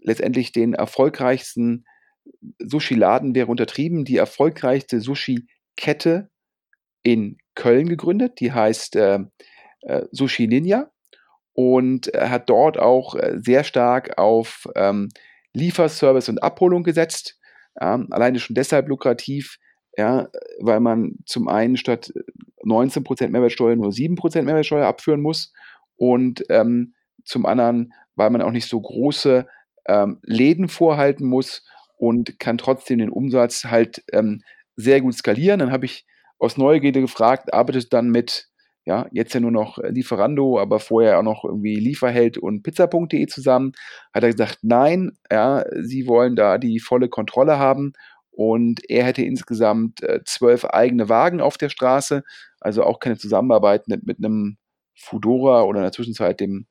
letztendlich 0.00 0.52
den 0.52 0.74
erfolgreichsten 0.74 1.85
Sushi-Laden 2.58 3.34
wäre 3.34 3.50
untertrieben, 3.50 4.04
die 4.04 4.16
erfolgreichste 4.16 5.00
Sushi-Kette 5.00 6.30
in 7.02 7.38
Köln 7.54 7.88
gegründet, 7.88 8.40
die 8.40 8.52
heißt 8.52 8.96
äh, 8.96 9.20
äh, 9.82 10.02
Sushi 10.10 10.46
Ninja. 10.46 10.90
Und 11.52 12.08
er 12.08 12.30
hat 12.30 12.50
dort 12.50 12.78
auch 12.78 13.14
äh, 13.14 13.38
sehr 13.38 13.64
stark 13.64 14.18
auf 14.18 14.68
ähm, 14.74 15.08
Lieferservice 15.54 16.28
und 16.28 16.42
Abholung 16.42 16.82
gesetzt. 16.82 17.38
Ja, 17.80 18.04
alleine 18.10 18.38
schon 18.38 18.54
deshalb 18.54 18.88
lukrativ, 18.88 19.58
ja, 19.96 20.28
weil 20.60 20.80
man 20.80 21.16
zum 21.24 21.48
einen 21.48 21.76
statt 21.76 22.12
19% 22.64 23.28
Mehrwertsteuer 23.28 23.76
nur 23.76 23.90
7% 23.90 24.42
Mehrwertsteuer 24.42 24.86
abführen 24.86 25.22
muss. 25.22 25.52
Und 25.96 26.44
ähm, 26.50 26.94
zum 27.24 27.46
anderen, 27.46 27.92
weil 28.16 28.30
man 28.30 28.42
auch 28.42 28.50
nicht 28.50 28.68
so 28.68 28.80
große 28.80 29.46
ähm, 29.86 30.18
Läden 30.22 30.68
vorhalten 30.68 31.26
muss 31.26 31.64
und 31.96 32.38
kann 32.38 32.58
trotzdem 32.58 32.98
den 32.98 33.10
Umsatz 33.10 33.64
halt 33.64 34.04
ähm, 34.12 34.42
sehr 34.76 35.00
gut 35.00 35.14
skalieren. 35.14 35.60
Dann 35.60 35.72
habe 35.72 35.86
ich 35.86 36.06
aus 36.38 36.56
Neugierde 36.56 37.00
gefragt, 37.00 37.52
arbeitet 37.52 37.92
dann 37.92 38.10
mit, 38.10 38.48
ja, 38.84 39.06
jetzt 39.10 39.34
ja 39.34 39.40
nur 39.40 39.50
noch 39.50 39.78
Lieferando, 39.78 40.58
aber 40.60 40.80
vorher 40.80 41.18
auch 41.18 41.22
noch 41.22 41.44
irgendwie 41.44 41.76
Lieferheld 41.76 42.38
und 42.38 42.62
Pizza.de 42.62 43.26
zusammen. 43.26 43.72
Hat 44.12 44.22
er 44.22 44.30
gesagt, 44.30 44.58
nein, 44.62 45.12
ja, 45.30 45.64
sie 45.80 46.06
wollen 46.06 46.36
da 46.36 46.58
die 46.58 46.78
volle 46.78 47.08
Kontrolle 47.08 47.58
haben 47.58 47.94
und 48.36 48.80
er 48.90 49.04
hätte 49.04 49.22
insgesamt 49.22 50.02
äh, 50.02 50.20
zwölf 50.24 50.66
eigene 50.66 51.08
Wagen 51.08 51.40
auf 51.40 51.56
der 51.56 51.70
Straße, 51.70 52.22
also 52.60 52.82
auch 52.84 53.00
keine 53.00 53.16
Zusammenarbeit 53.16 53.88
mit, 53.88 54.06
mit 54.06 54.18
einem 54.18 54.58
Fudora 54.94 55.62
oder 55.62 55.78
in 55.78 55.84
der 55.84 55.92
Zwischenzeit 55.92 56.40
dem, 56.40 56.66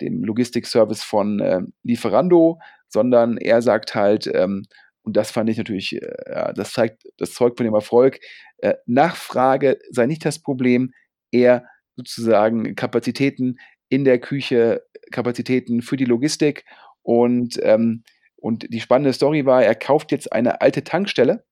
dem 0.00 0.24
Logistikservice 0.24 1.02
von 1.02 1.40
äh, 1.40 1.60
Lieferando, 1.82 2.58
sondern 2.88 3.36
er 3.36 3.62
sagt 3.62 3.94
halt, 3.94 4.30
ähm, 4.32 4.64
und 5.02 5.16
das 5.16 5.30
fand 5.30 5.48
ich 5.48 5.56
natürlich, 5.56 6.02
äh, 6.02 6.52
das 6.54 6.72
zeigt, 6.72 7.04
das 7.16 7.32
zeugt 7.32 7.56
von 7.56 7.64
dem 7.64 7.74
Erfolg. 7.74 8.20
Äh, 8.58 8.74
Nachfrage 8.86 9.78
sei 9.90 10.06
nicht 10.06 10.24
das 10.24 10.38
Problem, 10.38 10.92
eher 11.30 11.64
sozusagen 11.96 12.74
Kapazitäten 12.74 13.58
in 13.88 14.04
der 14.04 14.18
Küche, 14.18 14.82
Kapazitäten 15.10 15.82
für 15.82 15.96
die 15.96 16.04
Logistik. 16.04 16.64
Und, 17.02 17.58
ähm, 17.62 18.04
und 18.36 18.72
die 18.72 18.80
spannende 18.80 19.12
Story 19.12 19.46
war, 19.46 19.64
er 19.64 19.74
kauft 19.74 20.12
jetzt 20.12 20.32
eine 20.32 20.60
alte 20.60 20.84
Tankstelle, 20.84 21.44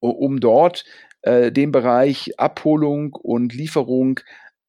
um 0.00 0.40
dort 0.40 0.84
äh, 1.22 1.52
den 1.52 1.70
Bereich 1.70 2.38
Abholung 2.38 3.12
und 3.12 3.54
Lieferung 3.54 4.20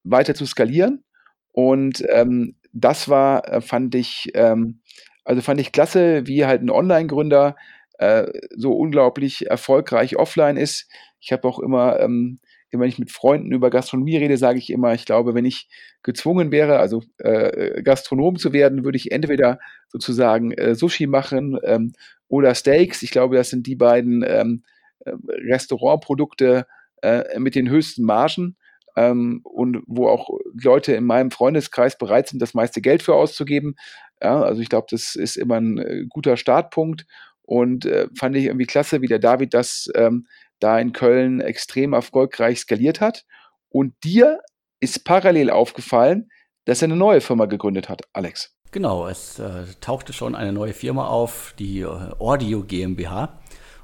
weiter 0.03 0.35
zu 0.35 0.45
skalieren. 0.45 1.03
Und 1.51 2.03
ähm, 2.09 2.58
das 2.73 3.09
war, 3.09 3.47
äh, 3.47 3.61
fand 3.61 3.95
ich, 3.95 4.31
ähm, 4.33 4.79
also 5.23 5.41
fand 5.41 5.59
ich 5.59 5.71
klasse, 5.71 6.27
wie 6.27 6.45
halt 6.45 6.61
ein 6.61 6.69
Online-Gründer 6.69 7.55
äh, 7.99 8.27
so 8.55 8.73
unglaublich 8.73 9.47
erfolgreich 9.47 10.15
offline 10.17 10.57
ist. 10.57 10.89
Ich 11.19 11.31
habe 11.31 11.47
auch 11.47 11.59
immer, 11.59 11.99
ähm, 11.99 12.39
wenn 12.71 12.89
ich 12.89 12.99
mit 12.99 13.11
Freunden 13.11 13.51
über 13.51 13.69
Gastronomie 13.69 14.17
rede, 14.17 14.37
sage 14.37 14.59
ich 14.59 14.69
immer, 14.69 14.93
ich 14.93 15.05
glaube, 15.05 15.33
wenn 15.33 15.45
ich 15.45 15.67
gezwungen 16.03 16.51
wäre, 16.51 16.79
also 16.79 17.03
äh, 17.17 17.81
Gastronom 17.81 18.37
zu 18.37 18.53
werden, 18.53 18.83
würde 18.85 18.97
ich 18.97 19.11
entweder 19.11 19.59
sozusagen 19.87 20.51
äh, 20.51 20.75
Sushi 20.75 21.07
machen 21.07 21.57
ähm, 21.63 21.93
oder 22.27 22.53
Steaks. 22.53 23.01
Ich 23.01 23.11
glaube, 23.11 23.35
das 23.35 23.49
sind 23.49 23.65
die 23.65 23.75
beiden 23.75 24.23
ähm, 24.25 24.63
äh, 24.99 25.11
Restaurantprodukte 25.27 26.67
äh, 27.01 27.39
mit 27.39 27.55
den 27.55 27.69
höchsten 27.69 28.03
Margen 28.03 28.55
ähm, 28.95 29.41
und 29.43 29.81
wo 29.87 30.07
auch 30.07 30.29
Leute 30.61 30.93
in 30.93 31.05
meinem 31.05 31.31
Freundeskreis 31.31 31.97
bereit 31.97 32.27
sind, 32.27 32.41
das 32.41 32.53
meiste 32.53 32.81
Geld 32.81 33.03
für 33.03 33.15
auszugeben. 33.15 33.75
Ja, 34.21 34.41
also 34.41 34.61
ich 34.61 34.69
glaube, 34.69 34.87
das 34.89 35.15
ist 35.15 35.37
immer 35.37 35.55
ein 35.55 35.77
äh, 35.77 36.05
guter 36.09 36.37
Startpunkt 36.37 37.05
und 37.43 37.85
äh, 37.85 38.07
fand 38.17 38.35
ich 38.35 38.45
irgendwie 38.45 38.65
klasse, 38.65 39.01
wie 39.01 39.07
der 39.07 39.19
David 39.19 39.53
das 39.53 39.89
ähm, 39.95 40.27
da 40.59 40.79
in 40.79 40.93
Köln 40.93 41.39
extrem 41.39 41.93
erfolgreich 41.93 42.59
skaliert 42.59 43.01
hat. 43.01 43.25
Und 43.69 43.93
dir 44.03 44.39
ist 44.79 45.05
parallel 45.05 45.49
aufgefallen, 45.49 46.29
dass 46.65 46.81
er 46.81 46.87
eine 46.87 46.95
neue 46.95 47.21
Firma 47.21 47.45
gegründet 47.45 47.89
hat, 47.89 48.01
Alex. 48.13 48.55
Genau, 48.71 49.07
es 49.07 49.39
äh, 49.39 49.65
tauchte 49.81 50.13
schon 50.13 50.35
eine 50.35 50.53
neue 50.53 50.73
Firma 50.73 51.07
auf, 51.07 51.55
die 51.57 51.79
äh, 51.79 51.87
Audio 52.19 52.63
GmbH. 52.63 53.39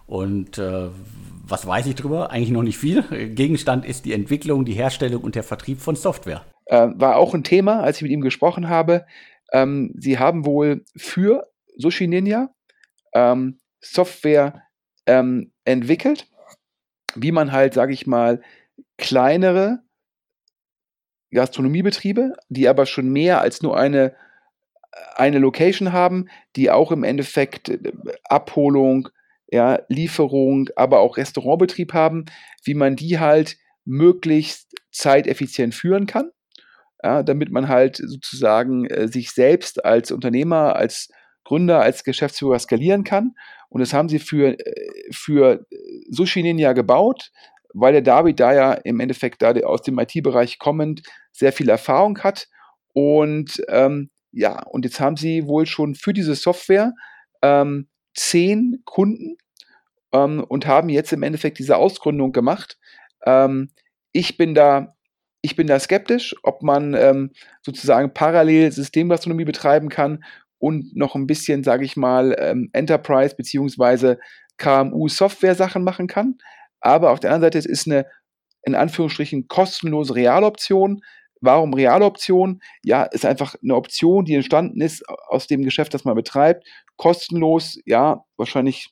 Und 0.08 0.58
äh, 0.58 0.90
was 1.48 1.66
weiß 1.66 1.88
ich 1.88 1.96
drüber? 1.96 2.32
Eigentlich 2.32 2.52
noch 2.52 2.64
nicht 2.64 2.78
viel. 2.78 3.04
Gegenstand 3.34 3.86
ist 3.86 4.06
die 4.06 4.14
Entwicklung, 4.14 4.66
die 4.66 4.74
Herstellung 4.74 5.24
und 5.24 5.36
der 5.36 5.44
Vertrieb 5.44 5.80
von 5.80 5.96
Software. 5.96 6.46
Äh, 6.66 6.90
war 6.96 7.18
auch 7.18 7.34
ein 7.34 7.44
Thema, 7.44 7.82
als 7.82 7.98
ich 7.98 8.04
mit 8.04 8.12
ihm 8.12 8.22
gesprochen 8.22 8.70
habe. 8.70 9.06
Ähm, 9.52 9.94
sie 9.98 10.18
haben 10.18 10.46
wohl 10.46 10.84
für 10.96 11.48
Sushi 11.78 12.08
Ninja 12.08 12.50
ähm, 13.14 13.60
Software 13.82 14.64
ähm, 15.06 15.52
entwickelt, 15.64 16.28
wie 17.16 17.32
man 17.32 17.52
halt, 17.52 17.74
sage 17.74 17.94
ich 17.94 18.08
mal, 18.08 18.42
kleinere 18.98 19.80
Gastronomiebetriebe, 21.32 22.34
die 22.50 22.68
aber 22.68 22.86
schon 22.86 23.10
mehr 23.10 23.42
als 23.42 23.62
nur 23.62 23.78
eine, 23.78 24.16
eine 25.16 25.40
Location 25.40 25.94
haben, 25.94 26.30
die 26.56 26.72
auch 26.72 26.92
im 26.92 27.04
Endeffekt 27.04 27.70
äh, 27.70 27.80
Abholung, 28.24 29.10
ja, 29.48 29.80
Lieferung, 29.90 30.70
aber 30.76 31.00
auch 31.00 31.18
Restaurantbetrieb 31.18 31.94
haben, 31.94 32.26
wie 32.64 32.74
man 32.74 32.96
die 32.96 33.20
halt 33.20 33.58
möglichst 33.86 34.74
zeiteffizient 34.92 35.76
führen 35.76 36.08
kann, 36.08 36.32
ja, 37.04 37.24
damit 37.24 37.52
man 37.52 37.68
halt 37.68 37.98
sozusagen 37.98 38.86
äh, 38.86 39.08
sich 39.08 39.32
selbst 39.32 39.86
als 39.86 40.12
Unternehmer, 40.12 40.76
als 40.76 41.10
Gründer, 41.44 41.82
als 41.82 42.04
Geschäftsführer 42.04 42.60
skalieren 42.60 43.04
kann. 43.04 43.36
Und 43.70 43.82
das 43.82 43.94
haben 43.94 44.10
sie 44.10 44.20
für, 44.20 44.58
äh, 44.60 45.12
für 45.12 45.66
Sushi 46.10 46.42
Ninja 46.42 46.74
gebaut, 46.74 47.32
weil 47.74 47.94
der 47.94 48.02
David 48.02 48.40
da 48.40 48.54
ja 48.54 48.74
im 48.74 49.00
Endeffekt 49.00 49.42
da 49.42 49.52
aus 49.52 49.82
dem 49.82 50.00
IT-Bereich 50.00 50.60
kommend 50.60 51.04
sehr 51.32 51.52
viel 51.52 51.70
Erfahrung 51.70 52.20
hat. 52.20 52.48
Und 52.94 53.62
ähm, 53.68 54.10
ja, 54.32 54.64
und 54.64 54.86
jetzt 54.86 55.00
haben 55.00 55.18
sie 55.18 55.48
wohl 55.48 55.66
schon 55.66 55.96
für 55.96 56.14
diese 56.14 56.36
Software 56.36 56.94
ähm, 57.42 57.88
zehn 58.16 58.82
Kunden 58.86 59.38
ähm, 60.12 60.44
und 60.48 60.66
haben 60.66 60.90
jetzt 60.90 61.14
im 61.14 61.24
Endeffekt 61.24 61.60
diese 61.60 61.78
Ausgründung 61.78 62.32
gemacht. 62.32 62.80
Ähm, 63.26 63.70
ich 64.12 64.38
bin 64.38 64.56
da, 64.56 64.96
ich 65.42 65.56
bin 65.56 65.68
da 65.68 65.80
skeptisch, 65.80 66.36
ob 66.44 66.64
man 66.64 66.94
ähm, 66.94 67.32
sozusagen 67.62 68.14
parallel 68.14 68.72
Systemgastronomie 68.72 69.46
betreiben 69.46 69.90
kann 69.90 70.24
und 70.58 70.96
noch 70.96 71.16
ein 71.16 71.28
bisschen, 71.28 71.64
sage 71.64 71.86
ich 71.86 71.98
mal, 71.98 72.36
ähm, 72.40 72.70
Enterprise 72.74 73.36
beziehungsweise 73.36 74.20
KMU-Software-Sachen 74.58 75.84
machen 75.84 76.08
kann. 76.08 76.38
Aber 76.80 77.12
auf 77.12 77.20
der 77.20 77.32
anderen 77.32 77.52
Seite 77.52 77.68
ist 77.68 77.88
eine 77.88 78.06
in 78.64 78.76
Anführungsstrichen 78.76 79.48
kostenlose 79.48 80.16
Realoption. 80.16 81.02
Warum 81.42 81.74
Realoption? 81.74 82.62
Ja, 82.84 83.04
ist 83.04 83.26
einfach 83.26 83.56
eine 83.62 83.76
Option, 83.76 84.26
die 84.26 84.36
entstanden 84.36 84.82
ist 84.82 85.04
aus 85.28 85.48
dem 85.48 85.64
Geschäft, 85.64 85.94
das 85.94 86.06
man 86.06 86.16
betreibt. 86.16 86.66
Kostenlos, 86.98 87.80
ja, 87.86 88.24
wahrscheinlich 88.38 88.90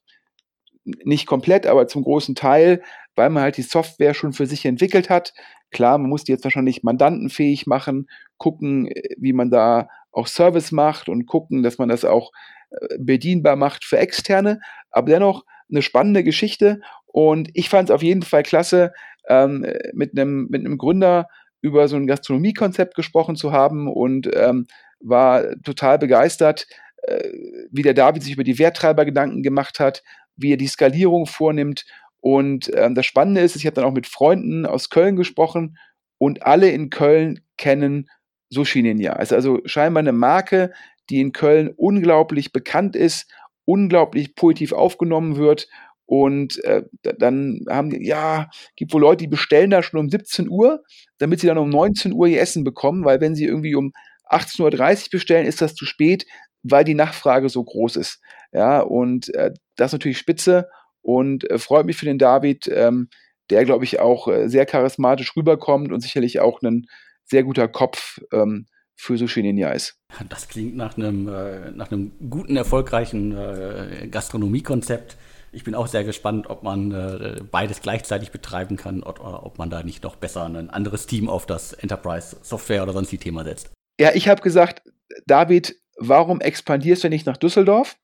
nicht 0.85 1.25
komplett, 1.25 1.65
aber 1.65 1.87
zum 1.87 2.03
großen 2.03 2.35
Teil, 2.35 2.81
weil 3.15 3.29
man 3.29 3.43
halt 3.43 3.57
die 3.57 3.61
Software 3.61 4.13
schon 4.13 4.33
für 4.33 4.45
sich 4.45 4.65
entwickelt 4.65 5.09
hat. 5.09 5.33
Klar, 5.71 5.97
man 5.97 6.09
muss 6.09 6.23
die 6.23 6.31
jetzt 6.31 6.43
wahrscheinlich 6.43 6.83
mandantenfähig 6.83 7.67
machen, 7.67 8.07
gucken, 8.37 8.89
wie 9.17 9.33
man 9.33 9.49
da 9.49 9.87
auch 10.11 10.27
Service 10.27 10.71
macht 10.71 11.09
und 11.09 11.25
gucken, 11.25 11.63
dass 11.63 11.77
man 11.77 11.89
das 11.89 12.05
auch 12.05 12.31
äh, 12.69 12.97
bedienbar 12.99 13.55
macht 13.55 13.85
für 13.85 13.97
Externe. 13.97 14.59
Aber 14.91 15.09
dennoch 15.09 15.45
eine 15.71 15.81
spannende 15.81 16.23
Geschichte 16.23 16.81
und 17.05 17.49
ich 17.53 17.69
fand 17.69 17.89
es 17.89 17.95
auf 17.95 18.03
jeden 18.03 18.21
Fall 18.21 18.43
klasse, 18.43 18.93
ähm, 19.27 19.65
mit 19.93 20.11
einem 20.17 20.47
mit 20.49 20.61
einem 20.61 20.77
Gründer 20.77 21.27
über 21.63 21.87
so 21.87 21.95
ein 21.95 22.07
Gastronomiekonzept 22.07 22.93
gesprochen 22.93 23.35
zu 23.35 23.53
haben 23.53 23.87
und 23.87 24.29
ähm, 24.35 24.67
war 24.99 25.45
total 25.61 25.97
begeistert, 25.97 26.67
äh, 27.03 27.29
wie 27.71 27.81
der 27.81 27.93
David 27.93 28.21
sich 28.21 28.33
über 28.33 28.43
die 28.43 28.59
Werttreiber 28.59 29.05
Gedanken 29.05 29.41
gemacht 29.41 29.79
hat, 29.79 30.03
wie 30.35 30.53
er 30.53 30.57
die 30.57 30.67
Skalierung 30.67 31.25
vornimmt. 31.25 31.85
Und 32.19 32.69
ähm, 32.75 32.95
das 32.95 33.05
Spannende 33.05 33.41
ist, 33.41 33.55
ich 33.55 33.65
habe 33.65 33.75
dann 33.75 33.85
auch 33.85 33.93
mit 33.93 34.07
Freunden 34.07 34.65
aus 34.65 34.89
Köln 34.89 35.15
gesprochen 35.15 35.77
und 36.17 36.43
alle 36.43 36.69
in 36.69 36.89
Köln 36.89 37.39
kennen 37.57 38.09
Sushi 38.49 38.81
Ninja. 38.81 39.15
Es 39.15 39.31
ist 39.31 39.33
also 39.33 39.61
scheinbar 39.65 40.01
eine 40.01 40.11
Marke, 40.11 40.73
die 41.09 41.21
in 41.21 41.31
Köln 41.31 41.69
unglaublich 41.75 42.51
bekannt 42.51 42.97
ist, 42.97 43.31
unglaublich 43.65 44.35
positiv 44.35 44.73
aufgenommen 44.73 45.37
wird 45.37 45.69
und 46.05 46.63
äh, 46.65 46.83
dann 47.01 47.61
haben 47.69 47.89
die, 47.89 48.05
ja, 48.05 48.49
gibt 48.75 48.93
wohl 48.93 49.01
Leute, 49.01 49.23
die 49.23 49.29
bestellen 49.29 49.69
da 49.69 49.81
schon 49.81 49.99
um 49.99 50.09
17 50.09 50.49
Uhr, 50.49 50.83
damit 51.17 51.39
sie 51.39 51.47
dann 51.47 51.57
um 51.57 51.69
19 51.69 52.13
Uhr 52.13 52.27
ihr 52.27 52.41
Essen 52.41 52.63
bekommen, 52.63 53.05
weil 53.05 53.21
wenn 53.21 53.35
sie 53.35 53.45
irgendwie 53.45 53.75
um 53.75 53.93
18.30 54.29 54.61
Uhr 55.05 55.09
bestellen, 55.11 55.45
ist 55.45 55.61
das 55.61 55.75
zu 55.75 55.85
spät, 55.85 56.25
weil 56.63 56.83
die 56.83 56.95
Nachfrage 56.95 57.49
so 57.49 57.63
groß 57.63 57.95
ist. 57.97 58.19
Ja, 58.51 58.81
und 58.81 59.33
äh, 59.33 59.51
das 59.75 59.89
ist 59.89 59.93
natürlich 59.93 60.17
spitze 60.17 60.69
und 61.01 61.49
äh, 61.49 61.57
freut 61.57 61.85
mich 61.85 61.97
für 61.97 62.05
den 62.05 62.17
David, 62.17 62.67
ähm, 62.67 63.09
der, 63.49 63.65
glaube 63.65 63.83
ich, 63.83 63.99
auch 63.99 64.27
äh, 64.27 64.47
sehr 64.47 64.65
charismatisch 64.65 65.35
rüberkommt 65.35 65.91
und 65.91 66.01
sicherlich 66.01 66.39
auch 66.39 66.61
ein 66.61 66.85
sehr 67.25 67.43
guter 67.43 67.67
Kopf 67.67 68.19
ähm, 68.31 68.67
für 68.95 69.17
Sushi 69.17 69.41
Ninja 69.41 69.71
ist. 69.71 69.97
Das 70.29 70.47
klingt 70.47 70.75
nach 70.75 70.97
einem, 70.97 71.27
äh, 71.27 71.71
nach 71.71 71.91
einem 71.91 72.11
guten, 72.29 72.55
erfolgreichen 72.55 73.35
äh, 73.35 74.07
Gastronomiekonzept 74.09 75.17
ich 75.53 75.63
bin 75.63 75.75
auch 75.75 75.87
sehr 75.87 76.03
gespannt, 76.03 76.49
ob 76.49 76.63
man 76.63 76.91
äh, 76.91 77.41
beides 77.49 77.81
gleichzeitig 77.81 78.31
betreiben 78.31 78.75
kann 78.75 79.03
oder 79.03 79.45
ob 79.45 79.57
man 79.57 79.69
da 79.69 79.83
nicht 79.83 80.03
noch 80.03 80.15
besser 80.15 80.45
ein 80.45 80.69
anderes 80.69 81.05
Team 81.05 81.29
auf 81.29 81.45
das 81.45 81.73
Enterprise 81.73 82.37
Software 82.41 82.83
oder 82.83 82.93
sonst 82.93 83.11
die 83.11 83.17
Thema 83.17 83.43
setzt. 83.43 83.71
Ja, 83.99 84.11
ich 84.13 84.27
habe 84.27 84.41
gesagt, 84.41 84.81
David, 85.27 85.75
warum 85.97 86.41
expandierst 86.41 87.03
du 87.03 87.09
nicht 87.09 87.27
nach 87.27 87.37
Düsseldorf? 87.37 87.95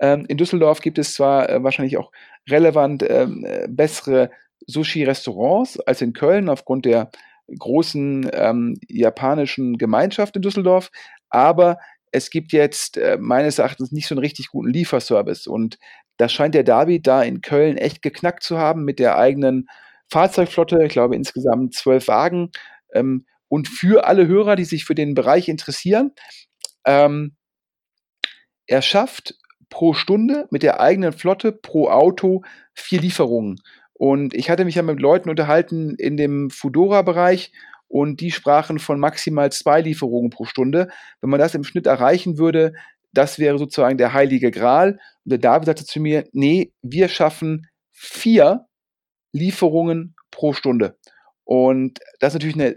Ähm, 0.00 0.26
in 0.28 0.36
Düsseldorf 0.36 0.80
gibt 0.80 0.98
es 0.98 1.14
zwar 1.14 1.48
äh, 1.48 1.62
wahrscheinlich 1.62 1.96
auch 1.96 2.10
relevant 2.50 3.04
ähm, 3.08 3.46
bessere 3.68 4.30
Sushi-Restaurants 4.66 5.80
als 5.80 6.02
in 6.02 6.12
Köln 6.12 6.48
aufgrund 6.48 6.84
der 6.84 7.10
großen 7.56 8.28
ähm, 8.32 8.78
japanischen 8.88 9.78
Gemeinschaft 9.78 10.36
in 10.36 10.42
Düsseldorf, 10.42 10.90
aber 11.30 11.78
es 12.12 12.30
gibt 12.30 12.52
jetzt 12.52 12.96
äh, 12.96 13.18
meines 13.20 13.58
Erachtens 13.58 13.92
nicht 13.92 14.06
so 14.06 14.14
einen 14.14 14.20
richtig 14.20 14.48
guten 14.48 14.70
Lieferservice. 14.70 15.46
Und 15.46 15.78
das 16.18 16.32
scheint 16.32 16.54
der 16.54 16.64
David 16.64 17.06
da 17.06 17.22
in 17.22 17.40
Köln 17.40 17.78
echt 17.78 18.02
geknackt 18.02 18.42
zu 18.42 18.58
haben 18.58 18.84
mit 18.84 18.98
der 18.98 19.16
eigenen 19.16 19.68
Fahrzeugflotte. 20.10 20.78
Ich 20.84 20.92
glaube 20.92 21.16
insgesamt 21.16 21.74
zwölf 21.74 22.08
Wagen. 22.08 22.50
Ähm, 22.92 23.24
und 23.48 23.68
für 23.68 24.06
alle 24.06 24.26
Hörer, 24.26 24.56
die 24.56 24.64
sich 24.64 24.84
für 24.84 24.94
den 24.94 25.14
Bereich 25.14 25.48
interessieren, 25.48 26.12
ähm, 26.84 27.36
er 28.66 28.82
schafft 28.82 29.34
pro 29.70 29.94
Stunde 29.94 30.46
mit 30.50 30.62
der 30.62 30.80
eigenen 30.80 31.12
Flotte 31.12 31.52
pro 31.52 31.88
Auto 31.88 32.42
vier 32.74 33.00
Lieferungen. 33.00 33.60
Und 33.94 34.34
ich 34.34 34.50
hatte 34.50 34.64
mich 34.64 34.74
ja 34.74 34.82
mit 34.82 35.00
Leuten 35.00 35.30
unterhalten 35.30 35.94
in 35.96 36.16
dem 36.16 36.50
Fudora-Bereich 36.50 37.52
und 37.88 38.20
die 38.20 38.30
sprachen 38.30 38.78
von 38.78 39.00
maximal 39.00 39.50
zwei 39.50 39.80
Lieferungen 39.80 40.30
pro 40.30 40.44
Stunde. 40.44 40.88
Wenn 41.20 41.30
man 41.30 41.40
das 41.40 41.54
im 41.54 41.64
Schnitt 41.64 41.86
erreichen 41.86 42.38
würde, 42.38 42.74
das 43.12 43.38
wäre 43.38 43.58
sozusagen 43.58 43.98
der 43.98 44.12
heilige 44.12 44.50
Gral. 44.50 44.98
Und 45.24 45.30
der 45.30 45.38
David 45.38 45.66
sagte 45.66 45.84
zu 45.84 46.00
mir, 46.00 46.28
nee, 46.32 46.72
wir 46.82 47.08
schaffen 47.08 47.66
vier 47.92 48.66
Lieferungen 49.32 50.14
pro 50.30 50.52
Stunde. 50.52 50.96
Und 51.44 51.98
das 52.20 52.34
ist 52.34 52.42
natürlich 52.42 52.56
eine 52.56 52.76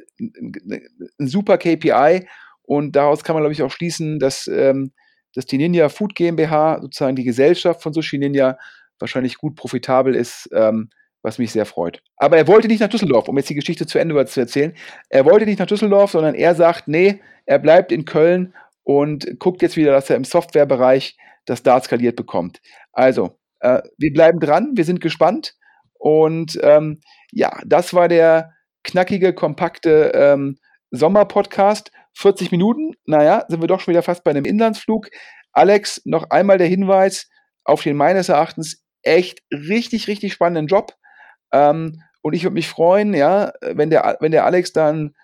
super 1.18 1.58
KPI. 1.58 2.28
Und 2.64 2.96
daraus 2.96 3.24
kann 3.24 3.36
man, 3.36 3.44
glaube 3.44 3.54
ich, 3.54 3.64
auch 3.64 3.72
schließen, 3.72 4.20
dass, 4.20 4.48
ähm, 4.48 4.94
dass 5.34 5.46
die 5.46 5.58
Ninja 5.58 5.90
Food 5.90 6.16
GmbH, 6.16 6.80
sozusagen 6.82 7.16
die 7.16 7.24
Gesellschaft 7.24 7.82
von 7.82 7.94
Sushi 7.94 8.18
Ninja, 8.18 8.58
wahrscheinlich 9.00 9.38
gut 9.38 9.56
profitabel 9.56 10.16
ist. 10.16 10.50
Ähm, 10.54 10.90
was 11.24 11.38
mich 11.38 11.52
sehr 11.52 11.66
freut. 11.66 12.02
Aber 12.18 12.38
er 12.38 12.48
wollte 12.48 12.68
nicht 12.68 12.80
nach 12.80 12.90
Düsseldorf, 12.90 13.28
um 13.28 13.38
jetzt 13.38 13.50
die 13.50 13.56
Geschichte 13.56 13.86
zu 13.86 14.00
Ende 14.00 14.26
zu 14.26 14.40
erzählen. 14.40 14.74
Er 15.10 15.26
wollte 15.26 15.46
nicht 15.46 15.60
nach 15.60 15.68
Düsseldorf, 15.68 16.12
sondern 16.12 16.36
er 16.36 16.56
sagt, 16.56 16.88
nee, 16.88 17.22
er 17.46 17.60
bleibt 17.60 17.92
in 17.92 18.06
Köln 18.06 18.54
und 18.84 19.40
guckt 19.40 19.62
jetzt 19.62 19.78
wieder, 19.78 19.92
dass 19.92 20.10
er 20.10 20.16
im 20.16 20.24
Softwarebereich 20.24 21.18
das 21.46 21.64
da 21.64 21.82
skaliert 21.82 22.16
bekommt. 22.16 22.62
Also, 22.92 23.40
äh, 23.60 23.82
wir 23.98 24.14
bleiben 24.14 24.40
dran, 24.40 24.72
wir 24.76 24.86
sind 24.86 25.02
gespannt. 25.02 25.56
Und 25.94 26.60
ähm, 26.64 27.00
ja, 27.32 27.60
das 27.66 27.94
war 27.94 28.08
der 28.08 28.54
knackige, 28.84 29.34
kompakte 29.34 30.12
ähm, 30.14 30.58
Sommerpodcast. 30.92 31.92
40 32.14 32.52
Minuten, 32.52 32.94
naja, 33.06 33.46
sind 33.48 33.62
wir 33.62 33.68
doch 33.68 33.80
schon 33.80 33.94
wieder 33.94 34.04
fast 34.04 34.26
bei 34.26 34.32
einem 34.32 34.44
Inlandsflug. 34.44 35.08
Alex, 35.54 36.02
noch 36.04 36.30
einmal 36.30 36.58
der 36.58 36.68
Hinweis 36.68 37.30
auf 37.64 37.84
den 37.84 37.96
meines 37.96 38.28
Erachtens 38.28 38.84
echt 39.02 39.40
richtig, 39.52 40.08
richtig 40.08 40.34
spannenden 40.34 40.68
Job. 40.68 40.94
Ähm, 41.54 42.02
und 42.22 42.34
ich 42.34 42.44
würde 42.44 42.56
mich 42.56 42.68
freuen, 42.68 43.14
ja, 43.14 43.54
wenn 43.62 43.90
der, 43.90 44.18
wenn 44.20 44.32
der 44.32 44.46
Alex 44.46 44.74
dann 44.74 45.16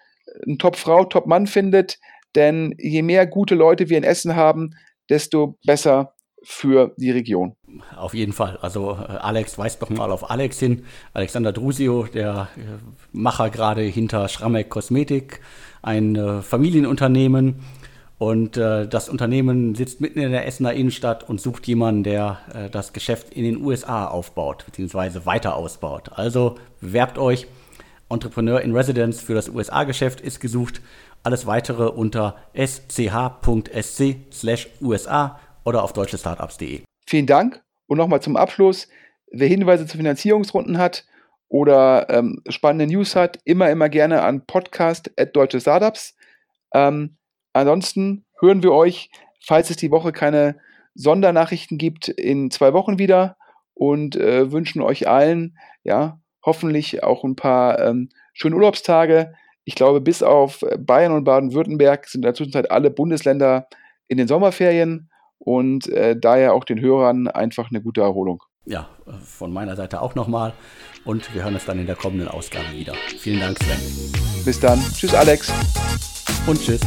eine 0.45 0.57
Top-Frau, 0.57 1.05
Top-Mann 1.05 1.47
findet, 1.47 1.99
denn 2.37 2.73
je 2.77 3.01
mehr 3.01 3.27
gute 3.27 3.55
Leute 3.55 3.89
wir 3.89 3.97
in 3.97 4.05
Essen 4.05 4.37
haben, 4.37 4.75
desto 5.09 5.57
besser 5.65 6.13
für 6.43 6.93
die 6.95 7.11
Region. 7.11 7.57
Auf 7.97 8.13
jeden 8.13 8.31
Fall. 8.31 8.57
Also 8.61 8.91
äh, 8.91 9.11
Alex 9.17 9.57
weist 9.57 9.81
doch 9.81 9.89
mal 9.89 10.11
auf 10.11 10.29
Alex 10.29 10.59
hin. 10.59 10.85
Alexander 11.13 11.51
Drusio, 11.51 12.03
der 12.03 12.47
äh, 12.55 12.61
Macher 13.11 13.49
gerade 13.49 13.81
hinter 13.81 14.29
Schrammeck 14.29 14.69
Kosmetik, 14.69 15.41
ein 15.81 16.15
äh, 16.15 16.41
Familienunternehmen, 16.41 17.65
und 18.19 18.57
äh, 18.57 18.87
das 18.87 19.09
Unternehmen 19.09 19.75
sitzt 19.75 20.01
mitten 20.01 20.19
in 20.19 20.31
der 20.31 20.47
Essener 20.47 20.73
Innenstadt 20.73 21.29
und 21.29 21.39
sucht 21.39 21.67
jemanden, 21.67 22.03
der 22.03 22.39
äh, 22.53 22.69
das 22.69 22.91
Geschäft 22.91 23.31
in 23.31 23.43
den 23.43 23.63
USA 23.63 24.07
aufbaut, 24.07 24.65
beziehungsweise 24.65 25.25
weiter 25.27 25.55
ausbaut. 25.55 26.09
Also 26.13 26.55
bewerbt 26.81 27.19
euch. 27.19 27.47
Entrepreneur 28.09 28.61
in 28.61 28.73
Residence 28.73 29.21
für 29.21 29.35
das 29.35 29.49
USA-Geschäft 29.49 30.21
ist 30.21 30.39
gesucht. 30.39 30.81
Alles 31.27 31.45
weitere 31.45 31.89
unter 31.89 32.37
sch.sc/usa 32.55 32.89
oder 35.65 35.83
auf 35.83 35.91
deutschestartups.de. 35.91 36.83
Vielen 37.05 37.25
Dank. 37.25 37.61
Und 37.85 37.97
nochmal 37.97 38.21
zum 38.21 38.37
Abschluss: 38.37 38.87
Wer 39.29 39.49
Hinweise 39.49 39.85
zu 39.85 39.97
Finanzierungsrunden 39.97 40.77
hat 40.77 41.03
oder 41.49 42.09
ähm, 42.09 42.41
spannende 42.47 42.87
News 42.87 43.17
hat, 43.17 43.39
immer, 43.43 43.69
immer 43.69 43.89
gerne 43.89 44.21
an 44.21 44.45
podcast.deutschestartups. 44.45 46.15
Ähm, 46.73 47.17
Ansonsten 47.57 48.23
hören 48.39 48.61
wir 48.61 48.71
euch, 48.71 49.09
falls 49.43 49.71
es 49.71 49.77
die 49.77 49.89
Woche 49.91 50.11
keine 50.11 50.59
Sondernachrichten 50.93 51.77
gibt, 51.77 52.07
in 52.07 52.51
zwei 52.51 52.71
Wochen 52.71 52.99
wieder 52.99 53.35
und 53.73 54.15
äh, 54.15 54.51
wünschen 54.51 54.81
euch 54.81 55.07
allen, 55.07 55.57
ja, 55.83 56.21
hoffentlich 56.45 57.03
auch 57.03 57.23
ein 57.23 57.35
paar 57.35 57.79
ähm, 57.79 58.09
schöne 58.33 58.55
Urlaubstage. 58.55 59.33
Ich 59.67 59.75
glaube, 59.75 59.99
bis 59.99 60.23
auf 60.23 60.61
Bayern 60.79 61.11
und 61.11 61.25
Baden-Württemberg 61.25 62.07
sind 62.07 62.19
in 62.19 62.21
der 62.21 62.33
Zwischenzeit 62.33 62.71
alle 62.71 62.89
Bundesländer 62.89 63.67
in 64.07 64.17
den 64.17 64.25
Sommerferien 64.25 65.09
und 65.39 65.89
äh, 65.89 66.15
daher 66.17 66.53
auch 66.53 66.63
den 66.63 66.79
Hörern 66.79 67.27
einfach 67.27 67.69
eine 67.69 67.81
gute 67.81 67.99
Erholung. 67.99 68.41
ja, 68.65 68.87
von 69.21 69.51
meiner 69.51 69.75
Seite 69.75 70.01
auch 70.01 70.15
nochmal. 70.15 70.53
Und 71.03 71.33
wir 71.35 71.43
hören 71.43 71.55
uns 71.55 71.65
dann 71.65 71.79
in 71.79 71.85
der 71.85 71.97
kommenden 71.97 72.29
Ausgabe 72.29 72.71
wieder. 72.71 72.93
Vielen 73.19 73.41
Dank, 73.41 73.57
Sven. 73.61 74.45
Bis 74.45 74.57
dann. 74.57 74.79
Tschüss, 74.93 75.13
Alex. 75.13 75.51
Und 76.47 76.61
tschüss. 76.61 76.81